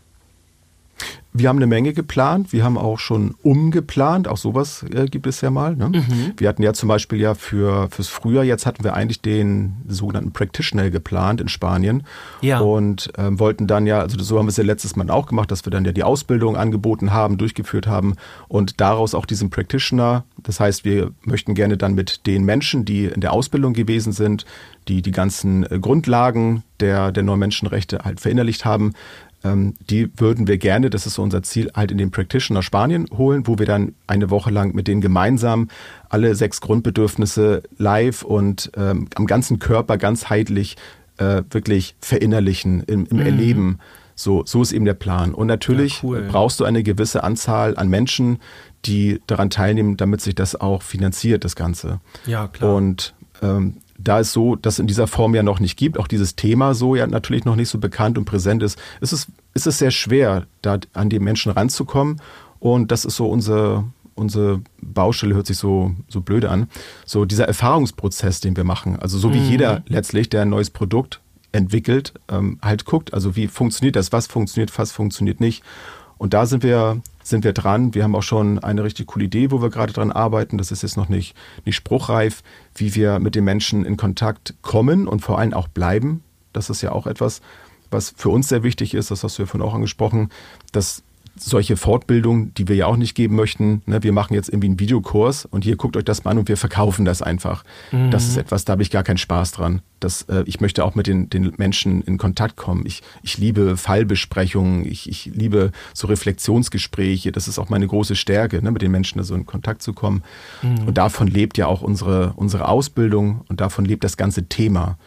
Wir 1.33 1.51
haben 1.51 1.57
eine 1.57 1.67
Menge 1.67 1.93
geplant. 1.93 2.53
Wir 2.53 2.65
haben 2.65 2.79
auch 2.79 2.99
schon 2.99 3.35
umgeplant. 3.43 4.27
Auch 4.27 4.39
sowas 4.39 4.85
äh, 4.95 5.07
gibt 5.07 5.27
es 5.27 5.43
ja 5.43 5.51
mal. 5.51 5.77
Ne? 5.77 5.91
Mhm. 5.91 6.33
Wir 6.39 6.49
hatten 6.49 6.63
ja 6.63 6.73
zum 6.73 6.89
Beispiel 6.89 7.21
ja 7.21 7.35
für 7.35 7.89
fürs 7.91 8.09
Frühjahr 8.09 8.45
jetzt 8.45 8.65
hatten 8.65 8.85
wir 8.85 8.95
eigentlich 8.95 9.21
den 9.21 9.77
sogenannten 9.87 10.33
Practitioner 10.33 10.89
geplant 10.91 11.41
in 11.41 11.49
Spanien 11.49 12.05
ja. 12.41 12.61
und 12.61 13.13
ähm, 13.19 13.39
wollten 13.39 13.67
dann 13.67 13.87
ja, 13.87 14.01
also 14.01 14.19
so 14.23 14.39
haben 14.39 14.47
wir 14.47 14.51
es 14.51 14.57
ja 14.57 14.65
letztes 14.65 14.97
Mal 14.97 15.11
auch 15.11 15.27
gemacht, 15.27 15.51
dass 15.51 15.67
wir 15.67 15.71
dann 15.71 15.85
ja 15.85 15.93
die 15.93 16.05
Ausbildung 16.05 16.57
angeboten 16.57 17.13
haben, 17.13 17.37
durchgeführt 17.37 17.87
haben 17.87 18.15
und 18.49 18.81
daraus 18.81 19.15
auch 19.15 19.27
diesen 19.27 19.51
Practitioner. 19.51 20.25
Das 20.43 20.61
heißt, 20.61 20.85
wir 20.85 21.11
möchten 21.23 21.55
gerne 21.55 21.77
dann 21.77 21.95
mit 21.95 22.27
den 22.27 22.45
Menschen, 22.45 22.85
die 22.87 23.07
in 23.07 23.21
der 23.21 23.33
Ausbildung 23.33 23.75
gewesen 23.75 24.13
sind, 24.13 24.47
die 24.89 25.03
die 25.03 25.13
ganzen 25.13 25.71
äh, 25.71 25.79
Grundlagen 25.79 26.63
der, 26.81 27.13
der 27.13 27.23
neuen 27.23 27.41
Menschenrechte 27.41 28.01
halt 28.05 28.21
verinnerlicht 28.21 28.65
haben, 28.65 28.93
die 29.91 30.11
würden 30.17 30.47
wir 30.47 30.59
gerne, 30.59 30.91
das 30.91 31.07
ist 31.07 31.15
so 31.15 31.23
unser 31.23 31.43
Ziel, 31.43 31.71
halt 31.75 31.91
in 31.91 31.99
den 31.99 32.11
Practitioner 32.11 32.63
Spanien 32.63 33.07
holen, 33.17 33.47
wo 33.47 33.59
wir 33.59 33.67
dann 33.67 33.95
eine 34.07 34.31
Woche 34.31 34.51
lang 34.51 34.75
mit 34.75 34.89
denen 34.89 35.01
gemeinsam 35.01 35.69
alle 36.09 36.35
sechs 36.35 36.61
Grundbedürfnisse 36.61 37.63
live 37.79 38.23
und 38.23 38.71
ähm, 38.77 39.09
am 39.15 39.27
ganzen 39.27 39.59
Körper 39.59 39.99
ganzheitlich 39.99 40.77
äh, 41.19 41.43
wirklich 41.51 41.97
verinnerlichen, 42.01 42.83
im, 42.83 43.07
im 43.07 43.19
mhm. 43.19 43.23
Erleben. 43.23 43.79
So, 44.15 44.45
so 44.47 44.63
ist 44.63 44.73
eben 44.73 44.87
der 44.87 44.95
Plan. 44.95 45.35
Und 45.35 45.47
natürlich 45.47 46.03
ja, 46.03 46.09
cool. 46.09 46.29
brauchst 46.31 46.59
du 46.61 46.65
eine 46.65 46.83
gewisse 46.83 47.23
Anzahl 47.23 47.77
an 47.77 47.89
Menschen, 47.89 48.39
die 48.87 49.21
daran 49.27 49.51
teilnehmen, 49.51 49.97
damit 49.97 50.23
sich 50.23 50.35
das 50.35 50.59
auch 50.59 50.83
finanziert, 50.83 51.45
das 51.45 51.55
Ganze. 51.57 52.01
Ja, 52.25 52.49
klar. 52.49 52.75
Und 52.75 53.15
ähm, 53.43 53.79
da 53.99 54.21
es 54.21 54.33
so, 54.33 54.57
dass 54.57 54.79
in 54.79 54.87
dieser 54.87 55.07
Form 55.07 55.35
ja 55.35 55.43
noch 55.43 55.61
nicht 55.61 55.77
gibt, 55.77 55.99
auch 55.99 56.09
dieses 56.09 56.37
Thema 56.37 56.75
so 56.75 56.95
ja 56.95 57.07
natürlich 57.07 57.45
noch 57.45 57.57
nicht 57.57 57.69
so 57.69 57.79
bekannt 57.79 58.19
und 58.19 58.25
präsent 58.25 58.63
ist, 58.63 58.79
ist 59.01 59.13
es, 59.13 59.27
ist 59.55 59.67
es 59.67 59.79
sehr 59.79 59.91
schwer, 59.91 60.47
da 60.63 60.79
an 60.93 61.09
die 61.09 61.19
Menschen 61.19 61.53
ranzukommen. 61.53 62.21
Und 62.59 62.91
das 62.91 63.05
ist 63.05 63.17
so 63.17 63.29
unser, 63.29 63.85
unsere 64.15 64.61
Baustelle, 64.81 65.35
hört 65.35 65.47
sich 65.47 65.59
so, 65.59 65.95
so 66.09 66.21
blöde 66.21 66.51
an. 66.51 66.69
So 67.05 67.25
dieser 67.25 67.47
Erfahrungsprozess, 67.47 68.41
den 68.41 68.57
wir 68.57 68.65
machen. 68.65 68.99
Also 68.99 69.19
so 69.19 69.33
wie 69.33 69.41
Mhm. 69.41 69.51
jeder 69.51 69.83
letztlich, 69.87 70.29
der 70.29 70.43
ein 70.43 70.51
neues 70.51 70.71
Produkt 70.71 71.21
entwickelt, 71.53 72.13
ähm, 72.29 72.59
halt 72.63 72.85
guckt, 72.85 73.15
also 73.15 73.37
wie 73.37 73.47
funktioniert 73.47 73.97
das, 73.97 74.13
was 74.13 74.27
funktioniert, 74.27 74.77
was 74.79 74.93
funktioniert 74.93 75.41
nicht. 75.41 75.63
Und 76.19 76.35
da 76.35 76.47
sind 76.47 76.63
wir, 76.63 77.01
sind 77.23 77.45
wir 77.45 77.53
dran. 77.53 77.95
Wir 77.95 78.05
haben 78.05 78.15
auch 78.15 78.23
schon 78.23 78.59
eine 78.59 78.85
richtig 78.85 79.09
coole 79.09 79.27
Idee, 79.27 79.51
wo 79.51 79.61
wir 79.61 79.71
gerade 79.71 79.93
dran 79.93 80.13
arbeiten. 80.13 80.59
Das 80.59 80.71
ist 80.71 80.83
jetzt 80.83 80.97
noch 80.97 81.09
nicht, 81.09 81.35
nicht 81.65 81.77
spruchreif, 81.77 82.43
wie 82.75 82.95
wir 82.95 83.19
mit 83.19 83.35
den 83.35 83.45
Menschen 83.45 83.85
in 83.85 83.97
Kontakt 83.97 84.55
kommen 84.63 85.09
und 85.09 85.21
vor 85.21 85.39
allem 85.39 85.53
auch 85.53 85.69
bleiben. 85.69 86.23
Das 86.53 86.71
ist 86.71 86.83
ja 86.83 86.93
auch 86.93 87.07
etwas, 87.07 87.43
was 87.91 88.15
für 88.17 88.31
uns 88.31 88.49
sehr 88.49 88.63
wichtig 88.63 88.95
ist. 88.95 89.11
Das 89.11 89.23
hast 89.23 89.39
du 89.39 89.43
ja 89.43 89.47
vorhin 89.47 89.69
auch 89.69 89.75
angesprochen, 89.75 90.31
dass 90.73 91.03
solche 91.39 91.77
Fortbildungen, 91.77 92.55
die 92.55 92.69
wir 92.69 92.77
ja 92.77 92.87
auch 92.87 92.97
nicht 92.97 93.15
geben 93.15 93.37
möchten, 93.37 93.83
ne, 93.87 94.03
wir 94.03 94.13
machen 94.13 94.35
jetzt 94.35 94.49
irgendwie 94.49 94.69
einen 94.69 94.81
Videokurs 94.81 95.45
und 95.45 95.65
hier 95.65 95.77
guckt 95.77 95.97
euch 95.97 96.05
das 96.05 96.25
mal 96.25 96.33
an 96.33 96.39
und 96.39 96.49
wir 96.49 96.57
verkaufen 96.57 97.05
das 97.05 97.23
einfach. 97.23 97.65
Das 98.11 98.27
ist 98.27 98.37
etwas, 98.37 98.65
da 98.65 98.73
habe 98.73 98.83
ich 98.83 98.91
gar 98.91 99.03
keinen 99.03 99.19
Spaß 99.19 99.53
dran. 99.53 99.83
Das, 100.01 100.23
äh, 100.23 100.43
ich 100.47 100.61
möchte 100.61 100.85
auch 100.85 100.95
mit 100.95 101.07
den, 101.07 101.31
den 101.31 101.53
Menschen 101.57 102.03
in 102.03 102.19
Kontakt 102.19 102.57
kommen. 102.57 102.85
Ich, 102.87 103.03
ich 103.23 103.39
liebe 103.39 103.77
Fallbesprechungen, 103.77 104.85
ich, 104.87 105.09
ich 105.09 105.27
liebe 105.27 105.73
so 105.95 106.07
Reflexionsgespräche. 106.07 107.33
Das 107.33 107.49
ist 107.49 107.59
auch 107.59 107.69
meine 107.69 107.87
große 107.87 108.17
Stärke, 108.17 108.63
ne, 108.63 108.71
mit 108.71 108.83
den 108.83 108.91
Menschen 108.91 109.23
so 109.23 109.35
in 109.35 109.47
Kontakt 109.47 109.83
zu 109.83 109.93
kommen. 109.93 110.23
Und 110.87 110.99
davon 110.99 111.27
lebt 111.27 111.59
ja 111.59 111.67
auch 111.67 111.83
unsere, 111.83 112.33
unsere 112.37 112.69
Ausbildung 112.69 113.43
und 113.49 113.61
davon 113.61 113.85
lebt 113.85 114.05
das 114.05 114.17
ganze 114.17 114.49
Thema. 114.49 114.99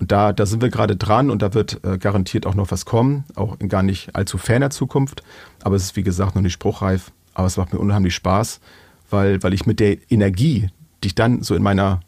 Und 0.00 0.12
da, 0.12 0.32
da 0.32 0.46
sind 0.46 0.62
wir 0.62 0.68
gerade 0.68 0.96
dran 0.96 1.30
und 1.30 1.42
da 1.42 1.54
wird 1.54 1.84
äh, 1.84 1.98
garantiert 1.98 2.46
auch 2.46 2.54
noch 2.54 2.70
was 2.70 2.84
kommen, 2.84 3.24
auch 3.34 3.58
in 3.58 3.68
gar 3.68 3.82
nicht 3.82 4.14
allzu 4.14 4.38
ferner 4.38 4.70
Zukunft. 4.70 5.22
Aber 5.62 5.76
es 5.76 5.82
ist 5.84 5.96
wie 5.96 6.02
gesagt 6.02 6.34
noch 6.34 6.42
nicht 6.42 6.52
spruchreif. 6.52 7.10
Aber 7.34 7.46
es 7.46 7.56
macht 7.56 7.72
mir 7.72 7.78
unheimlich 7.78 8.14
Spaß, 8.14 8.60
weil, 9.10 9.42
weil 9.42 9.54
ich 9.54 9.66
mit 9.66 9.80
der 9.80 9.98
Energie, 10.10 10.68
die 11.02 11.08
ich 11.08 11.14
dann 11.14 11.42
so 11.42 11.54
in 11.54 11.62
meiner, 11.62 12.00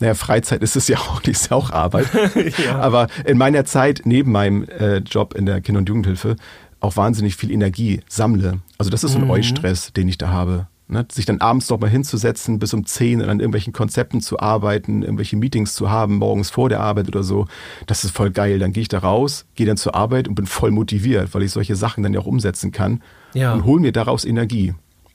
naja, 0.00 0.14
Freizeit 0.14 0.62
ist 0.62 0.76
es 0.76 0.88
ja 0.88 0.98
auch 0.98 1.20
nicht, 1.22 1.36
ist 1.36 1.50
ja 1.50 1.56
auch 1.56 1.70
Arbeit. 1.70 2.06
Aber 2.74 3.06
in 3.24 3.38
meiner 3.38 3.64
Zeit 3.64 4.02
neben 4.04 4.32
meinem 4.32 4.64
äh, 4.64 4.98
Job 4.98 5.34
in 5.34 5.46
der 5.46 5.60
Kinder- 5.60 5.78
und 5.80 5.88
Jugendhilfe 5.88 6.36
auch 6.80 6.96
wahnsinnig 6.96 7.36
viel 7.36 7.52
Energie 7.52 8.00
sammle. 8.08 8.58
Also 8.76 8.90
das 8.90 9.04
ist 9.04 9.12
so 9.12 9.18
ein 9.18 9.30
Eustress, 9.30 9.92
den 9.92 10.08
ich 10.08 10.18
da 10.18 10.28
habe. 10.28 10.66
Ne? 10.92 11.06
Sich 11.10 11.24
dann 11.26 11.40
abends 11.40 11.68
noch 11.70 11.80
mal 11.80 11.88
hinzusetzen, 11.90 12.58
bis 12.58 12.74
um 12.74 12.84
10 12.86 13.22
und 13.22 13.28
an 13.28 13.40
irgendwelchen 13.40 13.72
Konzepten 13.72 14.20
zu 14.20 14.38
arbeiten, 14.38 15.02
irgendwelche 15.02 15.36
Meetings 15.36 15.74
zu 15.74 15.90
haben, 15.90 16.18
morgens 16.18 16.50
vor 16.50 16.68
der 16.68 16.80
Arbeit 16.80 17.08
oder 17.08 17.22
so. 17.22 17.46
Das 17.86 18.04
ist 18.04 18.14
voll 18.14 18.30
geil. 18.30 18.58
Dann 18.58 18.72
gehe 18.72 18.82
ich 18.82 18.88
da 18.88 18.98
raus, 18.98 19.46
gehe 19.54 19.66
dann 19.66 19.76
zur 19.76 19.94
Arbeit 19.94 20.28
und 20.28 20.34
bin 20.34 20.46
voll 20.46 20.70
motiviert, 20.70 21.32
weil 21.34 21.42
ich 21.42 21.50
solche 21.52 21.74
Sachen 21.76 22.02
dann 22.02 22.12
ja 22.14 22.20
auch 22.20 22.26
umsetzen 22.26 22.70
kann 22.72 23.02
Ja. 23.34 23.52
und 23.54 23.64
hole 23.64 23.80
mir 23.80 23.92
daraus 23.92 24.24
Energie. 24.24 24.74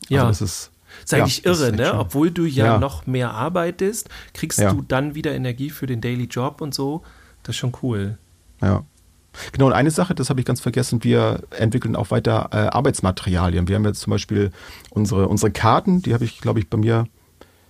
Ja. 0.10 0.22
Also 0.26 0.30
das 0.30 0.42
ist, 0.42 0.72
Ist 1.04 1.14
eigentlich 1.14 1.44
ja, 1.44 1.52
irre, 1.52 1.68
echt 1.68 1.76
ne? 1.78 1.94
Obwohl 2.00 2.32
du 2.32 2.46
ja, 2.46 2.66
Ja. 2.66 2.78
noch 2.80 3.06
mehr 3.06 3.32
arbeitest, 3.32 4.10
kriegst 4.34 4.58
Ja. 4.60 4.74
du 4.74 4.82
dann 4.82 5.16
wieder 5.16 5.36
Energie 5.36 5.70
für 5.70 5.86
den 5.86 6.02
Daily 6.02 6.26
Job 6.26 6.62
und 6.62 6.74
so. 6.74 7.04
Das 7.44 7.56
ist 7.56 7.60
schon 7.60 7.74
cool. 7.84 8.18
Ja. 8.62 8.84
Genau, 9.52 9.68
und 9.68 9.74
eine 9.74 9.92
Sache, 9.92 10.16
das 10.16 10.30
habe 10.30 10.40
ich 10.40 10.46
ganz 10.46 10.62
vergessen, 10.62 11.04
wir 11.04 11.44
entwickeln 11.58 11.96
auch 11.96 12.12
weiter 12.12 12.50
äh, 12.52 12.58
Arbeitsmaterialien. 12.58 13.68
Wir 13.68 13.76
haben 13.76 13.86
jetzt 13.86 14.02
zum 14.02 14.12
Beispiel 14.12 14.52
unsere, 14.90 15.28
unsere 15.28 15.52
Karten, 15.52 16.02
die 16.02 16.14
habe 16.14 16.24
ich, 16.24 16.42
glaube 16.42 16.60
ich, 16.60 16.70
bei 16.70 16.78
mir, 16.78 17.08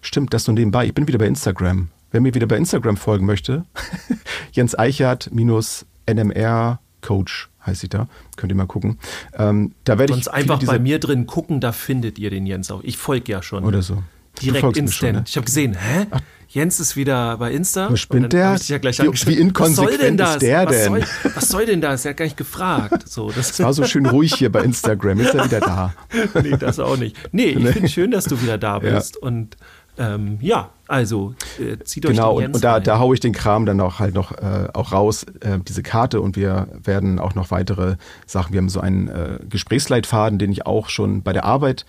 stimmt, 0.02 0.34
das 0.34 0.48
nur 0.48 0.54
nebenbei. 0.54 0.86
Ich 0.86 0.94
bin 0.94 1.08
wieder 1.08 1.20
bei 1.20 1.28
Instagram. 1.28 1.90
Wer 2.12 2.22
mir 2.22 2.34
wieder 2.34 2.48
bei 2.48 2.58
Instagram 2.58 2.98
folgen 2.98 3.26
möchte, 3.26 3.66
Jens 4.52 4.78
Eichert 4.78 5.30
minus 5.34 5.86
NMR 6.06 6.80
Coach 7.02 7.50
heißt 7.66 7.82
sie 7.82 7.90
da. 7.90 8.08
Könnt 8.38 8.52
ihr 8.52 8.56
mal 8.56 8.66
gucken. 8.66 8.98
Ähm, 9.38 9.74
da 9.84 10.00
werde 10.00 10.14
ich 10.14 10.24
Sonst 10.24 10.30
einfach 10.30 10.64
bei 10.64 10.80
mir 10.80 11.00
drin 11.00 11.28
gucken, 11.28 11.60
da 11.60 11.72
findet 11.72 12.18
ihr 12.18 12.30
den 12.30 12.46
Jens 12.46 12.72
auch. 12.72 12.82
Ich 12.84 12.98
folge 12.98 13.32
ja 13.32 13.44
schon. 13.44 13.64
oder 13.64 13.82
so. 13.82 14.02
Direkt 14.42 14.62
schon, 14.62 14.74
instant. 14.76 15.14
ne? 15.14 15.24
Ich 15.28 15.36
habe 15.36 15.46
gesehen, 15.46 15.76
hä? 15.76 16.06
Jens 16.50 16.80
ist 16.80 16.96
wieder 16.96 17.38
bei 17.38 17.52
Insta. 17.52 17.92
Was 17.92 18.00
spinnt 18.00 18.24
Und 18.26 18.34
der? 18.34 18.56
Ich 18.56 18.70
ja 18.70 18.78
gleich 18.78 19.00
Wie- 19.00 19.28
wie 19.28 19.34
inkonsequent 19.34 19.92
was 19.92 19.98
soll 19.98 19.98
denn 20.08 20.18
das? 20.18 20.34
ist 20.36 20.42
der 20.42 20.66
was 20.66 20.72
denn? 20.76 20.86
Soll, 20.86 21.04
was 21.36 21.48
soll 21.50 21.66
denn 21.66 21.82
das? 21.82 22.06
Er 22.06 22.10
hat 22.12 22.18
gar 22.18 22.26
nicht 22.26 22.38
gefragt. 22.38 23.10
So, 23.10 23.30
das 23.32 23.52
Es 23.52 23.60
war 23.60 23.74
so 23.74 23.84
schön 23.84 24.06
ruhig 24.06 24.34
hier 24.34 24.50
bei 24.52 24.64
Instagram. 24.64 25.20
Ist 25.20 25.36
er 25.36 25.44
wieder 25.44 25.60
da. 25.60 25.94
nee, 26.42 26.56
das 26.58 26.80
auch 26.80 26.96
nicht. 26.98 27.18
Nee, 27.34 27.50
ich 27.50 27.68
finde 27.68 27.90
schön, 27.90 28.12
dass 28.12 28.26
du 28.26 28.42
wieder 28.42 28.58
da 28.58 28.80
bist. 28.80 29.18
Und 29.18 29.58
ähm, 30.00 30.38
ja, 30.40 30.70
also 30.88 31.34
äh, 31.60 31.84
zieht 31.84 32.06
euch 32.06 32.12
Genau, 32.14 32.30
den 32.32 32.36
und, 32.38 32.42
Jens 32.44 32.56
und 32.58 32.64
da, 32.64 32.74
rein. 32.76 32.84
da 32.84 33.00
haue 33.00 33.14
ich 33.16 33.20
den 33.20 33.34
Kram 33.34 33.66
dann 33.66 33.82
auch 33.82 34.00
halt 34.00 34.14
noch 34.16 34.32
äh, 34.32 34.70
auch 34.74 34.94
raus, 34.94 35.26
äh, 35.42 35.60
diese 35.68 35.84
Karte 35.84 36.22
und 36.22 36.36
wir 36.38 36.68
werden 36.82 37.20
auch 37.20 37.36
noch 37.36 37.52
weitere 37.52 37.96
Sachen. 38.26 38.54
Wir 38.54 38.60
haben 38.62 38.70
so 38.70 38.80
einen 38.80 39.08
äh, 39.10 39.40
Gesprächsleitfaden, 39.50 40.40
den 40.40 40.52
ich 40.52 40.66
auch 40.66 40.88
schon 40.90 41.24
bei 41.24 41.34
der 41.34 41.44
Arbeit 41.46 41.86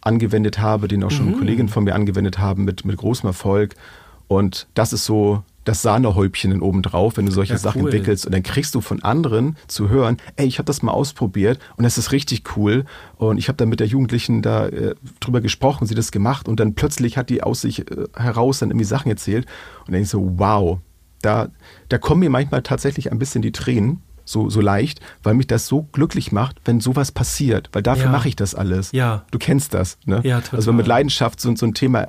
angewendet 0.00 0.58
habe, 0.58 0.88
den 0.88 1.02
auch 1.04 1.10
schon 1.10 1.28
Mhm. 1.30 1.38
Kolleginnen 1.38 1.68
von 1.68 1.84
mir 1.84 1.94
angewendet 1.94 2.38
haben 2.38 2.64
mit, 2.64 2.84
mit 2.84 2.96
großem 2.96 3.26
Erfolg. 3.26 3.74
Und 4.28 4.66
das 4.74 4.92
ist 4.92 5.04
so 5.04 5.42
das 5.64 5.82
Sahnehäubchen 5.82 6.50
dann 6.50 6.60
oben 6.62 6.80
drauf, 6.80 7.16
wenn 7.18 7.26
du 7.26 7.32
solche 7.32 7.52
Ja, 7.54 7.58
Sachen 7.58 7.82
cool. 7.82 7.88
entwickelst 7.90 8.24
und 8.24 8.32
dann 8.32 8.42
kriegst 8.42 8.74
du 8.74 8.80
von 8.80 9.02
anderen 9.02 9.56
zu 9.66 9.90
hören, 9.90 10.16
ey, 10.36 10.46
ich 10.46 10.58
habe 10.58 10.64
das 10.66 10.82
mal 10.82 10.92
ausprobiert 10.92 11.58
und 11.76 11.84
das 11.84 11.98
ist 11.98 12.10
richtig 12.12 12.56
cool 12.56 12.86
und 13.16 13.36
ich 13.36 13.48
habe 13.48 13.56
dann 13.58 13.68
mit 13.68 13.80
der 13.80 13.86
Jugendlichen 13.86 14.40
da 14.40 14.66
äh, 14.68 14.94
drüber 15.20 15.42
gesprochen, 15.42 15.86
sie 15.86 15.94
das 15.94 16.10
gemacht 16.10 16.48
und 16.48 16.58
dann 16.58 16.74
plötzlich 16.74 17.18
hat 17.18 17.28
die 17.28 17.42
aus 17.42 17.60
sich 17.60 17.80
äh, 17.90 18.04
heraus 18.16 18.60
dann 18.60 18.70
irgendwie 18.70 18.86
Sachen 18.86 19.10
erzählt 19.10 19.44
und 19.80 19.88
dann 19.88 19.92
denk 19.94 20.04
ich 20.04 20.10
so, 20.10 20.32
wow, 20.38 20.78
da, 21.20 21.48
da 21.90 21.98
kommen 21.98 22.20
mir 22.20 22.30
manchmal 22.30 22.62
tatsächlich 22.62 23.12
ein 23.12 23.18
bisschen 23.18 23.42
die 23.42 23.52
Tränen, 23.52 24.00
so, 24.30 24.50
so 24.50 24.60
leicht, 24.60 25.00
weil 25.22 25.34
mich 25.34 25.46
das 25.46 25.66
so 25.66 25.82
glücklich 25.92 26.32
macht, 26.32 26.56
wenn 26.64 26.80
sowas 26.80 27.12
passiert, 27.12 27.68
weil 27.72 27.82
dafür 27.82 28.06
Ja. 28.06 28.10
mache 28.12 28.28
ich 28.28 28.36
das 28.36 28.54
alles. 28.54 28.92
Ja. 28.92 29.24
Du 29.30 29.38
kennst 29.38 29.74
das, 29.74 29.98
ne? 30.04 30.20
Ja, 30.24 30.40
total. 30.40 30.56
Also 30.58 30.66
wenn 30.68 30.74
man 30.74 30.82
mit 30.82 30.86
Leidenschaft 30.86 31.40
so, 31.40 31.54
so 31.56 31.66
ein 31.66 31.74
Thema 31.74 32.08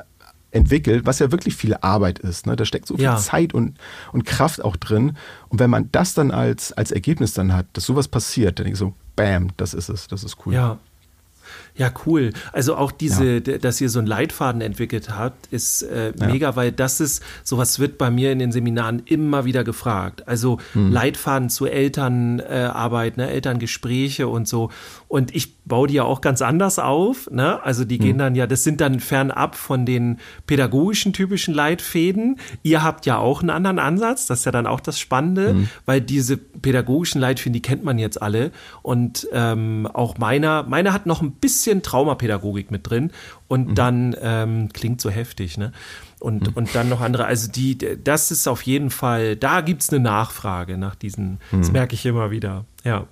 entwickelt, 0.51 1.05
was 1.05 1.19
ja 1.19 1.31
wirklich 1.31 1.55
viel 1.55 1.75
Arbeit 1.81 2.17
ist. 2.19 2.47
Ne? 2.47 2.55
Da 2.55 2.65
steckt 2.65 2.87
so 2.87 2.95
viel 2.95 3.03
Ja. 3.03 3.17
Zeit 3.17 3.53
und, 3.53 3.77
und 4.11 4.25
Kraft 4.25 4.63
auch 4.63 4.75
drin. 4.75 5.15
Und 5.49 5.59
wenn 5.59 5.69
man 5.69 5.89
das 5.91 6.15
dann 6.15 6.31
als, 6.31 6.73
als 6.73 6.91
Ergebnis 6.91 7.33
dann 7.33 7.53
hat, 7.53 7.67
dass 7.73 7.85
sowas 7.85 8.07
passiert, 8.07 8.57
dann 8.57 8.63
denke 8.65 8.73
ich 8.73 8.79
so, 8.79 8.93
bam, 9.15 9.49
das 9.57 9.73
ist 9.75 9.89
es, 9.89 10.07
das 10.07 10.23
ist 10.23 10.37
cool. 10.45 10.53
Ja. 10.55 10.77
Ja, 11.79 11.91
cool. 12.05 12.33
Also 12.53 12.75
auch 12.75 12.91
diese, 12.91 13.41
d- 13.41 13.57
dass 13.57 13.81
ihr 13.81 13.89
so 13.89 13.97
einen 13.99 14.07
Leitfaden 14.07 14.61
entwickelt 14.61 15.09
habt, 15.17 15.47
ist 15.47 15.81
äh, 15.81 16.11
Ja. 16.15 16.27
mega, 16.27 16.55
weil 16.55 16.71
das 16.71 16.99
ist, 16.99 17.23
sowas 17.43 17.79
wird 17.79 17.97
bei 17.97 18.11
mir 18.11 18.31
in 18.31 18.37
den 18.39 18.51
Seminaren 18.51 19.01
immer 19.05 19.45
wieder 19.45 19.63
gefragt. 19.63 20.27
Also 20.27 20.59
Leitfaden 20.75 21.49
zu 21.49 21.65
Elternarbeit, 21.65 23.17
ne, 23.17 23.29
Elterngespräche 23.29 24.27
und 24.27 24.47
so. 24.47 24.69
Und 25.07 25.33
ich 25.35 25.55
baue 25.65 25.87
die 25.87 25.95
ja 25.95 26.03
auch 26.03 26.21
ganz 26.21 26.41
anders 26.41 26.79
auf. 26.79 27.29
Ne? 27.31 27.63
Also 27.63 27.85
die 27.85 27.97
gehen 27.97 28.17
dann 28.17 28.35
ja, 28.35 28.45
das 28.45 28.63
sind 28.63 28.81
dann 28.81 28.99
fernab 28.99 29.55
von 29.55 29.85
den 29.85 30.17
pädagogischen 30.47 31.13
typischen 31.13 31.53
Leitfäden. 31.53 32.39
Ihr 32.63 32.83
habt 32.83 33.05
ja 33.05 33.17
auch 33.17 33.41
einen 33.41 33.49
anderen 33.51 33.79
Ansatz, 33.79 34.25
das 34.27 34.39
ist 34.39 34.45
ja 34.45 34.51
dann 34.51 34.67
auch 34.67 34.79
das 34.79 34.99
Spannende, 34.99 35.55
weil 35.85 36.01
diese 36.01 36.37
pädagogischen 36.37 37.21
Leitfäden, 37.21 37.53
die 37.53 37.61
kennt 37.61 37.83
man 37.83 37.97
jetzt 37.99 38.21
alle. 38.21 38.51
Und 38.81 39.27
ähm, 39.31 39.87
auch 39.93 40.17
meiner, 40.17 40.63
meiner 40.63 40.91
hat 40.93 41.05
noch 41.05 41.21
ein 41.21 41.31
bisschen 41.31 41.68
Traumapädagogik 41.81 42.71
mit 42.71 42.89
drin 42.89 43.11
und 43.47 43.75
dann 43.75 44.15
ähm, 44.21 44.69
klingt 44.73 45.01
so 45.01 45.09
heftig, 45.09 45.57
ne? 45.57 45.71
Und, 46.19 46.57
und 46.57 46.75
dann 46.75 46.89
noch 46.89 46.99
andere, 46.99 47.25
also 47.25 47.49
die, 47.49 47.77
das 47.77 48.29
ist 48.29 48.47
auf 48.47 48.63
jeden 48.63 48.89
Fall, 48.89 49.37
da 49.37 49.61
gibt's 49.61 49.89
eine 49.89 50.01
Nachfrage 50.01 50.77
nach 50.77 50.95
diesen, 50.95 51.39
das 51.51 51.71
merke 51.71 51.95
ich 51.95 52.05
immer 52.05 52.29
wieder. 52.29 52.65
Ja. 52.83 53.07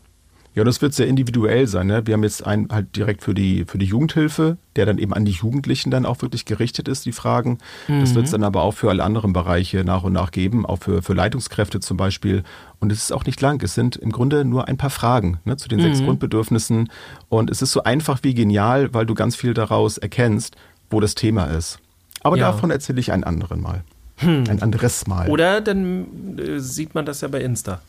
Ja, 0.57 0.63
das 0.63 0.81
wird 0.81 0.91
sehr 0.95 1.05
individuell 1.05 1.67
sein. 1.67 1.85
Ne? 1.85 2.07
Wir 2.07 2.15
haben 2.15 2.23
jetzt 2.23 2.43
einen 2.43 2.67
halt 2.71 2.95
direkt 2.95 3.21
für 3.21 3.35
die, 3.35 3.65
für 3.65 3.77
die 3.77 3.85
Jugendhilfe, 3.85 4.57
der 4.75 4.87
dann 4.87 4.97
eben 4.97 5.13
an 5.13 5.23
die 5.23 5.31
Jugendlichen 5.31 5.91
dann 5.91 6.03
auch 6.03 6.19
wirklich 6.23 6.45
gerichtet 6.45 6.87
ist, 6.87 7.05
die 7.05 7.11
Fragen. 7.11 7.59
Das 7.87 8.15
wird 8.15 8.25
es 8.25 8.31
dann 8.31 8.43
aber 8.43 8.63
auch 8.63 8.71
für 8.71 8.89
alle 8.89 9.03
anderen 9.03 9.33
Bereiche 9.33 9.83
nach 9.83 10.01
und 10.01 10.13
nach 10.13 10.31
geben, 10.31 10.65
auch 10.65 10.77
für, 10.79 11.03
für 11.03 11.13
Leitungskräfte 11.13 11.79
zum 11.79 11.95
Beispiel. 11.95 12.43
Und 12.79 12.91
es 12.91 13.03
ist 13.03 13.11
auch 13.13 13.23
nicht 13.25 13.39
lang. 13.39 13.61
Es 13.61 13.75
sind 13.75 13.97
im 13.97 14.11
Grunde 14.11 14.45
nur 14.45 14.67
ein 14.67 14.77
paar 14.77 14.89
Fragen 14.89 15.37
ne, 15.45 15.57
zu 15.57 15.69
den 15.69 15.79
sechs 15.79 16.01
Grundbedürfnissen. 16.03 16.89
Und 17.29 17.51
es 17.51 17.61
ist 17.61 17.71
so 17.71 17.83
einfach 17.83 18.23
wie 18.23 18.33
genial, 18.33 18.91
weil 18.95 19.05
du 19.05 19.13
ganz 19.13 19.35
viel 19.35 19.53
daraus 19.53 19.99
erkennst, 19.99 20.55
wo 20.89 20.99
das 20.99 21.13
Thema 21.13 21.45
ist. 21.45 21.77
Aber 22.21 22.35
Ja. 22.35 22.51
davon 22.51 22.71
erzähle 22.71 22.99
ich 22.99 23.11
einen 23.11 23.25
anderen 23.25 23.61
Mal. 23.61 23.83
Ein 24.21 24.63
anderes 24.63 25.05
Mal. 25.05 25.29
Oder 25.29 25.61
dann 25.61 26.39
äh, 26.39 26.57
sieht 26.59 26.95
man 26.95 27.05
das 27.05 27.21
ja 27.21 27.27
bei 27.27 27.41
Insta. 27.41 27.79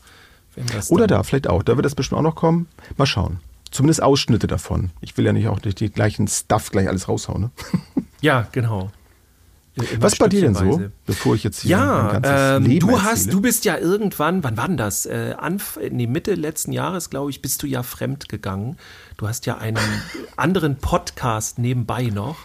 Oder 0.89 1.07
da, 1.07 1.23
vielleicht 1.23 1.47
auch. 1.47 1.63
Da 1.63 1.75
wird 1.75 1.85
das 1.85 1.95
bestimmt 1.95 2.19
auch 2.19 2.23
noch 2.23 2.35
kommen. 2.35 2.67
Mal 2.97 3.05
schauen. 3.05 3.39
Zumindest 3.71 4.01
Ausschnitte 4.01 4.47
davon. 4.47 4.89
Ich 5.01 5.15
will 5.17 5.25
ja 5.25 5.33
nicht 5.33 5.47
auch 5.47 5.61
nicht 5.63 5.79
die 5.79 5.89
gleichen 5.89 6.27
Stuff 6.27 6.71
gleich 6.71 6.87
alles 6.87 7.07
raushauen. 7.07 7.41
Ne? 7.41 7.51
Ja, 8.21 8.49
genau. 8.51 8.91
Was 9.99 10.17
bei 10.17 10.27
dir 10.27 10.41
denn 10.41 10.55
so, 10.55 10.81
bevor 11.05 11.35
ich 11.35 11.43
jetzt 11.43 11.61
hier 11.61 11.71
ja, 11.71 12.55
ähm, 12.57 12.65
Leben 12.65 12.87
du 12.87 13.01
hast, 13.01 13.11
erzähle? 13.11 13.31
du 13.31 13.41
bist 13.41 13.63
ja 13.65 13.77
irgendwann, 13.77 14.43
wann 14.43 14.57
war 14.57 14.67
denn 14.67 14.75
das? 14.75 15.05
Äh, 15.05 15.35
Anf 15.37 15.79
nee, 15.89 16.07
Mitte 16.07 16.35
letzten 16.35 16.73
Jahres, 16.73 17.09
glaube 17.09 17.29
ich, 17.29 17.41
bist 17.41 17.63
du 17.63 17.67
ja 17.67 17.83
fremd 17.83 18.27
gegangen. 18.27 18.77
Du 19.17 19.27
hast 19.27 19.45
ja 19.45 19.57
einen 19.57 19.79
anderen 20.35 20.77
Podcast 20.77 21.59
nebenbei 21.59 22.07
noch. 22.07 22.37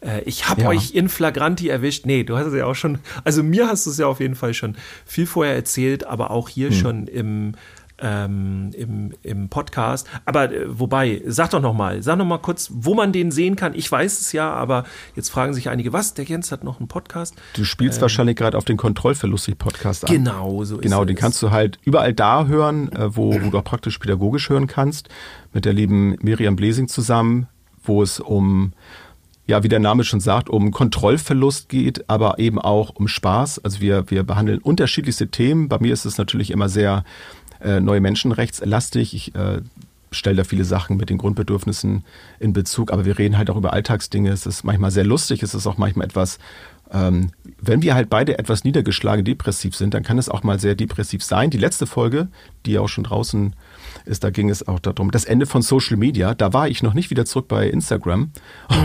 Äh, 0.00 0.22
ich 0.22 0.48
habe 0.48 0.62
Ja. 0.62 0.68
euch 0.68 0.94
in 0.94 1.08
Flagranti 1.08 1.68
erwischt. 1.68 2.06
Nee, 2.06 2.24
du 2.24 2.36
hast 2.38 2.46
es 2.46 2.54
ja 2.54 2.64
auch 2.66 2.74
schon, 2.74 2.98
also 3.24 3.42
mir 3.42 3.68
hast 3.68 3.86
du 3.86 3.90
es 3.90 3.98
ja 3.98 4.06
auf 4.06 4.20
jeden 4.20 4.34
Fall 4.34 4.54
schon 4.54 4.76
viel 5.04 5.26
vorher 5.26 5.54
erzählt, 5.54 6.06
aber 6.06 6.30
auch 6.30 6.48
hier 6.48 6.68
Hm. 6.70 6.74
schon 6.74 7.06
im, 7.06 7.52
ähm, 8.02 8.70
im, 8.78 9.12
im 9.22 9.48
Podcast. 9.50 10.08
Aber 10.24 10.50
äh, 10.50 10.64
wobei, 10.66 11.20
sag 11.26 11.50
doch 11.50 11.60
noch 11.60 11.74
mal, 11.74 12.02
sag 12.02 12.16
noch 12.16 12.24
mal 12.24 12.38
kurz, 12.38 12.70
wo 12.72 12.94
man 12.94 13.12
den 13.12 13.30
sehen 13.30 13.56
kann. 13.56 13.74
Ich 13.74 13.92
weiß 13.92 14.20
es 14.22 14.32
ja, 14.32 14.50
aber 14.50 14.84
jetzt 15.16 15.28
fragen 15.28 15.52
sich 15.52 15.68
einige, 15.68 15.92
was, 15.92 16.14
der 16.14 16.24
Jens 16.24 16.50
hat 16.50 16.64
noch 16.64 16.78
einen 16.78 16.88
Podcast? 16.88 17.34
Du 17.52 17.64
spielst 17.64 18.00
wahrscheinlich 18.00 18.36
gerade 18.36 18.56
auf 18.56 18.64
den 18.64 18.78
Kontrollverlustig-Podcast 18.78 20.08
an. 20.08 20.14
ähm, 20.14 20.24
Genau, 20.24 20.64
so 20.64 20.76
ist 20.76 20.82
Genau, 20.82 21.02
es. 21.02 21.06
den 21.08 21.16
kannst 21.16 21.42
du 21.42 21.50
halt 21.50 21.78
überall 21.84 22.14
da 22.14 22.46
hören, 22.46 22.90
äh, 22.92 23.14
wo, 23.14 23.34
wo 23.42 23.50
du 23.50 23.58
auch 23.58 23.64
praktisch 23.64 23.98
pädagogisch 23.98 24.48
hören 24.48 24.66
kannst, 24.66 25.10
mit 25.52 25.66
der 25.66 25.74
lieben 25.74 26.16
Miriam 26.22 26.56
Blesing 26.56 26.88
zusammen, 26.88 27.48
wo 27.84 28.02
es 28.02 28.18
um, 28.18 28.72
ja, 29.50 29.64
wie 29.64 29.68
der 29.68 29.80
Name 29.80 30.04
schon 30.04 30.20
sagt, 30.20 30.48
um 30.48 30.70
Kontrollverlust 30.70 31.68
geht, 31.68 32.08
aber 32.08 32.38
eben 32.38 32.60
auch 32.60 32.90
um 32.90 33.08
Spaß. 33.08 33.64
Also 33.64 33.80
wir, 33.80 34.08
wir 34.08 34.22
behandeln 34.22 34.60
unterschiedlichste 34.60 35.28
Themen. 35.28 35.68
Bei 35.68 35.78
mir 35.80 35.92
ist 35.92 36.04
es 36.04 36.18
natürlich 36.18 36.52
immer 36.52 36.68
sehr 36.68 37.04
äh, 37.60 37.80
neue 37.80 38.00
Menschenrechtslastig. 38.00 39.12
Ich 39.12 39.34
äh, 39.34 39.60
stelle 40.12 40.36
da 40.36 40.44
viele 40.44 40.64
Sachen 40.64 40.96
mit 40.96 41.10
den 41.10 41.18
Grundbedürfnissen 41.18 42.04
in 42.38 42.52
Bezug, 42.52 42.92
aber 42.92 43.04
wir 43.04 43.18
reden 43.18 43.36
halt 43.36 43.50
auch 43.50 43.56
über 43.56 43.72
Alltagsdinge. 43.72 44.30
Es 44.30 44.46
ist 44.46 44.62
manchmal 44.62 44.92
sehr 44.92 45.04
lustig, 45.04 45.42
es 45.42 45.52
ist 45.52 45.66
auch 45.66 45.78
manchmal 45.78 46.06
etwas 46.06 46.38
ähm, 46.92 47.30
wenn 47.60 47.82
wir 47.82 47.94
halt 47.94 48.10
beide 48.10 48.38
etwas 48.38 48.64
niedergeschlagen 48.64 49.24
depressiv 49.24 49.76
sind, 49.76 49.94
dann 49.94 50.02
kann 50.02 50.18
es 50.18 50.28
auch 50.28 50.42
mal 50.42 50.58
sehr 50.58 50.74
depressiv 50.74 51.22
sein. 51.22 51.50
Die 51.50 51.58
letzte 51.58 51.86
Folge, 51.86 52.28
die 52.66 52.72
ja 52.72 52.80
auch 52.80 52.88
schon 52.88 53.04
draußen 53.04 53.54
ist, 54.04 54.24
da 54.24 54.30
ging 54.30 54.50
es 54.50 54.66
auch 54.66 54.78
darum, 54.78 55.10
das 55.10 55.24
Ende 55.24 55.46
von 55.46 55.62
Social 55.62 55.96
Media. 55.96 56.34
Da 56.34 56.52
war 56.52 56.68
ich 56.68 56.82
noch 56.82 56.94
nicht 56.94 57.10
wieder 57.10 57.24
zurück 57.24 57.48
bei 57.48 57.68
Instagram 57.68 58.30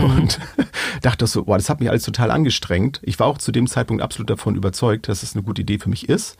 und 0.02 0.38
dachte 1.02 1.26
so, 1.26 1.44
boah, 1.44 1.56
das 1.56 1.68
hat 1.68 1.80
mich 1.80 1.90
alles 1.90 2.02
total 2.02 2.30
angestrengt. 2.30 3.00
Ich 3.02 3.18
war 3.18 3.26
auch 3.26 3.38
zu 3.38 3.52
dem 3.52 3.66
Zeitpunkt 3.66 4.02
absolut 4.02 4.30
davon 4.30 4.54
überzeugt, 4.54 5.08
dass 5.08 5.22
es 5.22 5.34
eine 5.34 5.42
gute 5.42 5.62
Idee 5.62 5.78
für 5.78 5.88
mich 5.88 6.08
ist. 6.08 6.36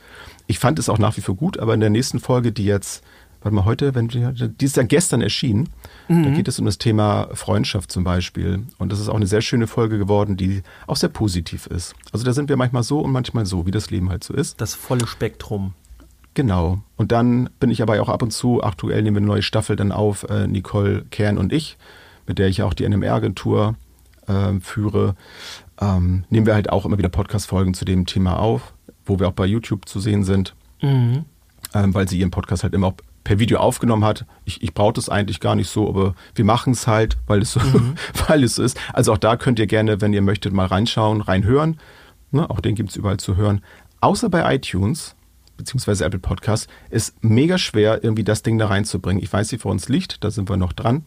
Ich 0.47 0.59
fand 0.59 0.79
es 0.79 0.89
auch 0.89 0.99
nach 0.99 1.17
wie 1.17 1.21
vor 1.21 1.35
gut, 1.35 1.59
aber 1.59 1.73
in 1.73 1.79
der 1.79 1.89
nächsten 1.89 2.19
Folge, 2.19 2.51
die 2.51 2.65
jetzt, 2.65 3.03
warte 3.41 3.55
mal, 3.55 3.65
heute, 3.65 3.95
wenn 3.95 4.07
die, 4.07 4.25
die 4.33 4.65
ist 4.65 4.77
ja 4.77 4.83
gestern 4.83 5.21
erschienen, 5.21 5.69
da 6.07 6.29
geht 6.29 6.47
es 6.47 6.57
um 6.57 6.65
das 6.65 6.77
Thema 6.77 7.27
Freundschaft 7.33 7.91
zum 7.91 8.05
Beispiel. 8.05 8.63
Und 8.77 8.91
das 8.91 8.99
ist 8.99 9.09
auch 9.09 9.15
eine 9.15 9.27
sehr 9.27 9.41
schöne 9.41 9.67
Folge 9.67 9.97
geworden, 9.97 10.37
die 10.37 10.63
auch 10.87 10.95
sehr 10.95 11.09
positiv 11.09 11.67
ist. 11.67 11.95
Also 12.13 12.23
da 12.23 12.31
sind 12.31 12.47
wir 12.47 12.55
manchmal 12.55 12.83
so 12.83 13.01
und 13.01 13.11
manchmal 13.11 13.45
so, 13.45 13.65
wie 13.65 13.71
das 13.71 13.89
Leben 13.91 14.09
halt 14.09 14.23
so 14.23 14.33
ist. 14.33 14.61
Das 14.61 14.73
volle 14.73 15.05
Spektrum. 15.05 15.73
Genau. 16.37 16.77
Und 16.97 17.11
dann 17.11 17.49
bin 17.59 17.71
ich 17.71 17.81
aber 17.81 17.99
auch 17.99 18.09
ab 18.09 18.21
und 18.21 18.29
zu, 18.29 18.63
aktuell 18.63 19.01
nehmen 19.01 19.15
wir 19.15 19.21
eine 19.21 19.25
neue 19.25 19.41
Staffel 19.41 19.75
dann 19.75 19.91
auf, 19.91 20.21
äh, 20.29 20.45
Nicole 20.45 21.03
Kern 21.09 21.39
und 21.39 21.51
ich, 21.51 21.79
mit 22.27 22.37
der 22.37 22.47
ich 22.47 22.57
ja 22.57 22.65
auch 22.65 22.75
die 22.75 22.87
NMR-Agentur 22.87 23.73
äh, 24.27 24.59
führe, 24.59 25.15
ähm, 25.81 26.25
nehmen 26.29 26.45
wir 26.45 26.53
halt 26.53 26.69
auch 26.69 26.85
immer 26.85 26.99
wieder 26.99 27.09
Podcast-Folgen 27.09 27.73
zu 27.73 27.85
dem 27.85 28.05
Thema 28.05 28.37
auf, 28.37 28.75
wo 29.03 29.19
wir 29.19 29.27
auch 29.29 29.33
bei 29.33 29.47
YouTube 29.47 29.89
zu 29.89 29.99
sehen 29.99 30.23
sind, 30.23 30.53
ähm, 31.73 31.95
weil 31.95 32.07
sie 32.07 32.19
ihren 32.19 32.29
Podcast 32.29 32.61
halt 32.61 32.75
immer 32.75 32.85
auch 32.85 32.97
per 33.23 33.39
Video 33.39 33.57
aufgenommen 33.57 34.05
hat. 34.05 34.27
Ich, 34.45 34.61
ich 34.61 34.75
brauche 34.75 34.93
das 34.93 35.09
eigentlich 35.09 35.39
gar 35.39 35.55
nicht 35.55 35.71
so, 35.71 35.89
aber 35.89 36.13
wir 36.35 36.45
machen 36.45 36.73
es 36.73 36.85
halt, 36.85 37.17
weil 37.25 37.41
es, 37.41 37.51
so, 37.51 37.61
weil 38.27 38.43
es 38.43 38.57
so 38.57 38.63
ist. 38.63 38.79
Also 38.93 39.11
auch 39.13 39.17
da 39.17 39.37
könnt 39.37 39.57
ihr 39.57 39.65
gerne, 39.65 40.01
wenn 40.01 40.13
ihr 40.13 40.21
möchtet, 40.21 40.53
mal 40.53 40.67
reinschauen, 40.67 41.21
reinhören. 41.21 41.79
Ne, 42.29 42.47
auch 42.47 42.59
den 42.59 42.75
gibt 42.75 42.91
es 42.91 42.95
überall 42.95 43.17
zu 43.17 43.37
hören. 43.37 43.61
Außer 44.01 44.29
bei 44.29 44.53
iTunes, 44.53 45.15
beziehungsweise 45.57 46.05
Apple 46.05 46.19
Podcast, 46.19 46.69
ist 46.89 47.15
mega 47.21 47.57
schwer, 47.57 48.03
irgendwie 48.03 48.23
das 48.23 48.43
Ding 48.43 48.57
da 48.57 48.67
reinzubringen. 48.67 49.21
Ich 49.21 49.31
weiß, 49.33 49.51
wie 49.51 49.57
vor 49.57 49.71
uns 49.71 49.89
liegt, 49.89 50.23
da 50.23 50.31
sind 50.31 50.49
wir 50.49 50.57
noch 50.57 50.73
dran. 50.73 51.03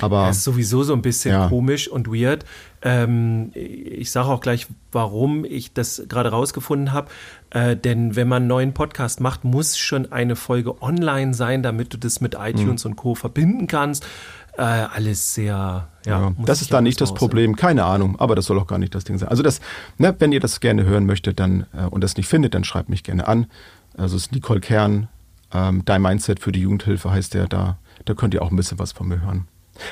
Aber 0.00 0.26
Das 0.26 0.38
ist 0.38 0.44
sowieso 0.44 0.84
so 0.84 0.92
ein 0.92 1.02
bisschen 1.02 1.32
Ja. 1.32 1.48
komisch 1.48 1.88
und 1.88 2.06
weird. 2.06 2.44
Ähm, 2.82 3.50
ich 3.54 4.12
sage 4.12 4.28
auch 4.28 4.40
gleich, 4.40 4.68
warum 4.92 5.44
ich 5.44 5.72
das 5.72 6.02
gerade 6.08 6.28
rausgefunden 6.28 6.92
habe. 6.92 7.08
Äh, 7.50 7.76
denn 7.76 8.14
wenn 8.14 8.28
man 8.28 8.42
einen 8.42 8.46
neuen 8.48 8.74
Podcast 8.74 9.20
macht, 9.20 9.42
muss 9.42 9.76
schon 9.76 10.12
eine 10.12 10.36
Folge 10.36 10.80
online 10.82 11.34
sein, 11.34 11.64
damit 11.64 11.92
du 11.94 11.96
das 11.98 12.20
mit 12.20 12.36
iTunes 12.38 12.84
und 12.84 12.94
Co. 12.94 13.16
verbinden 13.16 13.66
kannst. 13.66 14.06
Äh, 14.58 14.62
alles 14.62 15.34
sehr, 15.34 15.88
ja. 16.04 16.20
Ja, 16.20 16.32
das 16.44 16.62
ist 16.62 16.72
da 16.72 16.80
nicht 16.80 17.00
das 17.00 17.14
Problem, 17.14 17.54
keine 17.54 17.84
Ahnung, 17.84 18.18
aber 18.18 18.34
das 18.34 18.46
soll 18.46 18.58
auch 18.58 18.66
gar 18.66 18.78
nicht 18.78 18.92
das 18.92 19.04
Ding 19.04 19.16
sein. 19.16 19.28
Also 19.28 19.44
das, 19.44 19.60
ne, 19.98 20.16
wenn 20.18 20.32
ihr 20.32 20.40
das 20.40 20.58
gerne 20.58 20.84
hören 20.84 21.06
möchtet 21.06 21.38
dann 21.38 21.66
äh, 21.72 21.84
und 21.84 22.02
das 22.02 22.16
nicht 22.16 22.26
findet, 22.26 22.54
dann 22.54 22.64
schreibt 22.64 22.88
mich 22.88 23.04
gerne 23.04 23.28
an. 23.28 23.46
Also 23.96 24.16
es 24.16 24.22
ist 24.24 24.32
Nicole 24.32 24.58
Kern, 24.58 25.06
ähm, 25.52 25.84
Dein 25.84 26.02
Mindset 26.02 26.40
für 26.40 26.50
die 26.50 26.60
Jugendhilfe 26.60 27.08
heißt 27.08 27.34
der 27.34 27.46
da. 27.46 27.78
Da 28.04 28.14
könnt 28.14 28.34
ihr 28.34 28.42
auch 28.42 28.50
ein 28.50 28.56
bisschen 28.56 28.80
was 28.80 28.90
von 28.90 29.06
mir 29.06 29.20
hören. 29.20 29.46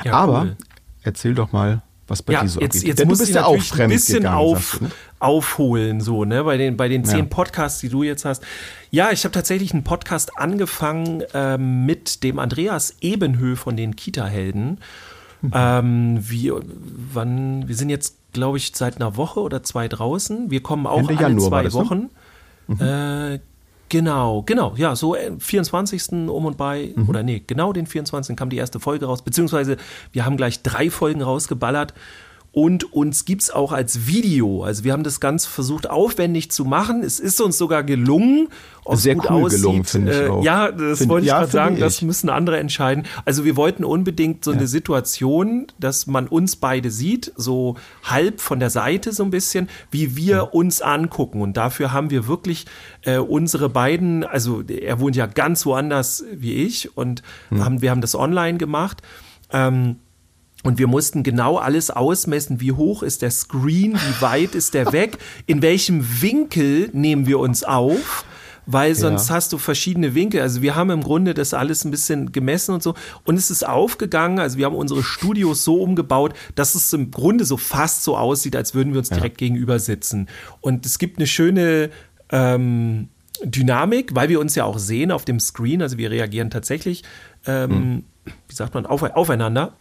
Ja, 0.05 0.15
aber 0.15 0.43
cool. 0.43 0.57
erzähl 1.03 1.37
doch 1.37 1.53
mal, 1.53 1.83
was 2.09 2.23
bei 2.23 2.33
Ja, 2.35 2.43
dir 2.43 2.49
so 2.49 2.61
jetzt, 2.61 2.77
abgeht. 2.77 2.89
jetzt 2.89 2.99
Denn 3.01 3.09
muss 3.09 3.19
du 3.19 3.23
bist 3.23 3.31
ich 3.31 3.37
ja 3.37 3.45
auch 3.45 3.79
ein 3.81 3.89
bisschen 3.89 4.19
gegangen, 4.19 4.37
auf, 4.37 4.77
du, 4.79 4.85
ne? 4.85 4.91
aufholen, 5.19 6.01
so, 6.01 6.25
ne, 6.25 6.45
bei 6.45 6.57
den, 6.57 6.77
bei 6.77 6.89
den 6.89 7.03
Ja. 7.03 7.09
zehn 7.11 7.29
Podcasts, 7.29 7.81
die 7.81 7.89
du 7.89 8.03
jetzt 8.03 8.25
hast. 8.25 8.43
Ja, 8.91 9.11
ich 9.11 9.25
habe 9.25 9.33
tatsächlich 9.33 9.73
einen 9.73 9.85
Podcast 9.85 10.39
angefangen 10.39 11.23
ähm, 11.35 11.85
mit 11.87 12.23
dem 12.23 12.39
Andreas 12.39 12.95
Ebenhö 13.01 13.57
von 13.57 13.77
den 13.77 13.97
Kita-Helden. 13.97 14.79
Mhm. 15.43 15.51
Ähm, 15.55 16.19
wie, 16.21 16.53
wann, 17.13 17.69
wir 17.69 17.75
sind 17.75 17.91
jetzt, 17.91 18.17
glaube 18.33 18.59
ich, 18.59 18.73
seit 18.75 18.97
einer 18.97 19.17
Woche 19.17 19.41
oder 19.41 19.63
zwei 19.63 19.89
draußen. 19.89 20.51
Wir 20.51 20.63
kommen 20.63 20.87
auch 20.87 20.99
Ende 21.01 21.17
alle 21.19 21.29
Januar 21.29 21.49
zwei 21.49 21.63
das, 21.65 21.75
ne? 21.75 21.81
Wochen. 21.81 22.11
Äh, 22.83 23.39
genau, 23.89 24.43
genau, 24.43 24.75
ja, 24.77 24.97
so 24.97 25.15
äh, 25.15 25.33
24. 25.39 26.29
um 26.29 26.45
und 26.45 26.57
bei, 26.57 26.93
Mhm. 26.95 27.09
oder 27.09 27.23
nee, 27.23 27.43
genau 27.47 27.73
den 27.73 27.87
24. 27.87 28.37
kam 28.37 28.51
die 28.51 28.57
erste 28.57 28.81
Folge 28.81 29.07
raus, 29.07 29.23
beziehungsweise 29.23 29.77
wir 30.13 30.25
haben 30.25 30.37
gleich 30.37 30.63
drei 30.63 30.91
Folgen 30.91 31.23
rausgeballert. 31.23 31.95
Und 32.59 32.91
uns 32.95 33.27
gibt's 33.27 33.51
auch 33.51 33.71
als 33.71 34.07
Video. 34.07 34.65
Also 34.65 34.83
wir 34.83 34.95
haben 34.95 35.03
das 35.03 35.21
ganz 35.21 35.45
versucht 35.45 35.91
aufwendig 35.91 36.51
zu 36.51 36.65
machen. 36.65 37.03
Es 37.03 37.21
ist 37.21 37.39
uns 37.43 37.59
sogar 37.59 37.85
gelungen. 37.85 38.49
Sehr 38.93 39.15
gut 39.15 39.27
cool 39.31 39.45
aussieht, 39.45 39.61
gelungen, 39.61 39.85
finde 39.85 40.13
ich 40.13 40.21
äh, 40.23 40.29
auch. 40.29 40.43
Ja, 40.43 40.73
das 40.73 40.99
Find- 41.01 41.11
wollte 41.11 41.25
ich 41.27 41.29
ja, 41.33 41.41
gerade 41.41 41.53
sagen. 41.53 41.75
ich. 41.75 41.81
Das 41.81 42.01
müssen 42.01 42.31
andere 42.31 42.57
entscheiden. 42.59 43.05
Also 43.27 43.45
wir 43.45 43.57
wollten 43.57 43.85
unbedingt 43.85 44.43
so 44.43 44.53
Ja. 44.53 44.57
eine 44.57 44.69
Situation, 44.69 45.67
dass 45.79 46.07
man 46.07 46.29
uns 46.29 46.57
beide 46.57 46.91
sieht, 46.91 47.31
so 47.37 47.77
halb 48.05 48.41
von 48.41 48.59
der 48.59 48.71
Seite 48.71 49.13
so 49.13 49.23
ein 49.23 49.31
bisschen, 49.31 49.69
wie 49.91 50.17
wir 50.17 50.55
uns 50.55 50.81
angucken. 50.81 51.43
Und 51.43 51.59
dafür 51.59 51.93
haben 51.93 52.09
wir 52.09 52.27
wirklich 52.27 52.65
äh, 53.03 53.19
unsere 53.19 53.69
beiden, 53.69 54.25
also 54.25 54.63
er 54.63 54.99
wohnt 54.99 55.15
ja 55.15 55.27
ganz 55.27 55.67
woanders 55.67 56.25
wie 56.33 56.55
ich 56.55 56.97
und 56.97 57.23
haben, 57.51 57.83
wir 57.83 57.91
haben 57.91 58.01
das 58.01 58.15
online 58.15 58.57
gemacht. 58.57 59.03
Ähm, 59.53 59.97
und 60.67 60.79
wir 60.79 60.87
mussten 60.87 61.23
genau 61.23 61.57
alles 61.59 61.91
ausmessen, 61.91 62.61
wie 62.61 62.73
hoch 62.73 63.03
ist 63.03 63.23
der 63.23 63.31
Screen, 63.31 63.95
wie 63.95 64.21
weit 64.23 64.55
ist 64.55 64.75
der 64.75 64.93
weg, 64.93 65.19
in 65.47 65.63
welchem 65.63 66.05
Winkel 66.21 66.91
nehmen 66.93 67.27
wir 67.27 67.39
uns 67.39 67.65
auf, 67.65 68.25
weil 68.67 68.95
sonst 68.97 69.29
Ja. 69.29 69.37
hast 69.37 69.53
du 69.53 69.59
verschiedene 69.59 70.15
Winkel. 70.17 70.41
Also 70.41 70.61
wir 70.61 70.75
haben 70.75 70.91
im 70.91 71.03
Grunde 71.03 71.35
das 71.35 71.55
alles 71.55 71.85
ein 71.85 71.93
bisschen 71.93 72.33
gemessen 72.33 72.75
und 72.75 72.83
so. 72.83 72.95
Und 73.25 73.37
es 73.37 73.49
ist 73.51 73.65
aufgegangen, 73.67 74.41
also 74.41 74.59
wir 74.59 74.67
haben 74.67 74.75
unsere 74.75 75.05
Studios 75.05 75.63
so 75.63 75.81
umgebaut, 75.81 76.35
dass 76.57 76.75
es 76.75 76.93
im 76.93 77.13
Grunde 77.13 77.45
so 77.45 77.57
fast 77.57 78.03
so 78.03 78.17
aussieht, 78.17 78.57
als 78.57 78.75
würden 78.75 78.93
wir 78.93 78.99
uns 78.99 79.09
direkt 79.11 79.39
gegenüber 79.39 79.79
sitzen. 79.79 80.29
Und 80.61 80.85
es 80.85 80.99
gibt 80.99 81.19
eine 81.19 81.29
schöne 81.29 81.91
ähm, 82.33 83.09
Dynamik, 83.45 84.15
weil 84.17 84.29
wir 84.31 84.41
uns 84.41 84.55
ja 84.57 84.65
auch 84.65 84.79
sehen 84.79 85.13
auf 85.13 85.25
dem 85.25 85.39
Screen, 85.39 85.81
also 85.83 85.97
wir 85.99 86.11
reagieren 86.11 86.51
tatsächlich, 86.51 87.05
ähm, 87.47 88.03
wie 88.49 88.55
sagt 88.55 88.75
man, 88.75 88.85
auf, 88.87 89.03
aufeinander. 89.05 89.75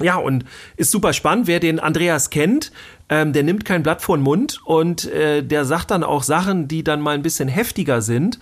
Ja, 0.00 0.16
und 0.16 0.44
ist 0.76 0.90
super 0.90 1.12
spannend. 1.12 1.46
Wer 1.46 1.60
den 1.60 1.78
Andreas 1.78 2.30
kennt, 2.30 2.72
ähm, 3.08 3.32
der 3.32 3.42
nimmt 3.42 3.64
kein 3.64 3.82
Blatt 3.82 4.02
vor 4.02 4.16
den 4.16 4.22
Mund 4.22 4.60
und 4.64 5.04
äh, 5.06 5.42
der 5.42 5.64
sagt 5.64 5.90
dann 5.90 6.02
auch 6.02 6.22
Sachen, 6.22 6.68
die 6.68 6.82
dann 6.82 7.00
mal 7.00 7.14
ein 7.14 7.22
bisschen 7.22 7.48
heftiger 7.48 8.02
sind. 8.02 8.38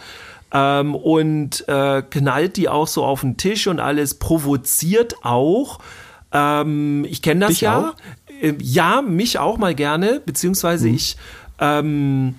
Ähm, 0.52 0.94
und 0.94 1.68
äh, 1.68 2.02
knallt 2.02 2.56
die 2.56 2.68
auch 2.68 2.88
so 2.88 3.04
auf 3.04 3.20
den 3.20 3.36
Tisch 3.36 3.66
und 3.66 3.78
alles 3.78 4.14
provoziert 4.14 5.14
auch. 5.22 5.78
Ähm, 6.32 7.06
ich 7.08 7.22
kenne 7.22 7.40
das 7.40 7.50
Dich 7.50 7.60
ja. 7.62 7.90
auch? 7.90 7.94
Äh, 8.42 8.54
ja, 8.60 9.02
mich 9.02 9.38
auch 9.38 9.58
mal 9.58 9.74
gerne, 9.74 10.20
beziehungsweise 10.24 10.88
ich. 10.88 11.16
Ähm, 11.60 12.34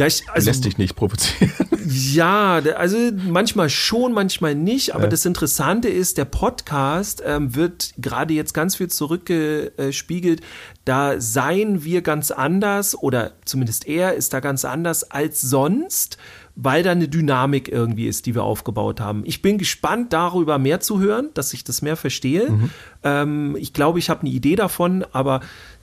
ja, 0.00 0.06
ich, 0.06 0.22
also, 0.30 0.48
Lässt 0.48 0.64
dich 0.64 0.78
nicht 0.78 0.96
provozieren. 0.96 1.52
ja, 1.86 2.54
also 2.76 2.96
manchmal 3.28 3.68
schon, 3.68 4.14
manchmal 4.14 4.54
nicht. 4.54 4.94
Aber 4.94 5.04
Ja. 5.04 5.10
das 5.10 5.26
Interessante 5.26 5.88
ist, 5.90 6.16
der 6.16 6.24
Podcast 6.24 7.22
ähm, 7.26 7.54
wird 7.54 7.92
gerade 7.98 8.32
jetzt 8.32 8.54
ganz 8.54 8.76
viel 8.76 8.88
zurückgespiegelt. 8.88 10.40
Da 10.86 11.20
seien 11.20 11.84
wir 11.84 12.00
ganz 12.00 12.30
anders 12.30 12.96
oder 12.96 13.32
zumindest 13.44 13.86
er 13.86 14.14
ist 14.14 14.32
da 14.32 14.40
ganz 14.40 14.64
anders 14.64 15.10
als 15.10 15.42
sonst, 15.42 16.16
weil 16.56 16.82
da 16.82 16.92
eine 16.92 17.08
Dynamik 17.08 17.68
irgendwie 17.68 18.06
ist, 18.08 18.24
die 18.24 18.34
wir 18.34 18.42
aufgebaut 18.42 19.00
haben. 19.00 19.22
Ich 19.26 19.42
bin 19.42 19.58
gespannt, 19.58 20.14
darüber 20.14 20.58
mehr 20.58 20.80
zu 20.80 20.98
hören, 20.98 21.28
dass 21.34 21.52
ich 21.52 21.62
das 21.62 21.82
mehr 21.82 21.96
verstehe. 21.96 22.48
Ähm, 23.04 23.54
ich 23.58 23.72
glaube, 23.74 23.98
ich 23.98 24.08
habe 24.08 24.22
eine 24.22 24.30
Idee 24.30 24.56
davon, 24.56 25.04
aber 25.12 25.40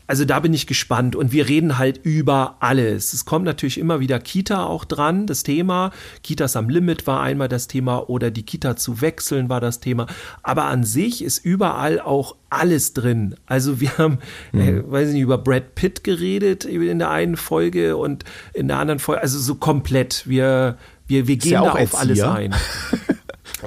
also 0.07 0.23
da 0.23 0.39
bin 0.39 0.53
ich 0.53 0.67
gespannt 0.67 1.15
und 1.15 1.33
wir 1.33 1.49
reden 1.49 1.77
halt 1.77 1.99
über 2.03 2.55
alles. 2.61 3.13
Es 3.13 3.25
kommt 3.25 3.45
natürlich 3.45 3.77
immer 3.77 3.99
wieder 3.99 4.19
Kita 4.19 4.65
auch 4.65 4.85
dran, 4.85 5.27
das 5.27 5.43
Thema. 5.43 5.91
Kitas 6.23 6.55
am 6.55 6.69
Limit 6.69 7.05
war 7.05 7.21
einmal 7.21 7.49
das 7.49 7.67
Thema 7.67 8.09
oder 8.09 8.31
die 8.31 8.43
Kita 8.43 8.77
zu 8.77 9.01
wechseln 9.01 9.49
war 9.49 9.59
das 9.59 9.81
Thema. 9.81 10.07
Aber 10.43 10.65
an 10.65 10.85
sich 10.85 11.23
ist 11.23 11.43
überall 11.43 11.99
auch 11.99 12.35
alles 12.49 12.93
drin. 12.93 13.35
Also 13.45 13.81
wir 13.81 13.97
haben, 13.97 14.19
mhm. 14.53 14.61
äh, 14.61 14.91
weiß 14.91 15.11
nicht, 15.11 15.21
über 15.21 15.37
Brad 15.37 15.75
Pitt 15.75 16.05
geredet 16.05 16.63
in 16.63 16.99
der 16.99 17.11
einen 17.11 17.35
Folge 17.35 17.97
und 17.97 18.23
in 18.53 18.69
der 18.69 18.79
anderen 18.79 18.99
Folge, 18.99 19.21
also 19.21 19.37
so 19.39 19.55
komplett. 19.55 20.23
Wir, 20.25 20.77
wir, 21.07 21.27
wir 21.27 21.35
gehen 21.35 21.51
ja 21.51 21.63
da 21.63 21.71
auf 21.71 21.79
Erzieher. 21.79 21.99
alles 21.99 22.21
ein. 22.21 22.55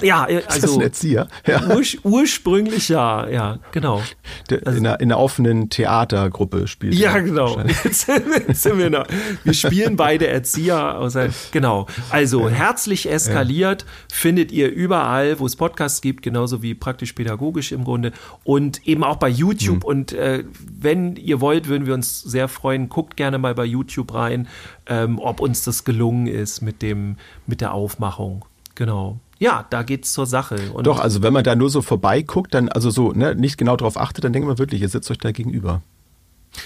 Ja, 0.01 0.23
also. 0.23 0.37
Ist 0.37 0.63
das 0.63 0.73
ein 0.73 0.81
Erzieher? 0.81 1.27
Ja. 1.45 1.61
Ur 1.67 1.81
ursprünglich 2.03 2.89
ja, 2.89 3.27
ja, 3.27 3.59
genau. 3.71 4.01
Der, 4.49 4.65
also, 4.65 4.77
in, 4.77 4.87
einer, 4.87 4.99
in 4.99 5.11
einer 5.11 5.19
offenen 5.19 5.69
Theatergruppe 5.69 6.67
spielt 6.67 6.95
Ja, 6.95 7.19
genau. 7.19 7.59
Jetzt, 7.83 8.05
sind 8.05 8.77
wir 8.77 8.89
noch. 8.89 9.05
Wir 9.43 9.53
spielen 9.53 9.97
beide 9.97 10.27
Erzieher. 10.27 10.97
Außer, 10.97 11.29
genau. 11.51 11.87
Also, 12.09 12.49
herzlich 12.49 13.11
eskaliert 13.11 13.81
ja. 13.81 13.87
findet 14.11 14.51
ihr 14.51 14.71
überall, 14.71 15.39
wo 15.39 15.45
es 15.45 15.55
Podcasts 15.55 16.01
gibt, 16.01 16.21
genauso 16.21 16.61
wie 16.61 16.73
praktisch-pädagogisch 16.73 17.71
im 17.71 17.83
Grunde. 17.83 18.13
Und 18.43 18.87
eben 18.87 19.03
auch 19.03 19.17
bei 19.17 19.29
YouTube. 19.29 19.83
Hm. 19.83 19.89
Und 19.89 20.13
äh, 20.13 20.43
wenn 20.79 21.15
ihr 21.17 21.41
wollt, 21.41 21.67
würden 21.67 21.85
wir 21.85 21.93
uns 21.93 22.21
sehr 22.21 22.47
freuen. 22.47 22.89
Guckt 22.89 23.17
gerne 23.17 23.37
mal 23.37 23.55
bei 23.55 23.65
YouTube 23.65 24.13
rein, 24.13 24.47
ähm, 24.87 25.19
ob 25.19 25.39
uns 25.41 25.63
das 25.63 25.83
gelungen 25.83 26.27
ist 26.27 26.61
mit, 26.61 26.81
dem, 26.81 27.17
mit 27.45 27.61
der 27.61 27.73
Aufmachung. 27.73 28.45
Genau 28.75 29.19
ja, 29.41 29.65
da 29.71 29.81
geht's 29.81 30.13
zur 30.13 30.27
Sache. 30.27 30.71
Und 30.71 30.85
Doch, 30.85 30.99
also 30.99 31.23
wenn 31.23 31.33
man 31.33 31.43
da 31.43 31.55
nur 31.55 31.71
so 31.71 31.81
vorbeiguckt, 31.81 32.53
dann 32.53 32.69
also 32.69 32.91
so 32.91 33.11
ne, 33.11 33.33
nicht 33.33 33.57
genau 33.57 33.75
darauf 33.75 33.97
achtet, 33.97 34.23
dann 34.23 34.33
denkt 34.33 34.47
man 34.47 34.59
wirklich, 34.59 34.83
ihr 34.83 34.89
sitzt 34.89 35.09
euch 35.09 35.17
da 35.17 35.31
gegenüber. 35.31 35.81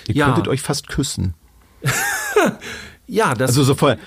Ihr 0.08 0.16
ja. 0.16 0.26
könntet 0.26 0.50
euch 0.50 0.62
fast 0.62 0.90
küssen. 0.90 1.36
ja, 3.08 3.34
das 3.34 3.52
also 3.52 3.64
so 3.64 3.76
voll, 3.76 3.98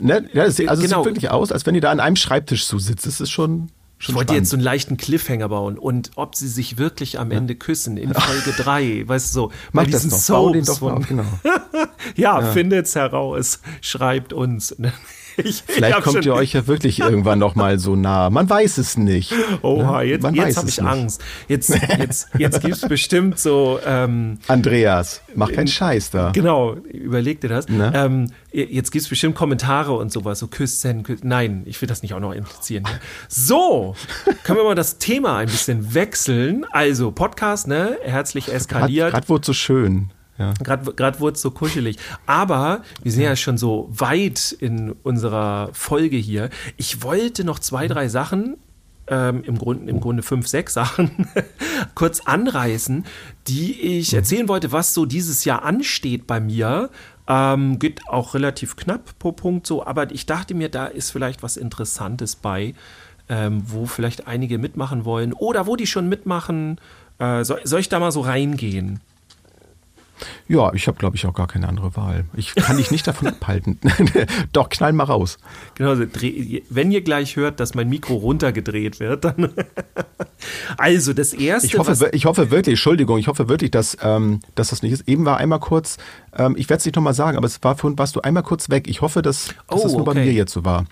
ne, 0.00 0.28
ja, 0.34 0.44
das, 0.44 0.60
also 0.60 0.82
genau. 0.82 0.98
sieht 0.98 1.06
wirklich 1.06 1.30
aus, 1.30 1.50
als 1.50 1.64
wenn 1.64 1.74
ihr 1.74 1.80
da 1.80 1.90
an 1.90 1.98
einem 1.98 2.16
Schreibtisch 2.16 2.66
so 2.66 2.78
sitzt. 2.78 3.06
Das 3.06 3.22
ist 3.22 3.30
schon 3.30 3.70
Schon 3.96 4.12
ich 4.12 4.16
wollte 4.16 4.28
spannend. 4.28 4.44
jetzt 4.44 4.50
so 4.50 4.56
einen 4.56 4.64
leichten 4.64 4.96
Cliffhanger 4.96 5.48
bauen 5.50 5.78
und 5.78 6.12
ob 6.16 6.34
sie 6.34 6.48
sich 6.48 6.78
wirklich 6.78 7.18
am 7.18 7.30
Ende 7.30 7.54
küssen 7.54 7.98
in 7.98 8.14
Folge 8.14 8.52
3, 8.52 9.06
weißt 9.06 9.28
du 9.28 9.32
so, 9.34 9.48
bei 9.48 9.54
Mach 9.72 9.84
diesen 9.84 10.08
das 10.08 10.26
noch. 10.26 10.36
Bau 10.36 10.52
den 10.52 10.64
doch 10.64 10.80
mal, 10.80 11.00
genau. 11.00 11.24
ja, 12.16 12.40
ja, 12.40 12.52
findet's 12.52 12.94
heraus, 12.94 13.60
schreibt 13.82 14.32
uns. 14.32 14.74
Ich, 15.44 15.62
Vielleicht 15.66 15.98
ich 15.98 16.04
kommt 16.04 16.24
ihr 16.24 16.34
euch 16.34 16.52
ja 16.52 16.66
wirklich 16.66 17.00
irgendwann 17.00 17.38
noch 17.38 17.54
mal 17.54 17.78
so 17.78 17.96
nah. 17.96 18.30
Man 18.30 18.48
weiß 18.48 18.78
es 18.78 18.96
nicht. 18.96 19.32
Oha, 19.62 20.02
jetzt, 20.02 20.24
jetzt 20.32 20.56
habe 20.56 20.68
ich 20.68 20.78
nicht. 20.78 20.88
Angst. 20.88 21.22
Jetzt, 21.48 21.70
jetzt, 21.98 22.28
jetzt 22.36 22.60
gibt 22.62 22.74
es 22.74 22.80
bestimmt 22.82 23.38
so. 23.38 23.78
Ähm, 23.84 24.38
Andreas, 24.48 25.22
mach 25.34 25.52
keinen 25.52 25.66
Scheiß 25.66 26.10
da. 26.10 26.30
Genau, 26.32 26.74
überleg 26.74 27.40
dir 27.40 27.48
das. 27.48 27.68
Ne? 27.68 27.92
Ähm, 27.94 28.32
jetzt 28.52 28.90
gibt 28.90 29.02
es 29.02 29.08
bestimmt 29.08 29.34
Kommentare 29.34 29.92
und 29.92 30.12
sowas, 30.12 30.38
so 30.38 30.48
Küssen, 30.48 31.02
Küssen. 31.02 31.28
Nein, 31.28 31.62
ich 31.66 31.80
will 31.80 31.88
das 31.88 32.02
nicht 32.02 32.14
auch 32.14 32.20
noch 32.20 32.32
implizieren. 32.32 32.84
So, 33.28 33.94
können 34.44 34.58
wir 34.58 34.64
mal 34.64 34.74
das 34.74 34.98
Thema 34.98 35.38
ein 35.38 35.48
bisschen 35.48 35.94
wechseln. 35.94 36.66
Also, 36.70 37.10
Podcast, 37.10 37.68
ne? 37.68 37.98
Herzlich 38.02 38.52
eskaliert. 38.52 39.12
Gerade 39.12 39.28
wurde 39.28 39.46
so 39.46 39.52
schön. 39.52 40.10
Ja. 40.40 40.54
Gerade 40.62 41.20
wurde 41.20 41.34
es 41.34 41.42
so 41.42 41.50
kuschelig. 41.50 41.98
Aber 42.24 42.82
wir 43.02 43.12
sind 43.12 43.22
ja 43.22 43.36
schon 43.36 43.58
so 43.58 43.88
weit 43.90 44.56
in 44.58 44.92
unserer 45.02 45.68
Folge 45.74 46.16
hier. 46.16 46.48
Ich 46.78 47.02
wollte 47.02 47.44
noch 47.44 47.58
zwei, 47.58 47.88
drei 47.88 48.08
Sachen, 48.08 48.56
ähm, 49.06 49.42
im, 49.44 49.58
Grunde, 49.58 49.90
im 49.90 50.00
Grunde 50.00 50.22
fünf, 50.22 50.48
sechs 50.48 50.72
Sachen, 50.72 51.28
kurz 51.94 52.20
anreißen, 52.20 53.04
die 53.48 53.98
ich 53.98 54.12
mhm. 54.12 54.18
erzählen 54.18 54.48
wollte, 54.48 54.72
was 54.72 54.94
so 54.94 55.04
dieses 55.04 55.44
Jahr 55.44 55.62
ansteht 55.62 56.26
bei 56.26 56.40
mir. 56.40 56.88
Ähm, 57.28 57.78
geht 57.78 58.08
auch 58.08 58.32
relativ 58.32 58.76
knapp 58.76 59.18
pro 59.18 59.32
Punkt 59.32 59.66
so, 59.66 59.84
aber 59.84 60.10
ich 60.10 60.24
dachte 60.24 60.54
mir, 60.54 60.68
da 60.70 60.86
ist 60.86 61.10
vielleicht 61.10 61.42
was 61.42 61.58
Interessantes 61.58 62.34
bei, 62.34 62.74
ähm, 63.28 63.62
wo 63.66 63.84
vielleicht 63.84 64.26
einige 64.26 64.58
mitmachen 64.58 65.04
wollen 65.04 65.34
oder 65.34 65.66
wo 65.66 65.76
die 65.76 65.86
schon 65.86 66.08
mitmachen. 66.08 66.80
Äh, 67.18 67.44
soll, 67.44 67.60
soll 67.64 67.80
ich 67.80 67.90
da 67.90 68.00
mal 68.00 68.10
so 68.10 68.22
reingehen? 68.22 69.00
Ja, 70.48 70.72
ich 70.74 70.86
habe, 70.86 70.98
glaube 70.98 71.16
ich, 71.16 71.26
auch 71.26 71.34
gar 71.34 71.46
keine 71.46 71.68
andere 71.68 71.96
Wahl. 71.96 72.24
Ich 72.34 72.54
kann 72.54 72.76
dich 72.76 72.90
nicht 72.90 73.06
davon 73.06 73.28
abhalten. 73.28 73.78
Doch, 74.52 74.68
knall 74.68 74.92
mal 74.92 75.04
raus. 75.04 75.38
Genau, 75.74 75.94
wenn 76.68 76.90
ihr 76.90 77.02
gleich 77.02 77.36
hört, 77.36 77.60
dass 77.60 77.74
mein 77.74 77.88
Mikro 77.88 78.14
runtergedreht 78.14 79.00
wird, 79.00 79.24
dann. 79.24 79.50
also, 80.76 81.12
das 81.12 81.32
erste. 81.32 81.66
Ich 81.66 81.78
hoffe, 81.78 82.10
ich 82.12 82.24
hoffe 82.24 82.50
wirklich, 82.50 82.74
Entschuldigung, 82.74 83.18
ich 83.18 83.28
hoffe 83.28 83.48
wirklich, 83.48 83.70
dass, 83.70 83.96
ähm, 84.02 84.40
dass 84.54 84.70
das 84.70 84.82
nicht 84.82 84.92
ist. 84.92 85.08
Eben 85.08 85.24
war 85.24 85.36
einmal 85.36 85.60
kurz, 85.60 85.98
ähm, 86.36 86.54
ich 86.58 86.68
werde 86.68 86.80
es 86.80 86.84
nicht 86.86 86.96
nochmal 86.96 87.14
sagen, 87.14 87.36
aber 87.36 87.46
es 87.46 87.62
war 87.62 87.76
vorhin, 87.76 87.98
warst 87.98 88.16
du 88.16 88.20
einmal 88.20 88.42
kurz 88.42 88.70
weg. 88.70 88.88
Ich 88.88 89.00
hoffe, 89.00 89.22
dass, 89.22 89.46
dass 89.68 89.80
oh, 89.80 89.82
das 89.82 89.92
nur 89.92 90.02
okay. 90.02 90.14
bei 90.14 90.24
mir 90.24 90.32
jetzt 90.32 90.52
so 90.52 90.64
war. 90.64 90.86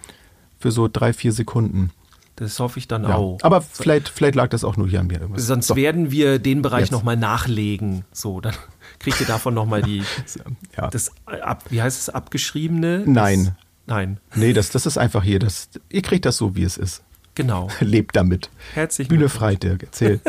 Für 0.59 0.71
so 0.71 0.88
drei, 0.88 1.12
vier 1.12 1.33
Sekunden. 1.33 1.91
Das 2.38 2.61
hoffe 2.61 2.79
ich 2.79 2.87
dann 2.87 3.03
ja. 3.03 3.17
auch. 3.17 3.38
Aber 3.43 3.61
vielleicht, 3.61 4.09
vielleicht 4.09 4.37
lag 4.37 4.49
das 4.51 4.62
auch 4.62 4.77
nur 4.77 4.88
hier 4.88 5.01
an 5.01 5.09
mir. 5.09 5.21
Irgendwas. 5.21 5.45
Sonst 5.45 5.67
so. 5.67 5.77
werden 5.77 6.12
wir 6.12 6.38
den 6.38 6.62
Bereich 6.62 6.93
nochmal 6.93 7.17
nachlegen. 7.17 8.05
So, 8.12 8.41
dann 8.41 8.55
kriegt 8.99 9.21
ihr 9.21 9.27
davon 9.27 9.55
nochmal 9.55 9.83
die, 9.83 10.03
ja. 10.77 10.89
das, 10.89 11.13
ab, 11.27 11.65
wie 11.71 11.83
heißt 11.83 12.01
es, 12.01 12.09
abgeschriebene? 12.11 13.05
Nein. 13.07 13.45
Das, 13.45 13.55
nein. 13.87 14.21
Nee, 14.35 14.53
das, 14.53 14.71
das 14.71 14.87
ist 14.87 14.99
einfach 14.99 15.23
hier. 15.23 15.39
Das, 15.39 15.71
ihr 15.89 16.03
kriegt 16.03 16.25
das 16.25 16.37
so, 16.37 16.57
wie 16.57 16.65
es 16.65 16.77
ist. 16.77 17.03
Genau. 17.35 17.69
Lebt 17.81 18.17
damit. 18.17 18.51
Herzlich 18.75 19.09
Bühne 19.09 19.29
frei, 19.29 19.55
Dirk. 19.55 19.85
Erzähl. 19.85 20.21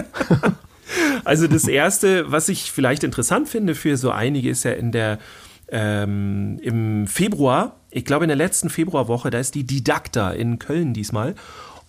also 1.23 1.47
das 1.47 1.67
Erste, 1.67 2.31
was 2.31 2.49
ich 2.49 2.71
vielleicht 2.71 3.03
interessant 3.03 3.49
finde 3.49 3.75
für 3.75 3.97
so 3.97 4.11
einige, 4.11 4.49
ist 4.49 4.63
ja 4.63 4.71
in 4.71 4.91
der 4.91 5.19
ähm, 5.71 6.59
im 6.61 7.07
Februar, 7.07 7.75
ich 7.91 8.05
glaube 8.05 8.25
in 8.25 8.29
der 8.29 8.37
letzten 8.37 8.69
Februarwoche, 8.69 9.29
da 9.29 9.39
ist 9.39 9.55
die 9.55 9.65
Didakta 9.65 10.31
in 10.31 10.59
Köln 10.59 10.93
diesmal. 10.93 11.35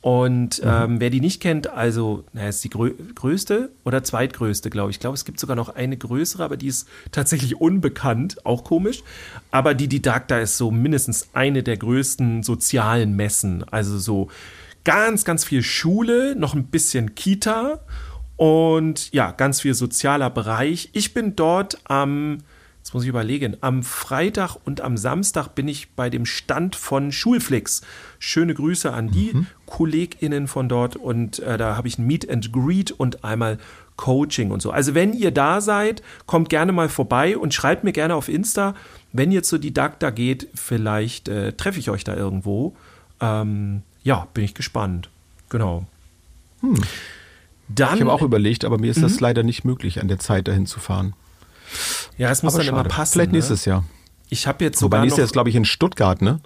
Und 0.03 0.63
mhm. 0.63 0.71
ähm, 0.71 1.01
wer 1.01 1.11
die 1.11 1.21
nicht 1.21 1.43
kennt, 1.43 1.69
also, 1.69 2.25
naja, 2.33 2.49
ist 2.49 2.65
die 2.65 2.71
grö 2.71 2.93
größte 3.15 3.71
oder 3.85 4.03
zweitgrößte, 4.03 4.71
glaube 4.71 4.91
ich. 4.91 4.97
Ich 4.97 5.01
glaube, 5.01 5.15
es 5.15 5.27
gibt 5.27 5.39
sogar 5.39 5.57
noch 5.57 5.69
eine 5.69 5.97
größere, 5.97 6.43
aber 6.43 6.57
die 6.57 6.69
ist 6.69 6.89
tatsächlich 7.13 7.61
unbekannt, 7.61 8.47
auch 8.47 8.65
komisch. 8.65 9.03
Aber 9.51 9.75
die 9.75 9.89
Didakta 9.89 10.39
ist 10.39 10.57
so 10.57 10.71
mindestens 10.71 11.29
eine 11.35 11.63
der 11.63 11.77
größten 11.77 12.43
sozialen 12.43 13.15
Messen. 13.15 13.63
Also 13.71 13.99
so 13.99 14.29
ganz, 14.85 15.27
ganz 15.27 15.45
viel 15.45 15.63
Schule, 15.63 16.35
noch 16.35 16.55
ein 16.55 16.65
bisschen 16.65 17.15
Kita 17.15 17.81
und 18.37 19.13
ja, 19.13 19.33
ganz 19.33 19.61
viel 19.61 19.75
sozialer 19.75 20.31
Bereich. 20.31 20.89
Ich 20.95 21.13
bin 21.13 21.37
dort 21.37 21.79
am 21.85 22.39
Jetzt 22.81 22.95
muss 22.95 23.03
ich 23.03 23.09
überlegen. 23.09 23.57
Am 23.61 23.83
Freitag 23.83 24.57
und 24.65 24.81
am 24.81 24.97
Samstag 24.97 25.49
bin 25.55 25.69
ich 25.69 25.91
bei 25.91 26.09
dem 26.09 26.25
Stand 26.25 26.75
von 26.75 27.13
Schulflix. 27.13 27.83
Schöne 28.19 28.55
Grüße 28.55 28.93
an 28.93 29.11
die 29.11 29.33
mhm. 29.35 29.47
KollegInnen 29.67 30.49
von 30.49 30.69
dort 30.69 30.97
und 30.97 31.41
äh, 31.41 31.59
da 31.59 31.77
habe 31.77 31.89
ich 31.89 31.99
ein 31.99 32.07
Meet 32.07 32.31
and 32.31 32.53
Greet 32.53 32.91
und 32.91 33.23
einmal 33.23 33.59
Coaching 33.97 34.51
und 34.51 34.63
so. 34.63 34.71
Also 34.71 34.95
wenn 34.95 35.13
ihr 35.13 35.31
da 35.31 35.61
seid, 35.61 36.03
kommt 36.25 36.49
gerne 36.49 36.73
mal 36.73 36.89
vorbei 36.89 37.37
und 37.37 37.53
schreibt 37.53 37.85
mir 37.85 37.93
gerne 37.93 38.15
auf 38.15 38.31
Insta, 38.31 38.75
wenn 39.13 39.31
ihr 39.31 39.43
zur 39.43 39.59
Didakta 39.59 40.09
geht, 40.09 40.49
vielleicht 40.55 41.29
äh, 41.29 41.53
treffe 41.53 41.79
ich 41.79 41.91
euch 41.91 42.03
da 42.03 42.17
irgendwo. 42.17 42.75
Ähm, 43.21 43.83
ja, 44.03 44.27
bin 44.33 44.43
ich 44.43 44.55
gespannt. 44.55 45.11
Genau. 45.51 45.85
Hm. 46.61 46.81
Dann, 47.69 47.95
ich 47.95 48.01
habe 48.01 48.13
auch 48.13 48.23
überlegt, 48.23 48.65
aber 48.65 48.79
mir 48.79 48.91
ist 48.91 49.03
das 49.03 49.17
mhm. 49.17 49.21
leider 49.21 49.43
nicht 49.43 49.65
möglich, 49.65 50.01
an 50.01 50.09
der 50.09 50.19
Zeit 50.19 50.49
dahin 50.49 50.67
zu 50.67 50.81
fahren. 50.81 51.15
Ja, 52.19 52.31
es 52.31 52.43
muss 52.43 52.55
Aber 52.55 52.65
dann 52.65 52.75
schade. 52.75 52.81
immer 52.81 52.89
passen. 52.89 53.13
Vielleicht 53.13 53.33
ne? 53.33 53.39
nächstes 53.39 53.65
Jahr. 53.65 53.85
Ich 54.29 54.47
habe 54.47 54.65
jetzt 54.65 54.79
sogar 54.79 54.99
Wobei 54.99 55.05
nächstes 55.05 55.19
Jahr 55.19 55.25
ist, 55.27 55.33
glaube 55.33 55.49
ich, 55.49 55.57
in 55.57 55.65
Stuttgart, 55.65 56.23
ne? 56.23 56.41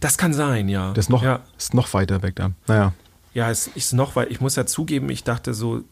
Das 0.00 0.16
kann 0.16 0.32
sein, 0.32 0.68
ja. 0.68 0.92
Das 0.94 1.06
ist 1.06 1.08
noch, 1.10 1.22
ja. 1.22 1.40
ist 1.58 1.74
noch 1.74 1.92
weiter 1.92 2.22
weg 2.22 2.36
da. 2.36 2.52
Naja. 2.66 2.92
Ja, 3.34 3.50
es 3.50 3.66
ist 3.66 3.92
noch 3.92 4.16
weit. 4.16 4.30
Ich 4.30 4.40
muss 4.40 4.56
ja 4.56 4.64
zugeben, 4.64 5.10
ich 5.10 5.24
dachte 5.24 5.54
so, 5.54 5.82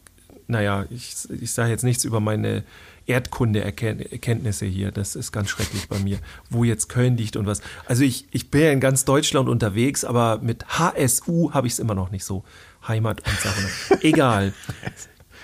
naja, 0.47 0.85
ich, 0.89 1.15
ich 1.41 1.51
sage 1.51 1.69
jetzt 1.69 1.83
nichts 1.83 2.03
über 2.03 2.19
meine 2.19 2.63
Erdkunde-Erkenntnisse 3.05 4.65
hier. 4.65 4.91
Das 4.91 5.15
ist 5.15 5.31
ganz 5.31 5.49
schrecklich 5.49 5.89
bei 5.89 5.99
mir, 5.99 6.19
wo 6.49 6.63
jetzt 6.63 6.87
Köln 6.89 7.17
liegt 7.17 7.35
und 7.35 7.45
was. 7.45 7.61
Also 7.85 8.03
ich, 8.03 8.27
ich 8.31 8.49
bin 8.49 8.61
ja 8.61 8.71
in 8.71 8.79
ganz 8.79 9.05
Deutschland 9.05 9.49
unterwegs, 9.49 10.05
aber 10.05 10.39
mit 10.41 10.65
HSU 10.79 11.51
habe 11.51 11.67
ich 11.67 11.73
es 11.73 11.79
immer 11.79 11.95
noch 11.95 12.11
nicht 12.11 12.25
so. 12.25 12.43
Heimat 12.87 13.21
und 13.25 13.39
Sachen. 13.39 13.65
Egal. 14.01 14.53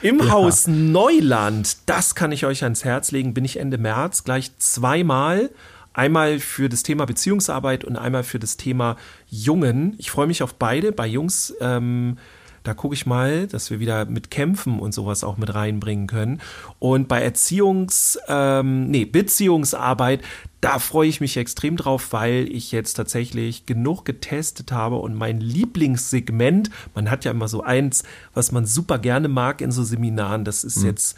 Im 0.01 0.19
ja. 0.19 0.29
Haus 0.29 0.65
Neuland, 0.67 1.77
das 1.85 2.15
kann 2.15 2.31
ich 2.31 2.45
euch 2.45 2.63
ans 2.63 2.85
Herz 2.85 3.11
legen, 3.11 3.33
bin 3.33 3.43
ich 3.43 3.59
Ende 3.59 3.77
März 3.77 4.23
gleich 4.23 4.57
zweimal. 4.57 5.49
Einmal 5.91 6.39
für 6.39 6.69
das 6.69 6.83
Thema 6.83 7.05
Beziehungsarbeit 7.05 7.83
und 7.83 7.97
einmal 7.97 8.23
für 8.23 8.39
das 8.39 8.55
Thema 8.55 8.95
Jungen. 9.29 9.95
Ich 9.97 10.09
freue 10.09 10.27
mich 10.27 10.41
auf 10.41 10.55
beide. 10.55 10.93
Bei 10.93 11.05
Jungs 11.05 11.53
ähm, 11.59 12.17
da 12.63 12.73
gucke 12.73 12.93
ich 12.93 13.05
mal, 13.05 13.47
dass 13.47 13.69
wir 13.71 13.79
wieder 13.79 14.05
mit 14.05 14.31
Kämpfen 14.31 14.79
und 14.79 14.93
sowas 14.93 15.23
auch 15.23 15.37
mit 15.37 15.53
reinbringen 15.53 16.07
können. 16.07 16.41
Und 16.79 17.07
bei 17.07 17.21
Erziehungs, 17.21 18.19
ähm, 18.27 18.89
nee, 18.89 19.05
Beziehungsarbeit, 19.05 20.21
da 20.61 20.79
freue 20.79 21.07
ich 21.07 21.21
mich 21.21 21.37
extrem 21.37 21.77
drauf, 21.77 22.11
weil 22.11 22.49
ich 22.51 22.71
jetzt 22.71 22.93
tatsächlich 22.95 23.65
genug 23.65 24.03
getestet 24.03 24.71
habe 24.71 24.97
und 24.97 25.15
mein 25.15 25.39
Lieblingssegment, 25.39 26.69
man 26.95 27.09
hat 27.09 27.23
ja 27.23 27.31
immer 27.31 27.47
so 27.47 27.63
eins, 27.63 28.03
was 28.33 28.51
man 28.51 28.65
super 28.65 28.99
gerne 28.99 29.29
mag 29.29 29.61
in 29.61 29.71
so 29.71 29.83
Seminaren, 29.83 30.43
das 30.43 30.63
ist 30.63 30.79
mhm. 30.79 30.87
jetzt 30.87 31.17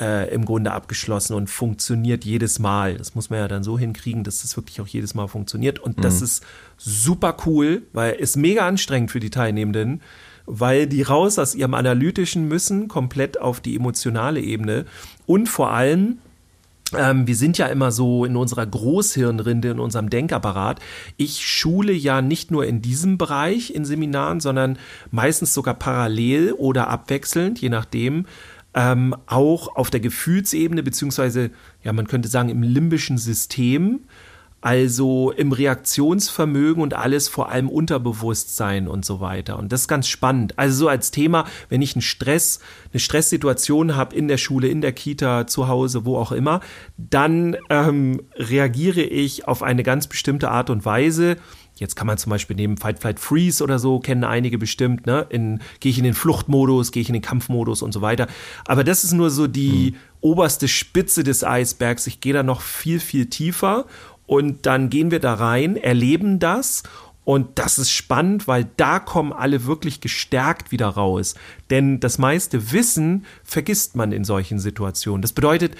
äh, 0.00 0.32
im 0.34 0.44
Grunde 0.44 0.72
abgeschlossen 0.72 1.34
und 1.34 1.48
funktioniert 1.48 2.24
jedes 2.24 2.58
Mal. 2.58 2.96
Das 2.96 3.14
muss 3.14 3.30
man 3.30 3.38
ja 3.38 3.48
dann 3.48 3.62
so 3.62 3.78
hinkriegen, 3.78 4.24
dass 4.24 4.42
das 4.42 4.56
wirklich 4.56 4.80
auch 4.80 4.86
jedes 4.86 5.14
Mal 5.14 5.28
funktioniert. 5.28 5.78
Und 5.78 5.98
mhm. 5.98 6.02
das 6.02 6.22
ist 6.22 6.44
super 6.76 7.36
cool, 7.46 7.82
weil 7.92 8.16
es 8.18 8.36
mega 8.36 8.66
anstrengend 8.66 9.10
für 9.10 9.20
die 9.20 9.30
Teilnehmenden, 9.30 10.00
weil 10.46 10.86
die 10.86 11.02
raus 11.02 11.38
aus 11.38 11.54
ihrem 11.54 11.74
Analytischen 11.74 12.48
müssen, 12.48 12.88
komplett 12.88 13.40
auf 13.40 13.60
die 13.60 13.76
emotionale 13.76 14.40
Ebene. 14.40 14.86
Und 15.26 15.48
vor 15.48 15.70
allem, 15.70 16.18
ähm, 16.96 17.26
wir 17.26 17.36
sind 17.36 17.58
ja 17.58 17.66
immer 17.66 17.92
so 17.92 18.24
in 18.24 18.36
unserer 18.36 18.66
Großhirnrinde, 18.66 19.70
in 19.70 19.80
unserem 19.80 20.10
Denkapparat. 20.10 20.80
Ich 21.16 21.46
schule 21.46 21.92
ja 21.92 22.22
nicht 22.22 22.50
nur 22.50 22.66
in 22.66 22.82
diesem 22.82 23.18
Bereich 23.18 23.74
in 23.74 23.84
Seminaren, 23.84 24.40
sondern 24.40 24.78
meistens 25.10 25.54
sogar 25.54 25.74
parallel 25.74 26.52
oder 26.52 26.88
abwechselnd, 26.88 27.60
je 27.60 27.68
nachdem, 27.68 28.26
ähm, 28.74 29.16
auch 29.26 29.74
auf 29.76 29.90
der 29.90 30.00
Gefühlsebene, 30.00 30.82
beziehungsweise, 30.82 31.50
ja, 31.82 31.92
man 31.92 32.06
könnte 32.06 32.28
sagen, 32.28 32.48
im 32.48 32.62
limbischen 32.62 33.18
System 33.18 34.00
also 34.60 35.30
im 35.30 35.52
Reaktionsvermögen 35.52 36.82
und 36.82 36.94
alles 36.94 37.28
vor 37.28 37.50
allem 37.50 37.68
Unterbewusstsein 37.68 38.88
und 38.88 39.04
so 39.04 39.20
weiter. 39.20 39.58
Und 39.58 39.72
das 39.72 39.82
ist 39.82 39.88
ganz 39.88 40.08
spannend. 40.08 40.58
Also 40.58 40.80
so 40.80 40.88
als 40.88 41.10
Thema, 41.10 41.46
wenn 41.68 41.82
ich 41.82 41.94
einen 41.94 42.02
Stress, 42.02 42.60
eine 42.92 43.00
Stresssituation 43.00 43.96
habe 43.96 44.14
in 44.14 44.28
der 44.28 44.36
Schule, 44.36 44.68
in 44.68 44.80
der 44.80 44.92
Kita, 44.92 45.46
zu 45.46 45.68
Hause, 45.68 46.04
wo 46.04 46.16
auch 46.16 46.32
immer, 46.32 46.60
dann 46.96 47.56
ähm, 47.70 48.22
reagiere 48.36 49.02
ich 49.02 49.48
auf 49.48 49.62
eine 49.62 49.82
ganz 49.82 50.06
bestimmte 50.06 50.50
Art 50.50 50.70
und 50.70 50.84
Weise. 50.84 51.36
Jetzt 51.80 51.96
kann 51.96 52.06
man 52.06 52.18
zum 52.18 52.28
Beispiel 52.28 52.56
nehmen 52.56 52.76
Fight, 52.76 52.98
Flight, 52.98 53.18
Freeze 53.18 53.64
oder 53.64 53.78
so, 53.78 54.00
kennen 54.00 54.22
einige 54.22 54.58
bestimmt. 54.58 55.06
Ne? 55.06 55.26
Gehe 55.30 55.90
ich 55.90 55.96
in 55.96 56.04
den 56.04 56.12
Fluchtmodus, 56.12 56.92
gehe 56.92 57.00
ich 57.00 57.08
in 57.08 57.14
den 57.14 57.22
Kampfmodus 57.22 57.80
und 57.80 57.92
so 57.92 58.02
weiter. 58.02 58.26
Aber 58.66 58.84
das 58.84 59.02
ist 59.02 59.12
nur 59.12 59.30
so 59.30 59.46
die 59.46 59.92
hm. 59.92 59.96
oberste 60.20 60.68
Spitze 60.68 61.24
des 61.24 61.42
Eisbergs. 61.42 62.06
Ich 62.06 62.20
gehe 62.20 62.34
da 62.34 62.42
noch 62.42 62.60
viel, 62.60 63.00
viel 63.00 63.30
tiefer 63.30 63.86
und 64.30 64.64
dann 64.64 64.90
gehen 64.90 65.10
wir 65.10 65.18
da 65.18 65.34
rein, 65.34 65.74
erleben 65.74 66.38
das 66.38 66.84
und 67.24 67.58
das 67.58 67.80
ist 67.80 67.90
spannend, 67.90 68.46
weil 68.46 68.68
da 68.76 69.00
kommen 69.00 69.32
alle 69.32 69.66
wirklich 69.66 70.00
gestärkt 70.00 70.70
wieder 70.70 70.86
raus. 70.86 71.34
Denn 71.68 71.98
das 71.98 72.18
meiste 72.18 72.70
Wissen 72.70 73.24
vergisst 73.42 73.96
man 73.96 74.12
in 74.12 74.22
solchen 74.22 74.60
Situationen. 74.60 75.20
Das 75.20 75.32
bedeutet, 75.32 75.74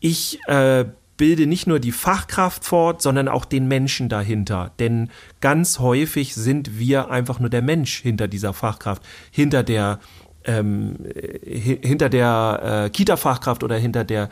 ich 0.00 0.40
äh, 0.48 0.86
bilde 1.16 1.46
nicht 1.46 1.68
nur 1.68 1.78
die 1.78 1.92
Fachkraft 1.92 2.64
fort, 2.64 3.02
sondern 3.02 3.28
auch 3.28 3.44
den 3.44 3.68
Menschen 3.68 4.08
dahinter. 4.08 4.72
Denn 4.80 5.08
ganz 5.40 5.78
häufig 5.78 6.34
sind 6.34 6.80
wir 6.80 7.08
einfach 7.08 7.38
nur 7.38 7.50
der 7.50 7.62
Mensch 7.62 8.00
hinter 8.02 8.26
dieser 8.26 8.52
Fachkraft, 8.52 9.04
hinter 9.30 9.62
der, 9.62 10.00
ähm, 10.44 10.96
hinter 11.44 12.08
der 12.08 12.86
äh, 12.86 12.90
Kita-Fachkraft 12.90 13.62
oder 13.62 13.76
hinter 13.76 14.02
der 14.02 14.28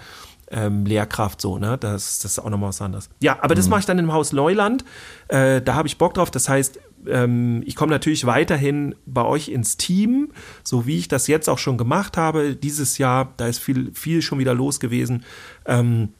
ähm, 0.50 0.84
Lehrkraft 0.84 1.40
so, 1.40 1.58
ne? 1.58 1.78
Das, 1.78 2.18
das 2.18 2.32
ist 2.32 2.38
auch 2.38 2.50
nochmal 2.50 2.70
was 2.70 2.82
anderes. 2.82 3.08
Ja, 3.20 3.38
aber 3.40 3.54
das 3.54 3.66
mhm. 3.66 3.70
mache 3.70 3.80
ich 3.80 3.86
dann 3.86 3.98
im 3.98 4.12
Haus 4.12 4.32
Neuland. 4.32 4.84
Äh, 5.28 5.62
da 5.62 5.74
habe 5.74 5.88
ich 5.88 5.98
Bock 5.98 6.14
drauf. 6.14 6.30
Das 6.30 6.48
heißt, 6.48 6.80
ähm, 7.06 7.62
ich 7.64 7.76
komme 7.76 7.90
natürlich 7.90 8.26
weiterhin 8.26 8.94
bei 9.06 9.24
euch 9.24 9.48
ins 9.48 9.76
Team, 9.76 10.32
so 10.64 10.86
wie 10.86 10.98
ich 10.98 11.08
das 11.08 11.26
jetzt 11.26 11.48
auch 11.48 11.58
schon 11.58 11.78
gemacht 11.78 12.16
habe. 12.16 12.56
Dieses 12.56 12.98
Jahr, 12.98 13.32
da 13.36 13.46
ist 13.46 13.58
viel, 13.58 13.92
viel 13.94 14.22
schon 14.22 14.38
wieder 14.38 14.54
los 14.54 14.80
gewesen. 14.80 15.24
Ähm, 15.66 16.10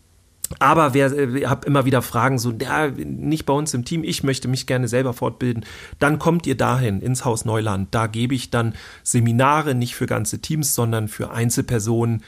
aber 0.59 0.95
wer 0.95 1.13
äh, 1.13 1.47
habt 1.47 1.65
immer 1.65 1.85
wieder 1.85 2.03
Fragen, 2.03 2.39
so, 2.39 2.53
ja, 2.53 2.89
nicht 2.89 3.47
bei 3.47 3.53
uns 3.53 3.73
im 3.73 3.85
Team, 3.85 4.03
ich 4.03 4.25
möchte 4.25 4.49
mich 4.49 4.67
gerne 4.67 4.89
selber 4.89 5.13
fortbilden, 5.13 5.65
dann 6.01 6.19
kommt 6.19 6.47
ihr 6.47 6.57
dahin, 6.57 7.01
ins 7.01 7.25
Haus 7.25 7.45
Neuland. 7.45 7.95
Da 7.95 8.09
gebe 8.09 8.35
ich 8.35 8.51
dann 8.51 8.75
Seminare, 9.05 9.75
nicht 9.75 9.95
für 9.95 10.07
ganze 10.07 10.41
Teams, 10.41 10.75
sondern 10.75 11.07
für 11.07 11.31
Einzelpersonen 11.31 12.23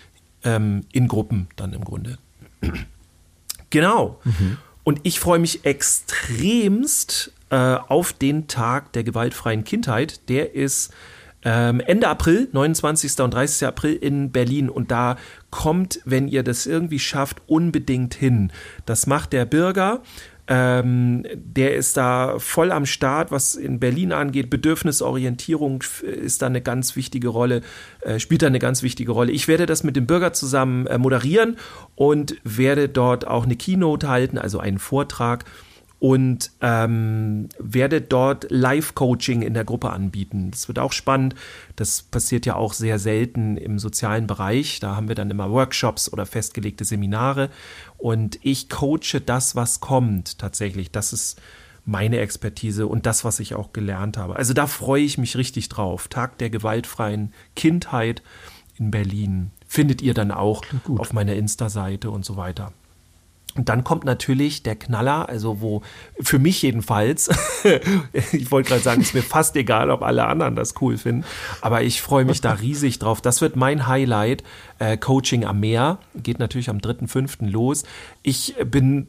ähm, 0.45 0.85
in 0.93 1.09
Gruppen 1.09 1.49
dann 1.57 1.73
im 1.73 1.85
Grunde. 1.85 2.19
genau. 3.71 4.21
Mhm. 4.25 4.59
Und 4.85 5.01
ich 5.05 5.21
freue 5.21 5.39
mich 5.39 5.65
extremst 5.65 7.33
äh, 7.51 7.57
auf 7.57 8.13
den 8.13 8.49
Tag 8.49 8.93
der 8.93 9.05
gewaltfreien 9.05 9.65
Kindheit. 9.65 10.29
Der 10.29 10.55
ist 10.55 10.93
ähm, 11.45 11.81
Ende 11.81 12.09
April, 12.09 12.49
29. 12.53 13.21
und 13.21 13.35
30. 13.35 13.67
April 13.67 13.95
in 13.95 14.31
Berlin. 14.31 14.69
Und 14.69 14.91
da 14.91 15.17
kommt, 15.51 16.01
wenn 16.05 16.29
ihr 16.29 16.43
das 16.43 16.67
irgendwie 16.67 16.99
schafft, 16.99 17.43
unbedingt 17.47 18.15
hin. 18.15 18.53
Das 18.87 19.07
macht 19.07 19.33
der 19.33 19.45
Bürger 19.45 20.03
ähm, 20.49 21.25
der 21.35 21.75
ist 21.77 21.97
da 21.97 22.39
voll 22.39 22.73
am 22.73 22.85
Start, 22.85 23.31
was 23.31 23.55
in 23.55 23.79
Berlin 23.79 24.13
angeht. 24.13 24.51
Bedürfnisorientierung 24.51 25.83
ist 26.03 26.43
da 26.43 26.47
eine 26.47 26.61
ganz 26.61 26.97
wichtige 26.97 27.29
Rolle, 27.29 27.61
äh, 28.01 28.19
spielt 28.19 28.43
da 28.43 28.49
eine 28.49 28.59
ganz 28.59 28.83
wichtige 28.83 29.13
Rolle. 29.13 29.33
Ich 29.33 29.47
werde 29.47 29.67
das 29.67 29.85
mit 29.85 29.95
dem 29.95 30.07
Bürger 30.07 30.33
zusammen 30.33 30.87
äh, 30.87 30.99
moderieren 30.99 31.57
und 31.95 32.37
werde 32.43 32.89
dort 32.89 33.27
auch 33.27 33.45
eine 33.45 33.57
Keynote 33.57 34.09
halten, 34.09 34.37
also 34.37 34.59
einen 34.59 34.79
Vortrag 34.79 35.45
und 36.03 36.51
ähm, 36.61 37.49
werde 37.61 38.01
dort 38.01 38.51
Live-Coaching 38.51 39.41
in 39.43 39.55
der 39.55 39.63
Gruppe 39.63 39.91
anbieten. 39.91 40.51
Das 40.51 40.67
wird 40.67 40.81
auch 40.81 40.91
spannend. 40.91 41.37
Das 41.77 42.03
passiert 42.03 42.45
ja 42.45 42.57
auch 42.57 42.73
sehr 42.73 42.99
selten 42.99 43.57
im 43.57 43.79
sozialen 43.79 44.27
Bereich. 44.27 44.81
Da 44.81 44.97
haben 44.97 45.07
wir 45.07 45.15
dann 45.15 45.31
immer 45.31 45.53
Workshops 45.53 46.13
oder 46.13 46.27
festgelegte 46.27 46.85
Seminare. 46.85 47.51
Und 47.99 48.41
ich 48.43 48.69
coache 48.69 49.21
das, 49.25 49.55
was 49.55 49.79
kommt 49.79 50.41
tatsächlich. 50.41 50.91
Das 50.91 51.13
ist 51.13 51.41
meine 51.85 52.19
Expertise 52.19 52.89
und 52.89 53.07
das, 53.07 53.25
was 53.25 53.39
ich 53.39 53.55
auch 53.55 53.73
gelernt 53.73 54.17
habe. 54.17 54.35
Also 54.35 54.55
da 54.55 54.67
freue 54.67 55.05
ich 55.05 55.19
mich 55.19 55.37
richtig 55.37 55.69
drauf. 55.69 56.09
Tag 56.09 56.37
der 56.39 56.51
gewaltfreien 56.51 57.33
Kindheit 57.55 58.25
in 58.77 58.91
Berlin. 58.91 59.53
Findet 59.69 60.03
ihr 60.03 60.15
dann 60.15 60.33
auch 60.33 60.65
auf 60.99 61.13
meiner 61.13 61.37
Insta-Seite 61.37 62.11
und 62.11 62.25
so 62.25 62.37
weiter. 62.37 62.73
Und 63.55 63.69
dann 63.69 63.85
kommt 63.85 64.05
natürlich 64.05 64.63
der 64.63 64.77
Knaller, 64.77 65.29
also 65.29 65.61
wo 65.61 65.83
für 66.21 66.39
mich 66.39 66.63
jedenfalls, 66.63 67.29
ich 68.33 68.51
wollte 68.51 68.71
gerade 68.71 68.83
sagen, 68.83 69.03
ist 69.03 69.15
mir 69.15 69.23
fast 69.23 69.57
egal, 69.57 69.91
ob 69.91 70.03
alle 70.03 70.27
anderen 70.27 70.57
das 70.57 70.75
cool 70.81 70.97
finden, 70.97 71.25
aber 71.61 71.83
ich 71.83 72.01
freue 72.01 72.25
mich 72.25 72.41
da 72.41 72.53
riesig 72.53 72.99
drauf. 72.99 73.21
Das 73.21 73.43
wird 73.43 73.57
mein 73.57 73.87
Highlight. 73.87 74.43
Äh, 74.79 74.97
Coaching 74.97 75.45
am 75.45 75.61
Meer 75.61 75.99
geht 76.15 76.39
natürlich 76.39 76.71
am 76.71 76.79
3.5. 76.79 77.51
los. 77.51 77.85
Ich 78.23 78.55
bin 78.65 79.09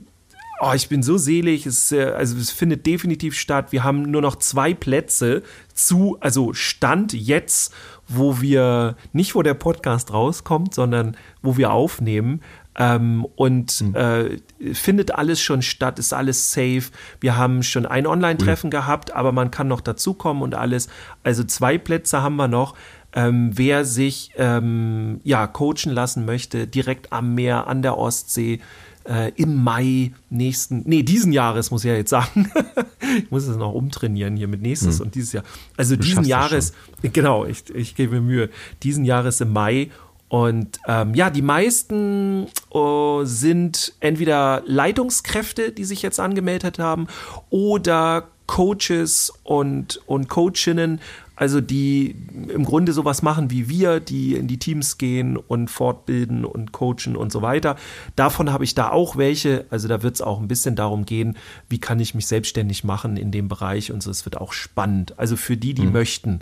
Oh, 0.65 0.71
ich 0.73 0.87
bin 0.87 1.03
so 1.03 1.17
selig. 1.17 1.65
Es, 1.65 1.91
äh, 1.91 2.03
also 2.03 2.37
es 2.37 2.49
findet 2.51 2.85
definitiv 2.85 3.37
statt. 3.37 3.73
Wir 3.73 3.83
haben 3.83 4.03
nur 4.03 4.21
noch 4.21 4.37
zwei 4.37 4.73
Plätze 4.73 5.43
zu, 5.73 6.15
also 6.21 6.53
Stand 6.53 7.11
jetzt, 7.11 7.73
wo 8.07 8.39
wir 8.39 8.95
nicht, 9.11 9.35
wo 9.35 9.41
der 9.41 9.55
Podcast 9.55 10.13
rauskommt, 10.13 10.73
sondern 10.73 11.17
wo 11.41 11.57
wir 11.57 11.73
aufnehmen, 11.73 12.41
ähm, 12.77 13.25
und 13.35 13.81
mhm. 13.81 13.95
äh, 13.95 14.73
findet 14.73 15.15
alles 15.15 15.41
schon 15.41 15.61
statt, 15.61 15.99
ist 15.99 16.13
alles 16.13 16.51
safe. 16.51 16.83
Wir 17.19 17.37
haben 17.37 17.63
schon 17.63 17.85
ein 17.85 18.07
Online-Treffen 18.07 18.67
mhm. 18.67 18.71
gehabt, 18.71 19.13
aber 19.13 19.31
man 19.31 19.51
kann 19.51 19.67
noch 19.67 19.81
dazukommen 19.81 20.41
und 20.43 20.55
alles. 20.55 20.87
Also 21.23 21.43
zwei 21.43 21.77
Plätze 21.77 22.21
haben 22.21 22.35
wir 22.35 22.47
noch. 22.47 22.75
Ähm, 23.15 23.51
wer 23.53 23.85
sich 23.85 24.31
ähm, 24.37 25.21
ja 25.23 25.45
coachen 25.45 25.91
lassen 25.91 26.25
möchte, 26.25 26.65
direkt 26.65 27.13
am 27.13 27.35
Meer, 27.35 27.67
an 27.67 27.83
der 27.83 27.99
Ostsee, 27.99 28.59
äh, 29.07 29.31
im 29.35 29.63
Mai 29.63 30.13
nächsten, 30.29 30.81
nee, 30.85 31.03
diesen 31.03 31.33
Jahres 31.33 31.71
muss 31.71 31.83
ich 31.83 31.89
ja 31.89 31.95
jetzt 31.95 32.09
sagen. 32.09 32.51
ich 33.17 33.29
muss 33.29 33.45
es 33.47 33.57
noch 33.57 33.73
umtrainieren 33.73 34.35
hier 34.35 34.47
mit 34.47 34.61
nächstes 34.61 34.97
hm. 34.97 35.05
und 35.05 35.15
dieses 35.15 35.33
Jahr. 35.33 35.43
Also 35.77 35.95
du 35.95 36.03
diesen 36.03 36.25
Jahres, 36.25 36.73
genau, 37.01 37.45
ich, 37.45 37.69
ich 37.73 37.95
gebe 37.95 38.15
mir 38.15 38.21
Mühe, 38.21 38.49
diesen 38.81 39.05
Jahres 39.05 39.41
im 39.41 39.53
Mai 39.53 39.91
und 40.29 40.79
ähm, 40.87 41.13
ja, 41.13 41.29
die 41.29 41.41
meisten 41.41 42.47
oh, 42.71 43.21
sind 43.23 43.93
entweder 43.99 44.63
Leitungskräfte, 44.65 45.71
die 45.71 45.83
sich 45.83 46.01
jetzt 46.01 46.19
angemeldet 46.19 46.79
haben, 46.79 47.07
oder 47.49 48.27
Coaches 48.47 49.31
und, 49.43 50.01
und 50.05 50.29
Coachinnen, 50.29 50.99
also 51.35 51.61
die 51.61 52.15
im 52.49 52.65
Grunde 52.65 52.93
sowas 52.93 53.21
machen 53.21 53.49
wie 53.49 53.67
wir, 53.67 53.99
die 53.99 54.35
in 54.35 54.47
die 54.47 54.59
Teams 54.59 54.97
gehen 54.97 55.37
und 55.37 55.69
fortbilden 55.69 56.45
und 56.45 56.71
coachen 56.71 57.15
und 57.15 57.31
so 57.31 57.41
weiter. 57.41 57.75
Davon 58.15 58.51
habe 58.51 58.63
ich 58.63 58.75
da 58.75 58.89
auch 58.89 59.17
welche. 59.17 59.65
Also 59.69 59.87
da 59.87 60.03
wird 60.03 60.15
es 60.15 60.21
auch 60.21 60.39
ein 60.39 60.47
bisschen 60.47 60.75
darum 60.75 61.05
gehen, 61.05 61.37
wie 61.69 61.79
kann 61.79 61.99
ich 61.99 62.13
mich 62.13 62.27
selbstständig 62.27 62.83
machen 62.83 63.17
in 63.17 63.31
dem 63.31 63.47
Bereich 63.47 63.91
und 63.91 64.03
so. 64.03 64.11
Es 64.11 64.25
wird 64.25 64.37
auch 64.37 64.53
spannend. 64.53 65.17
Also 65.17 65.35
für 65.35 65.57
die, 65.57 65.73
die 65.73 65.87
mhm. 65.87 65.93
möchten. 65.93 66.39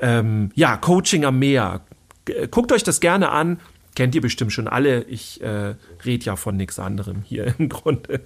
Ähm, 0.00 0.50
ja, 0.54 0.76
Coaching 0.76 1.24
am 1.24 1.38
Meer, 1.38 1.82
guckt 2.50 2.72
euch 2.72 2.82
das 2.82 3.00
gerne 3.00 3.30
an. 3.30 3.58
Kennt 3.94 4.16
ihr 4.16 4.20
bestimmt 4.20 4.52
schon 4.52 4.66
alle. 4.66 5.04
Ich 5.04 5.40
äh, 5.40 5.76
rede 6.04 6.24
ja 6.24 6.34
von 6.34 6.56
nichts 6.56 6.80
anderem 6.80 7.22
hier 7.22 7.54
im 7.58 7.68
Grunde. 7.68 8.22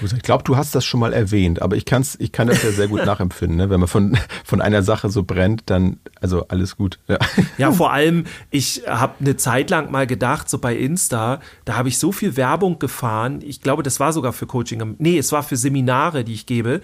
Ich 0.00 0.22
glaube, 0.22 0.44
du 0.44 0.56
hast 0.56 0.74
das 0.76 0.84
schon 0.84 1.00
mal 1.00 1.12
erwähnt, 1.12 1.60
aber 1.60 1.76
ich, 1.76 1.84
kann's, 1.84 2.16
ich 2.20 2.30
kann 2.30 2.46
das 2.46 2.62
ja 2.62 2.70
sehr 2.70 2.86
gut 2.86 3.04
nachempfinden. 3.06 3.56
Ne? 3.56 3.68
Wenn 3.68 3.80
man 3.80 3.88
von, 3.88 4.16
von 4.44 4.60
einer 4.60 4.82
Sache 4.84 5.10
so 5.10 5.24
brennt, 5.24 5.64
dann, 5.66 5.98
also 6.20 6.46
alles 6.46 6.76
gut. 6.76 7.00
Ja, 7.08 7.18
ja 7.58 7.72
vor 7.72 7.92
allem, 7.92 8.24
ich 8.50 8.82
habe 8.86 9.14
eine 9.20 9.36
Zeit 9.36 9.70
lang 9.70 9.90
mal 9.90 10.06
gedacht, 10.06 10.48
so 10.48 10.58
bei 10.58 10.76
Insta, 10.76 11.40
da 11.64 11.76
habe 11.76 11.88
ich 11.88 11.98
so 11.98 12.12
viel 12.12 12.36
Werbung 12.36 12.78
gefahren. 12.78 13.40
Ich 13.42 13.60
glaube, 13.60 13.82
das 13.82 13.98
war 13.98 14.12
sogar 14.12 14.32
für 14.32 14.46
Coaching. 14.46 14.94
Nee, 14.98 15.18
es 15.18 15.32
war 15.32 15.42
für 15.42 15.56
Seminare, 15.56 16.22
die 16.22 16.34
ich 16.34 16.46
gebe. 16.46 16.80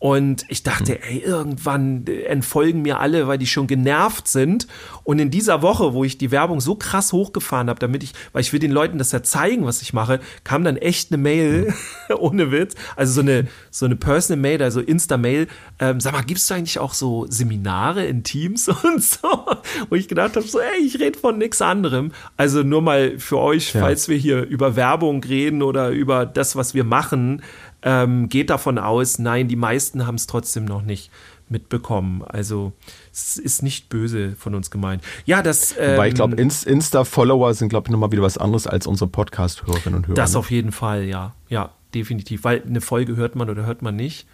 Und 0.00 0.44
ich 0.48 0.62
dachte, 0.62 0.92
Hm. 0.94 0.98
ey, 1.08 1.18
irgendwann 1.18 2.06
entfolgen 2.06 2.82
mir 2.82 3.00
alle, 3.00 3.26
weil 3.26 3.36
die 3.38 3.46
schon 3.48 3.66
genervt 3.66 4.28
sind. 4.28 4.68
Und 5.02 5.18
in 5.18 5.30
dieser 5.30 5.60
Woche, 5.62 5.92
wo 5.92 6.04
ich 6.04 6.18
die 6.18 6.30
Werbung 6.30 6.60
so 6.60 6.76
krass 6.76 7.12
hochgefahren 7.12 7.68
habe, 7.68 7.80
damit 7.80 8.04
ich, 8.04 8.12
weil 8.32 8.42
ich 8.42 8.52
will 8.52 8.60
den 8.60 8.70
Leuten 8.70 8.98
das 8.98 9.10
ja 9.10 9.22
zeigen, 9.24 9.64
was 9.64 9.82
ich 9.82 9.92
mache, 9.92 10.20
kam 10.44 10.62
dann 10.62 10.76
echt 10.76 11.10
eine 11.12 11.20
Mail, 11.20 11.74
ohne 12.18 12.52
Witz, 12.52 12.74
also 12.94 13.12
so 13.14 13.20
eine, 13.22 13.48
so 13.72 13.86
eine 13.86 13.96
Personal 13.96 14.40
Mail, 14.40 14.62
also 14.62 14.80
Insta-Mail, 14.80 15.48
ähm, 15.80 15.98
sag 16.00 16.12
mal, 16.12 16.22
gibst 16.22 16.48
du 16.48 16.54
eigentlich 16.54 16.78
auch 16.78 16.94
so 16.94 17.26
Seminare 17.28 18.04
in 18.06 18.22
Teams 18.22 18.68
und 18.84 19.02
so? 19.02 19.46
Wo 19.88 19.96
ich 19.96 20.06
gedacht 20.06 20.36
habe, 20.36 20.46
so, 20.46 20.60
ey, 20.60 20.80
ich 20.84 21.00
rede 21.00 21.18
von 21.18 21.38
nichts 21.38 21.60
anderem. 21.60 22.12
Also 22.36 22.62
nur 22.62 22.82
mal 22.82 23.18
für 23.18 23.38
euch, 23.38 23.74
Ja. 23.74 23.80
falls 23.80 24.08
wir 24.08 24.16
hier 24.16 24.42
über 24.46 24.76
Werbung 24.76 25.24
reden 25.24 25.62
oder 25.62 25.90
über 25.90 26.24
das, 26.24 26.54
was 26.54 26.72
wir 26.74 26.84
machen, 26.84 27.42
ähm, 27.82 28.28
geht 28.28 28.50
davon 28.50 28.78
aus, 28.78 29.18
nein, 29.18 29.48
die 29.48 29.56
meisten 29.56 30.06
haben 30.06 30.16
es 30.16 30.26
trotzdem 30.26 30.64
noch 30.64 30.82
nicht 30.82 31.10
mitbekommen. 31.48 32.22
Also 32.26 32.72
es 33.12 33.38
ist 33.38 33.62
nicht 33.62 33.88
böse 33.88 34.34
von 34.36 34.54
uns 34.54 34.70
gemeint. 34.70 35.02
Ja, 35.24 35.42
das. 35.42 35.74
Ähm, 35.78 35.96
Weil 35.96 36.08
ich 36.08 36.14
glaube, 36.14 36.36
Insta-Follower 36.36 37.54
sind, 37.54 37.68
glaube 37.70 37.86
ich, 37.88 37.92
nochmal 37.92 38.12
wieder 38.12 38.22
was 38.22 38.36
anderes 38.38 38.66
als 38.66 38.86
unsere 38.86 39.08
Podcast-Hörerinnen 39.08 39.98
und 40.00 40.06
Hörer. 40.08 40.14
Das 40.16 40.32
ne? 40.32 40.38
auf 40.40 40.50
jeden 40.50 40.72
Fall, 40.72 41.04
ja. 41.04 41.34
Ja, 41.48 41.70
definitiv. 41.94 42.44
Weil 42.44 42.62
eine 42.66 42.80
Folge 42.80 43.16
hört 43.16 43.34
man 43.34 43.48
oder 43.48 43.64
hört 43.64 43.80
man 43.82 43.96
nicht. 43.96 44.26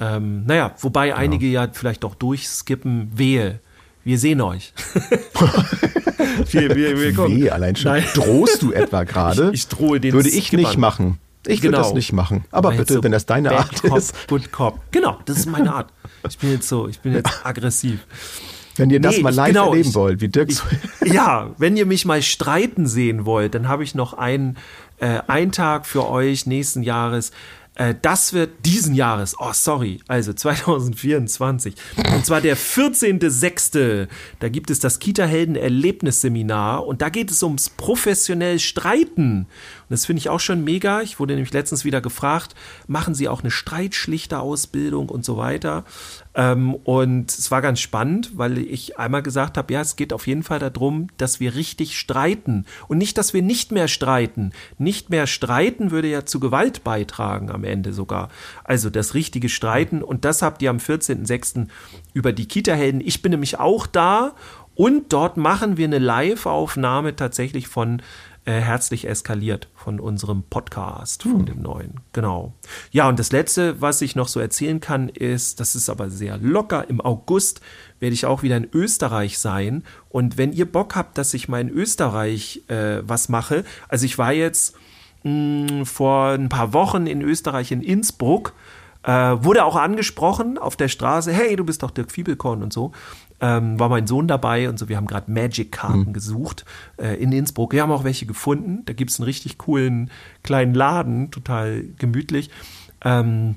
Ähm, 0.00 0.44
naja, 0.44 0.74
wobei 0.80 1.14
einige 1.14 1.46
ja 1.46 1.68
vielleicht 1.72 2.04
auch 2.04 2.14
durchskippen. 2.14 3.10
Wehe. 3.14 3.60
Wir 4.04 4.18
sehen 4.18 4.40
euch. 4.40 4.72
wir, 6.50 6.74
wir, 6.74 6.98
wir. 7.00 7.16
Weh, 7.28 7.50
allein 7.50 7.76
schon. 7.76 7.92
Nein. 7.92 8.04
Drohst 8.14 8.62
du 8.62 8.72
etwa 8.72 9.04
gerade? 9.04 9.48
Ich- 9.48 9.60
ich 9.64 9.68
drohe 9.68 10.00
den 10.00 10.12
Würde 10.12 10.28
ich 10.28 10.46
Skippern. 10.48 10.66
nicht 10.66 10.78
machen. 10.78 11.18
Ich 11.46 11.62
würde 11.62 11.76
Genau. 11.76 11.82
das 11.82 11.94
nicht 11.94 12.12
machen. 12.12 12.44
Aber 12.50 12.70
jetzt 12.72 12.78
bitte, 12.80 12.94
so 12.94 13.02
wenn 13.04 13.12
das 13.12 13.26
deine 13.26 13.50
Bad 13.50 13.58
Art 13.58 13.82
Cop, 13.82 13.98
ist, 13.98 14.28
Good 14.28 14.52
Cop. 14.52 14.80
Genau, 14.90 15.18
das 15.24 15.38
ist 15.38 15.46
meine 15.46 15.72
Art. 15.74 15.92
Ich 16.28 16.38
bin 16.38 16.50
jetzt 16.52 16.68
so, 16.68 16.88
ich 16.88 16.98
bin 17.00 17.12
jetzt 17.14 17.30
aggressiv. 17.44 18.00
wenn 18.76 18.90
ihr 18.90 19.00
das 19.00 19.16
Nee, 19.16 19.22
mal 19.22 19.30
ich- 19.30 19.36
live 19.36 19.46
genau, 19.48 19.70
erleben 19.70 19.88
ich- 19.88 19.94
wollt, 19.94 20.20
wie 20.20 20.28
Dirk 20.28 20.50
Ich, 20.50 20.56
so 20.58 20.64
ja, 21.04 21.50
wenn 21.58 21.76
ihr 21.76 21.86
mich 21.86 22.04
mal 22.04 22.22
streiten 22.22 22.86
sehen 22.86 23.24
wollt, 23.24 23.54
dann 23.54 23.68
habe 23.68 23.82
ich 23.84 23.94
noch 23.94 24.12
einen, 24.14 24.56
äh, 24.98 25.20
einen 25.26 25.52
Tag 25.52 25.86
für 25.86 26.08
euch 26.08 26.46
nächsten 26.46 26.82
Jahres. 26.82 27.30
Äh, 27.78 27.94
das 28.02 28.32
wird 28.32 28.66
diesen 28.66 28.94
Jahres, 28.94 29.36
oh 29.38 29.52
sorry, 29.52 30.00
also 30.08 30.32
2024. 30.32 31.74
Und 32.14 32.26
zwar 32.26 32.40
der 32.40 32.56
14.06. 32.56 34.08
Da 34.40 34.48
gibt 34.48 34.70
es 34.70 34.80
das 34.80 34.98
Kita-Helden-Erlebnisseminar 34.98 36.84
und 36.86 37.00
da 37.00 37.08
geht 37.08 37.30
es 37.30 37.42
ums 37.42 37.70
professionell 37.70 38.58
Streiten. 38.58 39.42
Und 39.42 39.90
das 39.90 40.06
finde 40.06 40.18
ich 40.18 40.28
auch 40.28 40.40
schon 40.40 40.64
mega. 40.64 41.00
Ich 41.00 41.20
wurde 41.20 41.34
nämlich 41.34 41.52
letztens 41.52 41.84
wieder 41.84 42.00
gefragt, 42.00 42.54
machen 42.88 43.14
Sie 43.14 43.28
auch 43.28 43.40
eine 43.40 43.50
Streitschlichter-Ausbildung 43.50 45.08
und 45.08 45.24
so 45.24 45.36
weiter. 45.36 45.84
Ähm, 46.34 46.74
und 46.74 47.30
es 47.30 47.50
war 47.50 47.62
ganz 47.62 47.80
spannend, 47.80 48.32
weil 48.36 48.58
ich 48.58 48.98
einmal 48.98 49.22
gesagt 49.22 49.58
habe, 49.58 49.72
ja, 49.72 49.80
es 49.80 49.96
geht 49.96 50.12
auf 50.12 50.26
jeden 50.26 50.42
Fall 50.42 50.58
darum, 50.58 51.08
dass 51.16 51.40
wir 51.40 51.54
richtig 51.54 51.98
streiten 51.98 52.64
und 52.86 52.98
nicht, 52.98 53.18
dass 53.18 53.34
wir 53.34 53.42
nicht 53.42 53.72
mehr 53.72 53.88
streiten. 53.88 54.52
Nicht 54.78 55.10
mehr 55.10 55.26
streiten 55.26 55.90
würde 55.90 56.08
ja 56.08 56.24
zu 56.24 56.40
Gewalt 56.40 56.84
beitragen 56.84 57.50
am 57.50 57.64
Ende 57.64 57.92
sogar. 57.92 58.28
Also 58.64 58.90
das 58.90 59.14
richtige 59.14 59.48
Streiten 59.48 60.02
und 60.02 60.24
das 60.24 60.42
habt 60.42 60.62
ihr 60.62 60.70
am 60.70 60.78
14.06. 60.78 61.68
über 62.12 62.32
die 62.32 62.46
Kita-Helden. 62.46 63.00
Ich 63.00 63.22
bin 63.22 63.30
nämlich 63.30 63.58
auch 63.58 63.86
da 63.86 64.34
und 64.74 65.12
dort 65.12 65.36
machen 65.36 65.76
wir 65.76 65.86
eine 65.86 65.98
Live-Aufnahme 65.98 67.16
tatsächlich 67.16 67.66
von 67.66 68.00
äh, 68.48 68.62
Herzlich 68.62 69.06
eskaliert 69.06 69.68
von 69.74 70.00
unserem 70.00 70.42
Podcast, 70.42 71.24
von 71.24 71.44
dem 71.44 71.60
neuen. 71.60 72.00
Genau. 72.14 72.54
Ja, 72.90 73.06
und 73.06 73.18
das 73.18 73.30
Letzte, 73.30 73.82
was 73.82 74.00
ich 74.00 74.16
noch 74.16 74.28
so 74.28 74.40
erzählen 74.40 74.80
kann, 74.80 75.10
ist, 75.10 75.60
das 75.60 75.74
ist 75.74 75.90
aber 75.90 76.08
sehr 76.08 76.38
locker. 76.38 76.88
Im 76.88 77.02
August 77.02 77.60
werde 78.00 78.14
ich 78.14 78.24
auch 78.24 78.42
wieder 78.42 78.56
in 78.56 78.66
Österreich 78.72 79.38
sein. 79.38 79.84
Und 80.08 80.38
wenn 80.38 80.54
ihr 80.54 80.64
Bock 80.64 80.96
habt, 80.96 81.18
dass 81.18 81.34
ich 81.34 81.48
mal 81.48 81.60
in 81.60 81.68
Österreich 81.68 82.62
äh, 82.68 83.02
was 83.06 83.28
mache, 83.28 83.64
also 83.88 84.06
ich 84.06 84.16
war 84.16 84.32
jetzt 84.32 84.74
mh, 85.24 85.84
vor 85.84 86.28
ein 86.30 86.48
paar 86.48 86.72
Wochen 86.72 87.06
in 87.06 87.20
Österreich, 87.20 87.70
in 87.70 87.82
Innsbruck, 87.82 88.54
äh, 89.02 89.10
wurde 89.12 89.64
auch 89.64 89.76
angesprochen 89.76 90.56
auf 90.56 90.74
der 90.74 90.88
Straße, 90.88 91.32
hey, 91.32 91.54
du 91.54 91.64
bist 91.64 91.82
doch 91.82 91.90
Dirk 91.90 92.12
Fiebelkorn 92.12 92.62
und 92.62 92.72
so. 92.72 92.92
Ähm, 93.40 93.78
war 93.78 93.88
mein 93.88 94.06
Sohn 94.06 94.26
dabei 94.26 94.68
und 94.68 94.78
so. 94.78 94.88
Wir 94.88 94.96
haben 94.96 95.06
gerade 95.06 95.30
Magic-Karten 95.30 96.12
gesucht 96.12 96.64
äh, 96.96 97.14
in 97.22 97.30
Innsbruck. 97.30 97.72
Wir 97.72 97.82
haben 97.82 97.92
auch 97.92 98.04
welche 98.04 98.26
gefunden. 98.26 98.82
Da 98.86 98.92
gibt 98.92 99.10
es 99.10 99.20
einen 99.20 99.26
richtig 99.26 99.58
coolen 99.58 100.10
kleinen 100.42 100.74
Laden, 100.74 101.30
total 101.30 101.84
gemütlich. 101.98 102.50
Ähm, 103.04 103.56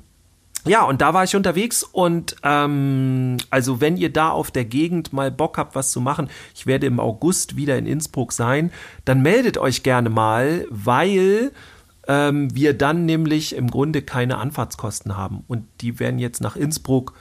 ja, 0.64 0.84
und 0.84 1.00
da 1.00 1.12
war 1.12 1.24
ich 1.24 1.34
unterwegs 1.34 1.82
und 1.82 2.36
ähm, 2.44 3.36
also 3.50 3.80
wenn 3.80 3.96
ihr 3.96 4.12
da 4.12 4.30
auf 4.30 4.52
der 4.52 4.64
Gegend 4.64 5.12
mal 5.12 5.32
Bock 5.32 5.58
habt, 5.58 5.74
was 5.74 5.90
zu 5.90 6.00
machen, 6.00 6.30
ich 6.54 6.66
werde 6.66 6.86
im 6.86 7.00
August 7.00 7.56
wieder 7.56 7.76
in 7.76 7.86
Innsbruck 7.86 8.32
sein, 8.32 8.70
dann 9.04 9.22
meldet 9.22 9.58
euch 9.58 9.82
gerne 9.82 10.08
mal, 10.08 10.66
weil 10.70 11.50
ähm, 12.06 12.54
wir 12.54 12.74
dann 12.78 13.06
nämlich 13.06 13.56
im 13.56 13.72
Grunde 13.72 14.02
keine 14.02 14.38
Anfahrtskosten 14.38 15.16
haben 15.16 15.42
und 15.48 15.66
die 15.80 15.98
werden 15.98 16.20
jetzt 16.20 16.40
nach 16.40 16.54
Innsbruck, 16.54 17.14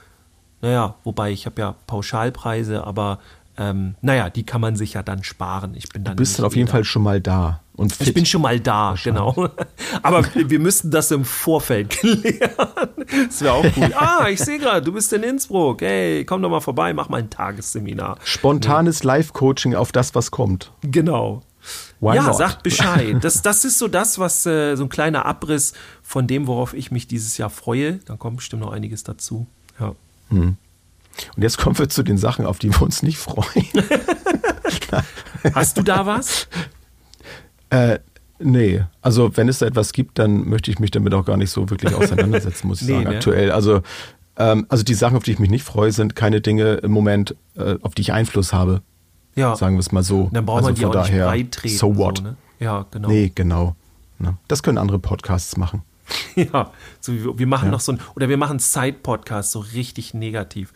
naja, 0.61 0.95
wobei 1.03 1.31
ich 1.31 1.45
habe 1.45 1.61
ja 1.61 1.75
Pauschalpreise, 1.87 2.85
aber 2.85 3.19
ähm, 3.57 3.95
naja, 4.01 4.29
die 4.29 4.43
kann 4.43 4.61
man 4.61 4.75
sich 4.75 4.93
ja 4.93 5.03
dann 5.03 5.23
sparen. 5.23 5.73
Ich 5.75 5.89
bin 5.89 6.03
dann 6.03 6.15
bist 6.15 6.31
nicht 6.33 6.39
dann 6.39 6.45
auf 6.45 6.55
jeden 6.55 6.67
wieder- 6.67 6.71
Fall 6.77 6.83
schon 6.83 7.03
mal 7.03 7.19
da. 7.21 7.59
Und 7.75 7.93
fit. 7.93 8.07
ich 8.09 8.13
bin 8.13 8.25
schon 8.25 8.41
mal 8.43 8.59
da, 8.59 8.95
genau. 9.03 9.33
Aber 10.03 10.23
wir 10.35 10.59
müssten 10.59 10.91
das 10.91 11.09
im 11.09 11.25
Vorfeld 11.25 11.89
klären. 11.99 12.51
Das 13.27 13.41
wäre 13.41 13.53
auch 13.53 13.65
cool. 13.75 13.91
Ah, 13.95 14.27
ich 14.29 14.39
sehe 14.39 14.59
gerade, 14.59 14.83
du 14.83 14.91
bist 14.93 15.11
in 15.13 15.23
Innsbruck. 15.23 15.81
Hey, 15.81 16.23
komm 16.25 16.41
doch 16.43 16.49
mal 16.49 16.59
vorbei, 16.61 16.93
mach 16.93 17.09
mal 17.09 17.17
ein 17.17 17.29
Tagesseminar. 17.29 18.17
Spontanes 18.23 19.03
Live-Coaching 19.03 19.73
auf 19.75 19.91
das, 19.91 20.13
was 20.15 20.31
kommt. 20.31 20.71
Genau. 20.81 21.41
Why 21.99 22.15
ja, 22.15 22.23
not? 22.23 22.37
sagt 22.37 22.63
Bescheid. 22.63 23.17
Das, 23.21 23.41
das 23.41 23.65
ist 23.65 23.79
so 23.79 23.87
das, 23.87 24.19
was 24.19 24.45
äh, 24.45 24.75
so 24.75 24.83
ein 24.83 24.89
kleiner 24.89 25.25
Abriss 25.25 25.73
von 26.03 26.27
dem, 26.27 26.47
worauf 26.47 26.73
ich 26.73 26.91
mich 26.91 27.07
dieses 27.07 27.37
Jahr 27.37 27.49
freue. 27.49 27.93
Dann 28.05 28.19
kommt 28.19 28.37
bestimmt 28.37 28.61
noch 28.63 28.71
einiges 28.71 29.03
dazu. 29.03 29.47
Ja. 29.79 29.93
Und 30.31 30.57
jetzt 31.43 31.57
kommen 31.57 31.77
wir 31.77 31.89
zu 31.89 32.03
den 32.03 32.17
Sachen, 32.17 32.45
auf 32.45 32.59
die 32.59 32.69
wir 32.69 32.81
uns 32.81 33.03
nicht 33.03 33.17
freuen. 33.17 33.67
Hast 35.53 35.77
du 35.77 35.83
da 35.83 36.05
was? 36.05 36.47
Äh, 37.69 37.99
nee, 38.39 38.83
also 39.01 39.35
wenn 39.37 39.49
es 39.49 39.59
da 39.59 39.65
etwas 39.65 39.93
gibt, 39.93 40.19
dann 40.19 40.47
möchte 40.47 40.71
ich 40.71 40.79
mich 40.79 40.91
damit 40.91 41.13
auch 41.13 41.25
gar 41.25 41.37
nicht 41.37 41.51
so 41.51 41.69
wirklich 41.69 41.93
auseinandersetzen, 41.93 42.67
muss 42.67 42.81
ich 42.81 42.87
Nee, 42.89 42.93
sagen, 42.95 43.09
ne? 43.09 43.15
aktuell. 43.15 43.51
Also, 43.51 43.81
ähm, 44.37 44.65
also 44.69 44.83
die 44.83 44.93
Sachen, 44.93 45.17
auf 45.17 45.23
die 45.23 45.31
ich 45.31 45.39
mich 45.39 45.49
nicht 45.49 45.63
freue, 45.63 45.91
sind 45.91 46.15
keine 46.15 46.41
Dinge 46.41 46.75
im 46.75 46.91
Moment, 46.91 47.35
äh, 47.55 47.75
auf 47.81 47.93
die 47.95 48.01
ich 48.01 48.13
Einfluss 48.13 48.53
habe. 48.53 48.81
Ja. 49.35 49.55
Sagen 49.55 49.75
wir 49.75 49.79
es 49.79 49.91
mal 49.91 50.03
so. 50.03 50.29
Dann 50.33 50.45
braucht 50.45 50.57
also 50.57 50.69
man 50.69 50.75
die 50.75 50.81
von 50.81 50.91
auch 50.91 50.95
nicht 51.03 51.11
daher, 51.11 51.27
breit 51.27 51.51
treten. 51.51 51.77
So 51.77 51.95
what? 51.95 52.21
ne? 52.21 52.35
Ja, 52.59 52.85
genau. 52.91 53.07
Nee, 53.07 53.31
genau. 53.33 53.75
Ne? 54.19 54.37
Das 54.47 54.61
können 54.63 54.77
andere 54.77 54.99
Podcasts 54.99 55.55
machen. 55.57 55.83
Ja, 56.35 56.71
so 56.99 57.37
wir, 57.37 57.47
machen 57.47 57.65
Ja. 57.65 57.71
noch 57.71 57.79
so 57.81 57.91
ein, 57.93 57.99
oder 58.15 58.29
wir 58.29 58.37
machen 58.37 58.59
Side-Podcast, 58.59 59.51
so 59.51 59.59
richtig 59.59 60.13
negativ. 60.13 60.73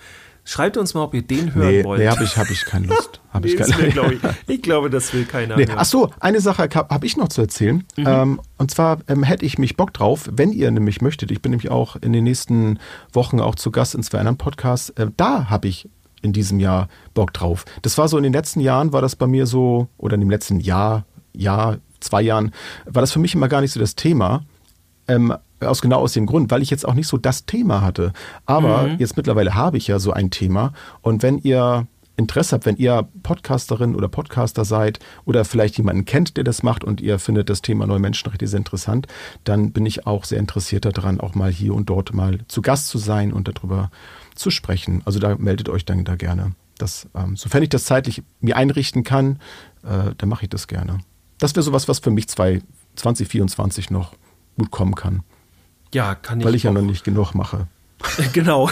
Schreibt 0.47 0.77
uns 0.77 0.93
mal, 0.93 1.01
ob 1.03 1.15
ihr 1.15 1.23
den 1.23 1.55
hören 1.55 1.67
Nee, 1.69 1.83
wollt. 1.83 1.99
nee 2.01 2.07
habe 2.07 2.23
ich, 2.23 2.37
hab 2.37 2.49
ich 2.51 2.65
keine 2.65 2.85
Lust. 2.87 3.19
Hab 3.33 3.43
Nee, 3.43 3.49
ich 3.51 3.57
keine 3.57 3.77
will, 3.79 3.91
glaub 3.91 4.11
ich, 4.11 4.19
ich 4.47 4.61
glaube, 4.61 4.89
das 4.91 5.11
will 5.13 5.25
keiner 5.25 5.55
Nee. 5.57 5.65
hören. 5.67 5.77
Ach 5.79 5.85
so, 5.85 6.11
eine 6.19 6.39
Sache 6.39 6.69
habe 6.73 6.93
hab 6.93 7.03
ich 7.03 7.17
noch 7.17 7.29
zu 7.29 7.41
erzählen. 7.41 7.83
Mhm. 7.97 8.05
Ähm, 8.07 8.41
und 8.59 8.69
zwar 8.71 8.99
ähm, 9.07 9.23
hätte 9.23 9.43
ich 9.45 9.57
mich 9.57 9.75
Bock 9.75 9.91
drauf, 9.93 10.29
wenn 10.31 10.51
ihr 10.51 10.69
nämlich 10.71 11.01
möchtet. 11.01 11.31
Ich 11.31 11.41
bin 11.41 11.49
nämlich 11.51 11.71
auch 11.71 11.95
in 11.95 12.13
den 12.13 12.23
nächsten 12.25 12.79
Wochen 13.11 13.39
auch 13.39 13.55
zu 13.55 13.71
Gast 13.71 13.95
in 13.95 14.03
zwei 14.03 14.19
anderen 14.19 14.37
Podcasts. 14.37 14.91
Äh, 14.91 15.07
da 15.17 15.49
habe 15.49 15.67
ich 15.67 15.89
in 16.21 16.31
diesem 16.31 16.59
Jahr 16.59 16.89
Bock 17.15 17.33
drauf. 17.33 17.65
Das 17.81 17.97
war 17.97 18.07
so 18.07 18.15
in 18.17 18.23
den 18.23 18.33
letzten 18.33 18.59
Jahren, 18.59 18.93
war 18.93 19.01
das 19.01 19.15
bei 19.15 19.25
mir 19.27 19.47
so, 19.47 19.89
oder 19.97 20.13
in 20.13 20.21
dem 20.21 20.29
letzten 20.29 20.59
Jahr, 20.59 21.05
Jahr, 21.33 21.77
zwei 21.99 22.21
Jahren, 22.21 22.51
war 22.85 23.01
das 23.01 23.11
für 23.11 23.19
mich 23.19 23.33
immer 23.35 23.47
gar 23.47 23.61
nicht 23.61 23.71
so 23.73 23.79
das 23.79 23.95
Thema. 23.95 24.43
Ähm, 25.07 25.33
aus 25.61 25.81
genau 25.81 25.99
aus 25.99 26.13
dem 26.13 26.25
Grund, 26.25 26.51
weil 26.51 26.61
ich 26.61 26.69
jetzt 26.69 26.85
auch 26.85 26.93
nicht 26.93 27.07
so 27.07 27.17
das 27.17 27.45
Thema 27.45 27.81
hatte. 27.81 28.11
Aber 28.45 28.89
jetzt 28.99 29.17
mittlerweile 29.17 29.55
habe 29.55 29.77
ich 29.77 29.87
ja 29.87 29.99
so 29.99 30.11
ein 30.11 30.29
Thema. 30.29 30.73
Und 31.01 31.23
wenn 31.23 31.39
ihr 31.39 31.87
Interesse 32.17 32.55
habt, 32.55 32.65
wenn 32.65 32.77
ihr 32.77 33.07
Podcasterin 33.23 33.95
oder 33.95 34.07
Podcaster 34.07 34.63
seid 34.63 34.99
oder 35.25 35.43
vielleicht 35.43 35.77
jemanden 35.77 36.05
kennt, 36.05 36.37
der 36.37 36.43
das 36.43 36.63
macht 36.63 36.83
und 36.83 37.01
ihr 37.01 37.19
findet 37.19 37.49
das 37.49 37.61
Thema 37.61 37.87
neue 37.87 37.99
Menschenrechte 37.99 38.47
sehr 38.47 38.57
interessant, 38.57 39.07
dann 39.43 39.71
bin 39.71 39.85
ich 39.85 40.07
auch 40.07 40.23
sehr 40.23 40.39
interessiert 40.39 40.85
daran, 40.85 41.19
auch 41.19 41.35
mal 41.35 41.51
hier 41.51 41.73
und 41.73 41.89
dort 41.89 42.13
mal 42.13 42.39
zu 42.47 42.61
Gast 42.61 42.87
zu 42.87 42.97
sein 42.97 43.33
und 43.33 43.47
darüber 43.47 43.91
zu 44.33 44.49
sprechen. 44.49 45.01
Also 45.05 45.19
da 45.19 45.35
meldet 45.35 45.69
euch 45.69 45.85
dann 45.85 46.05
da 46.05 46.15
gerne. 46.15 46.53
Das, 46.77 47.07
ähm, 47.15 47.35
sofern 47.35 47.63
ich 47.63 47.69
das 47.69 47.85
zeitlich 47.85 48.23
mir 48.39 48.57
einrichten 48.57 49.03
kann, 49.03 49.39
äh, 49.83 50.13
dann 50.17 50.29
mache 50.29 50.43
ich 50.43 50.49
das 50.49 50.67
gerne. 50.67 50.99
Das 51.37 51.55
wäre 51.55 51.63
sowas, 51.63 51.87
was 51.87 51.99
für 51.99 52.11
mich 52.11 52.27
zwei, 52.27 52.61
2024 52.95 53.91
noch 53.91 54.13
gut 54.57 54.71
kommen 54.71 54.95
kann, 54.95 55.23
ja, 55.93 56.15
kann 56.15 56.39
ich. 56.39 56.45
weil 56.45 56.55
ich 56.55 56.63
ja 56.63 56.71
noch 56.71 56.81
nicht 56.81 57.03
genug 57.03 57.33
mache. 57.33 57.67
Genau, 58.33 58.69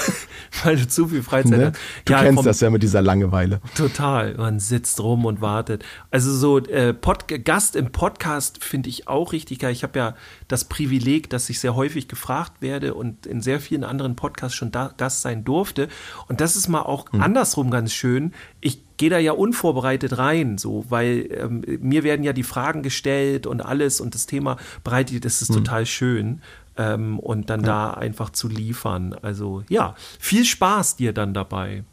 weil 0.63 0.75
du 0.75 0.87
zu 0.87 1.07
viel 1.07 1.23
Freizeit 1.23 1.57
Ne? 1.57 1.65
hast. 1.67 1.79
Du 2.05 2.13
Ja, 2.13 2.21
kennst 2.21 2.35
vom- 2.35 2.45
das 2.45 2.59
ja 2.61 2.69
mit 2.69 2.83
dieser 2.83 3.01
Langeweile. 3.01 3.61
Total. 3.75 4.35
Man 4.35 4.59
sitzt 4.59 4.99
rum 5.01 5.25
und 5.25 5.41
wartet. 5.41 5.83
Also 6.11 6.33
so 6.33 6.59
äh, 6.59 6.93
Pod 6.93 7.25
Gast 7.43 7.75
im 7.75 7.91
Podcast 7.91 8.63
finde 8.63 8.89
ich 8.89 9.07
auch 9.07 9.31
richtig 9.33 9.59
geil. 9.59 9.71
Ich 9.71 9.83
habe 9.83 9.97
ja 9.97 10.15
das 10.47 10.65
Privileg, 10.65 11.29
dass 11.29 11.49
ich 11.49 11.59
sehr 11.59 11.75
häufig 11.75 12.07
gefragt 12.07 12.61
werde 12.61 12.93
und 12.93 13.25
in 13.25 13.41
sehr 13.41 13.59
vielen 13.59 13.83
anderen 13.83 14.15
Podcasts 14.15 14.55
schon 14.55 14.71
da 14.71 14.93
Gast 14.97 15.21
sein 15.21 15.43
durfte. 15.43 15.87
Und 16.27 16.39
das 16.41 16.55
ist 16.55 16.67
mal 16.67 16.81
auch 16.83 17.05
andersrum 17.13 17.71
ganz 17.71 17.93
schön. 17.93 18.33
Ich 18.61 18.81
gehe 18.97 19.09
da 19.09 19.17
ja 19.17 19.31
unvorbereitet 19.31 20.17
rein, 20.17 20.57
so, 20.57 20.85
weil 20.89 21.27
ähm, 21.31 21.63
mir 21.81 22.03
werden 22.03 22.23
ja 22.23 22.31
die 22.33 22.43
Fragen 22.43 22.83
gestellt 22.83 23.47
und 23.47 23.61
alles 23.65 23.99
und 23.99 24.13
das 24.13 24.27
Thema 24.27 24.57
breitet, 24.83 25.25
das 25.25 25.41
ist 25.41 25.51
total 25.53 25.85
schön. 25.85 26.41
Ähm, 26.77 27.19
und 27.19 27.49
dann 27.49 27.61
da 27.61 27.91
einfach 27.91 28.31
zu 28.31 28.47
liefern. 28.47 29.15
Also 29.21 29.63
ja, 29.69 29.95
viel 30.19 30.43
Spaß 30.45 30.95
dir 30.95 31.13
dann 31.13 31.33
dabei. 31.33 31.83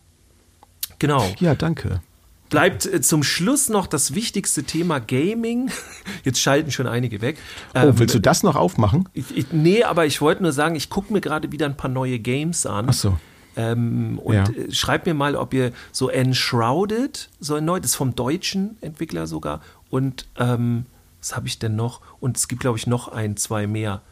Genau. 0.99 1.27
Ja, 1.39 1.55
danke. 1.55 2.01
Bleibt 2.49 2.85
äh, 2.87 3.01
zum 3.01 3.23
Schluss 3.23 3.69
noch 3.69 3.87
das 3.87 4.15
wichtigste 4.15 4.65
Thema 4.65 4.99
Gaming. 4.99 5.71
Jetzt 6.25 6.41
schalten 6.41 6.71
schon 6.73 6.87
einige 6.87 7.21
weg. 7.21 7.37
Oh, 7.75 7.79
Ähm, 7.79 7.99
willst 7.99 8.15
du 8.15 8.19
das 8.21 8.43
noch 8.43 8.57
aufmachen? 8.57 9.09
ich, 9.13 9.37
ich, 9.37 9.53
nee, 9.53 9.85
aber 9.85 10.07
ich 10.07 10.21
wollte 10.21 10.43
nur 10.43 10.53
sagen, 10.53 10.75
ich 10.75 10.91
gucke 10.91 11.13
mir 11.13 11.21
gerade 11.21 11.53
wieder 11.53 11.67
ein 11.67 11.77
paar 11.77 11.91
neue 11.91 12.19
Games 12.19 12.67
an. 12.67 12.87
Ach 12.89 12.93
so. 12.95 13.19
Ähm, 13.57 14.19
und 14.19 14.35
Ja. 14.35 14.45
äh, 14.45 14.73
schreibt 14.73 15.07
mir 15.07 15.15
mal, 15.15 15.37
ob 15.37 15.53
ihr 15.55 15.73
so 15.93 16.09
Enshrouded, 16.09 17.29
so 17.41 17.55
ein 17.55 17.65
neu, 17.65 17.81
das 17.81 17.91
ist 17.93 17.97
vom 17.97 18.15
deutschen 18.15 18.77
Entwickler 18.81 19.27
sogar. 19.27 19.61
Und 19.91 20.27
ähm, 20.39 20.87
was 21.21 21.37
habe 21.37 21.47
ich 21.49 21.59
denn 21.59 21.77
noch? 21.77 22.01
Und 22.21 22.37
es 22.37 22.49
gibt, 22.49 22.63
glaube 22.63 22.79
ich, 22.79 22.87
noch 22.87 23.09
ein, 23.09 23.37
zwei 23.37 23.67
mehr. 23.67 24.03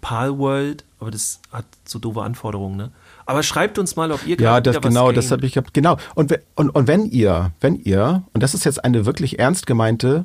Palworld, 0.00 0.84
aber 0.98 1.10
das 1.10 1.40
hat 1.52 1.66
so 1.84 1.98
doofe 1.98 2.22
Anforderungen, 2.22 2.76
ne? 2.76 2.90
Aber 3.26 3.42
schreibt 3.42 3.78
uns 3.78 3.94
mal, 3.94 4.10
ob 4.10 4.26
ihr 4.26 4.40
Ja, 4.40 4.60
das 4.60 4.80
genau, 4.80 5.12
das 5.12 5.30
habe 5.30 5.46
ich. 5.46 5.56
Genau. 5.72 5.96
Und, 6.14 6.36
und, 6.56 6.70
und 6.70 6.88
wenn 6.88 7.06
ihr, 7.06 7.52
wenn 7.60 7.76
ihr, 7.76 8.24
und 8.32 8.42
das 8.42 8.54
ist 8.54 8.64
jetzt 8.64 8.84
eine 8.84 9.06
wirklich 9.06 9.38
ernst 9.38 9.66
gemeinte, 9.66 10.24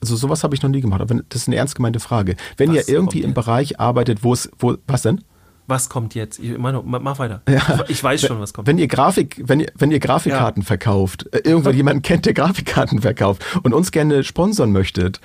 also 0.00 0.16
sowas 0.16 0.42
habe 0.42 0.54
ich 0.54 0.62
noch 0.62 0.70
nie 0.70 0.80
gemacht, 0.80 1.00
aber 1.00 1.22
das 1.28 1.42
ist 1.42 1.48
eine 1.48 1.56
ernst 1.56 1.74
gemeinte 1.74 2.00
Frage. 2.00 2.36
Wenn 2.56 2.70
Was 2.70 2.88
ihr 2.88 2.94
irgendwie 2.94 3.22
im? 3.22 3.34
Bereich 3.34 3.78
arbeitet, 3.80 4.24
wo 4.24 4.32
es, 4.32 4.50
wo, 4.58 4.76
was 4.86 5.02
denn? 5.02 5.22
Was 5.66 5.88
kommt 5.88 6.14
jetzt? 6.14 6.38
Ich, 6.38 6.56
mach, 6.56 6.80
mach 6.84 7.18
weiter. 7.18 7.42
Ich, 7.46 7.90
ich 7.90 8.04
weiß 8.04 8.20
schon, 8.22 8.40
was 8.40 8.54
kommt. 8.54 8.68
Wenn 8.68 8.78
ihr 8.78 8.86
Grafik, 8.86 9.42
wenn 9.44 9.60
ihr, 9.60 9.72
wenn 9.76 9.90
ihr 9.90 9.98
Grafikkarten 9.98 10.62
verkauft, 10.62 11.26
äh, 11.32 11.38
irgendwann 11.38 11.74
jemanden 11.76 12.02
kennt, 12.02 12.24
der 12.24 12.34
Grafikkarten 12.34 13.00
verkauft 13.00 13.44
und 13.64 13.74
uns 13.74 13.90
gerne 13.90 14.22
sponsern 14.22 14.70
möchtet, 14.70 15.20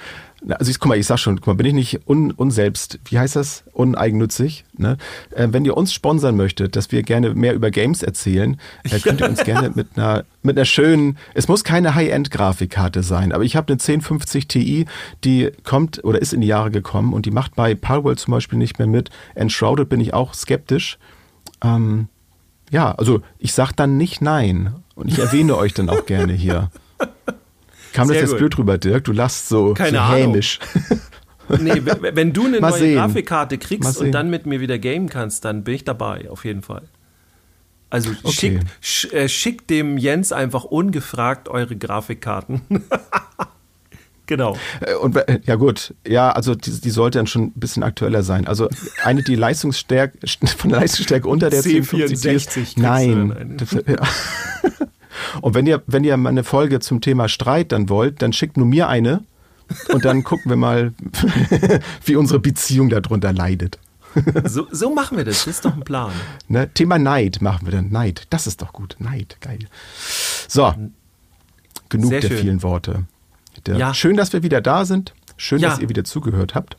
also 0.49 0.71
ich, 0.71 0.79
guck 0.79 0.89
mal, 0.89 0.97
ich 0.97 1.05
sag 1.05 1.19
schon, 1.19 1.37
guck 1.37 1.47
mal, 1.47 1.53
bin 1.53 1.67
ich 1.67 1.73
nicht 1.73 2.07
un, 2.07 2.31
unselbst, 2.31 2.99
wie 3.05 3.19
heißt 3.19 3.35
das, 3.35 3.63
uneigennützig, 3.73 4.65
ne? 4.77 4.97
Äh, 5.31 5.49
wenn 5.51 5.65
ihr 5.65 5.77
uns 5.77 5.93
sponsern 5.93 6.35
möchtet, 6.35 6.75
dass 6.75 6.91
wir 6.91 7.03
gerne 7.03 7.33
mehr 7.35 7.53
über 7.53 7.69
Games 7.69 8.01
erzählen, 8.01 8.59
äh, 8.83 8.99
könnt 8.99 9.21
ihr 9.21 9.29
uns 9.29 9.43
gerne 9.43 9.71
mit 9.75 9.89
einer, 9.95 10.25
mit 10.41 10.57
einer 10.57 10.65
schönen, 10.65 11.17
es 11.33 11.47
muss 11.47 11.63
keine 11.63 11.93
High-End-Grafikkarte 11.93 13.03
sein, 13.03 13.31
aber 13.31 13.43
ich 13.43 13.55
habe 13.55 13.67
eine 13.67 13.79
1050 13.79 14.47
Ti, 14.47 14.85
die 15.23 15.51
kommt 15.63 16.03
oder 16.03 16.21
ist 16.21 16.33
in 16.33 16.41
die 16.41 16.47
Jahre 16.47 16.71
gekommen 16.71 17.13
und 17.13 17.25
die 17.25 17.31
macht 17.31 17.55
bei 17.55 17.75
Palworld 17.75 18.19
zum 18.19 18.31
Beispiel 18.31 18.57
nicht 18.57 18.79
mehr 18.79 18.87
mit. 18.87 19.09
Enshrouded 19.35 19.89
bin 19.89 19.99
ich 20.01 20.13
auch 20.13 20.33
skeptisch. 20.33 20.97
Ähm, 21.63 22.07
ja, 22.71 22.93
also 22.93 23.21
ich 23.37 23.53
sag 23.53 23.73
dann 23.73 23.97
nicht 23.97 24.21
nein. 24.21 24.73
Und 24.95 25.09
ich 25.09 25.19
erwähne 25.19 25.55
euch 25.57 25.73
dann 25.73 25.89
auch 25.89 26.05
gerne 26.05 26.33
hier. 26.33 26.71
Kam 27.93 28.07
das 28.07 28.15
Sehr 28.15 28.21
jetzt 28.21 28.29
gut. 28.31 28.39
blöd 28.39 28.57
rüber, 28.57 28.77
Dirk? 28.77 29.03
Du 29.05 29.11
lachst 29.11 29.49
so, 29.49 29.73
Keine 29.73 29.97
so 29.97 30.03
Ahnung. 30.03 30.17
hämisch. 30.33 30.59
Nee, 31.59 31.81
wenn 31.83 32.31
du 32.31 32.45
eine 32.45 32.61
Mal 32.61 32.69
neue 32.69 32.79
sehen. 32.79 32.95
Grafikkarte 32.95 33.57
kriegst 33.57 33.97
und 33.97 34.13
dann 34.13 34.29
mit 34.29 34.45
mir 34.45 34.61
wieder 34.61 34.79
gamen 34.79 35.09
kannst, 35.09 35.43
dann 35.43 35.65
bin 35.65 35.73
ich 35.73 35.83
dabei, 35.83 36.29
auf 36.29 36.45
jeden 36.45 36.61
Fall. 36.61 36.83
Also 37.89 38.11
Okay. 38.23 38.31
schickt, 38.31 38.63
sch, 38.79 39.05
äh, 39.11 39.27
schickt 39.27 39.69
dem 39.69 39.97
Jens 39.97 40.31
einfach 40.31 40.63
ungefragt 40.63 41.49
eure 41.49 41.75
Grafikkarten. 41.75 42.61
genau. 44.27 44.55
Äh, 44.79 44.93
Und 44.95 45.17
äh, 45.17 45.41
ja 45.43 45.55
gut, 45.55 45.93
ja, 46.07 46.31
also 46.31 46.55
die, 46.55 46.79
die 46.79 46.89
sollte 46.89 47.19
dann 47.19 47.27
schon 47.27 47.47
ein 47.47 47.53
bisschen 47.59 47.83
aktueller 47.83 48.23
sein. 48.23 48.47
Also 48.47 48.69
eine, 49.03 49.21
die 49.21 49.35
Leistungsstärke 49.35 50.19
von 50.57 50.69
der 50.69 50.79
Leistungsstärke 50.79 51.27
unter 51.27 51.49
der 51.49 51.61
C64 51.63 51.65
1050 51.65 52.21
kriegst 52.21 52.57
ist. 52.57 52.77
Nein. 52.77 53.57
Und 55.39 55.53
wenn 55.53 55.65
ihr, 55.65 55.81
wenn 55.87 56.03
ihr 56.03 56.17
mal 56.17 56.29
eine 56.29 56.43
Folge 56.43 56.79
zum 56.81 56.99
Thema 56.99 57.29
Streit 57.29 57.71
dann 57.71 57.87
wollt, 57.89 58.21
dann 58.21 58.33
schickt 58.33 58.57
nur 58.57 58.65
mir 58.67 58.89
eine 58.89 59.23
und 59.93 60.03
dann 60.03 60.23
gucken 60.23 60.49
wir 60.51 60.57
mal, 60.57 60.93
wie 62.05 62.15
unsere 62.17 62.39
Beziehung 62.39 62.89
darunter 62.89 63.31
leidet. 63.33 63.79
So, 64.43 64.67
so 64.71 64.93
machen 64.93 65.15
wir 65.15 65.23
das. 65.23 65.45
Das 65.45 65.55
ist 65.55 65.63
doch 65.63 65.73
ein 65.73 65.85
Plan. 65.85 66.11
Ne? 66.49 66.69
Thema 66.73 66.99
Neid 66.99 67.41
machen 67.41 67.65
wir 67.65 67.71
dann. 67.71 67.91
Neid, 67.91 68.27
das 68.29 68.45
ist 68.45 68.61
doch 68.61 68.73
gut. 68.73 68.97
Neid, 68.99 69.37
geil. 69.39 69.59
So, 70.49 70.73
genug 71.87 72.09
Sehr 72.09 72.19
der 72.19 72.27
schön. 72.27 72.37
vielen 72.39 72.61
Worte. 72.63 73.05
Der, 73.65 73.77
Ja. 73.77 73.93
Schön, 73.93 74.17
dass 74.17 74.33
wir 74.33 74.43
wieder 74.43 74.59
da 74.59 74.83
sind. 74.83 75.13
Schön, 75.37 75.59
Ja. 75.59 75.69
dass 75.69 75.79
ihr 75.79 75.87
wieder 75.87 76.03
zugehört 76.03 76.55
habt. 76.55 76.75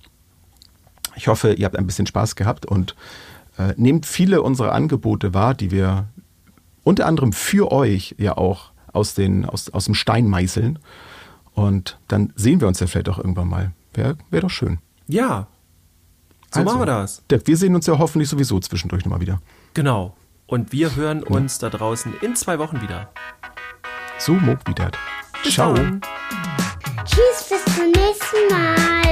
Ich 1.17 1.27
hoffe, 1.29 1.55
ihr 1.55 1.65
habt 1.65 1.79
ein 1.79 1.87
bisschen 1.87 2.07
Spaß 2.07 2.37
gehabt 2.37 2.67
und 2.67 2.95
äh, 3.57 3.73
nehmt 3.79 4.05
viele 4.05 4.43
unserer 4.43 4.73
Angebote 4.73 5.33
wahr, 5.33 5.55
die 5.55 5.71
wir 5.71 6.09
unter 6.85 7.07
anderem 7.07 7.33
für 7.33 7.73
euch 7.73 8.15
ja 8.19 8.37
auch 8.37 8.73
aus, 8.93 9.15
den, 9.15 9.45
aus, 9.45 9.71
aus 9.71 9.87
dem 9.87 9.95
Stein 9.95 10.29
meißeln. 10.29 10.79
Und 11.55 11.99
dann 12.09 12.33
sehen 12.37 12.61
wir 12.61 12.69
uns 12.69 12.81
ja 12.81 12.87
vielleicht 12.87 13.09
auch 13.09 13.19
irgendwann 13.19 13.49
mal. 13.49 13.73
Wäre 13.95 14.17
wär 14.31 14.41
doch 14.41 14.51
schön. 14.51 14.79
Ja. 15.07 15.47
So 16.51 16.61
Also, 16.61 16.71
machen 16.71 16.83
wir 16.83 16.87
das. 16.87 17.23
Dirk, 17.31 17.47
wir 17.47 17.57
sehen 17.57 17.75
uns 17.75 17.87
ja 17.87 17.99
hoffentlich 17.99 18.29
sowieso 18.29 18.59
zwischendurch 18.61 19.05
nochmal 19.05 19.21
wieder. 19.21 19.41
Genau. 19.75 20.17
Und 20.47 20.73
wir 20.73 20.97
hören 20.97 21.23
uns 21.23 21.59
da 21.59 21.71
draußen 21.71 22.13
in 22.21 22.37
zwei 22.37 22.59
Wochen 22.59 22.81
wieder. 22.83 23.11
So, 24.19 24.33
Mog 24.35 24.59
wieder. 24.67 24.91
Ciao. 25.45 25.75
dann. 25.75 26.01
Tschüss, 27.05 27.49
bis 27.49 27.75
zum 27.75 27.87
nächsten 27.91 28.49
Mal. 28.51 29.12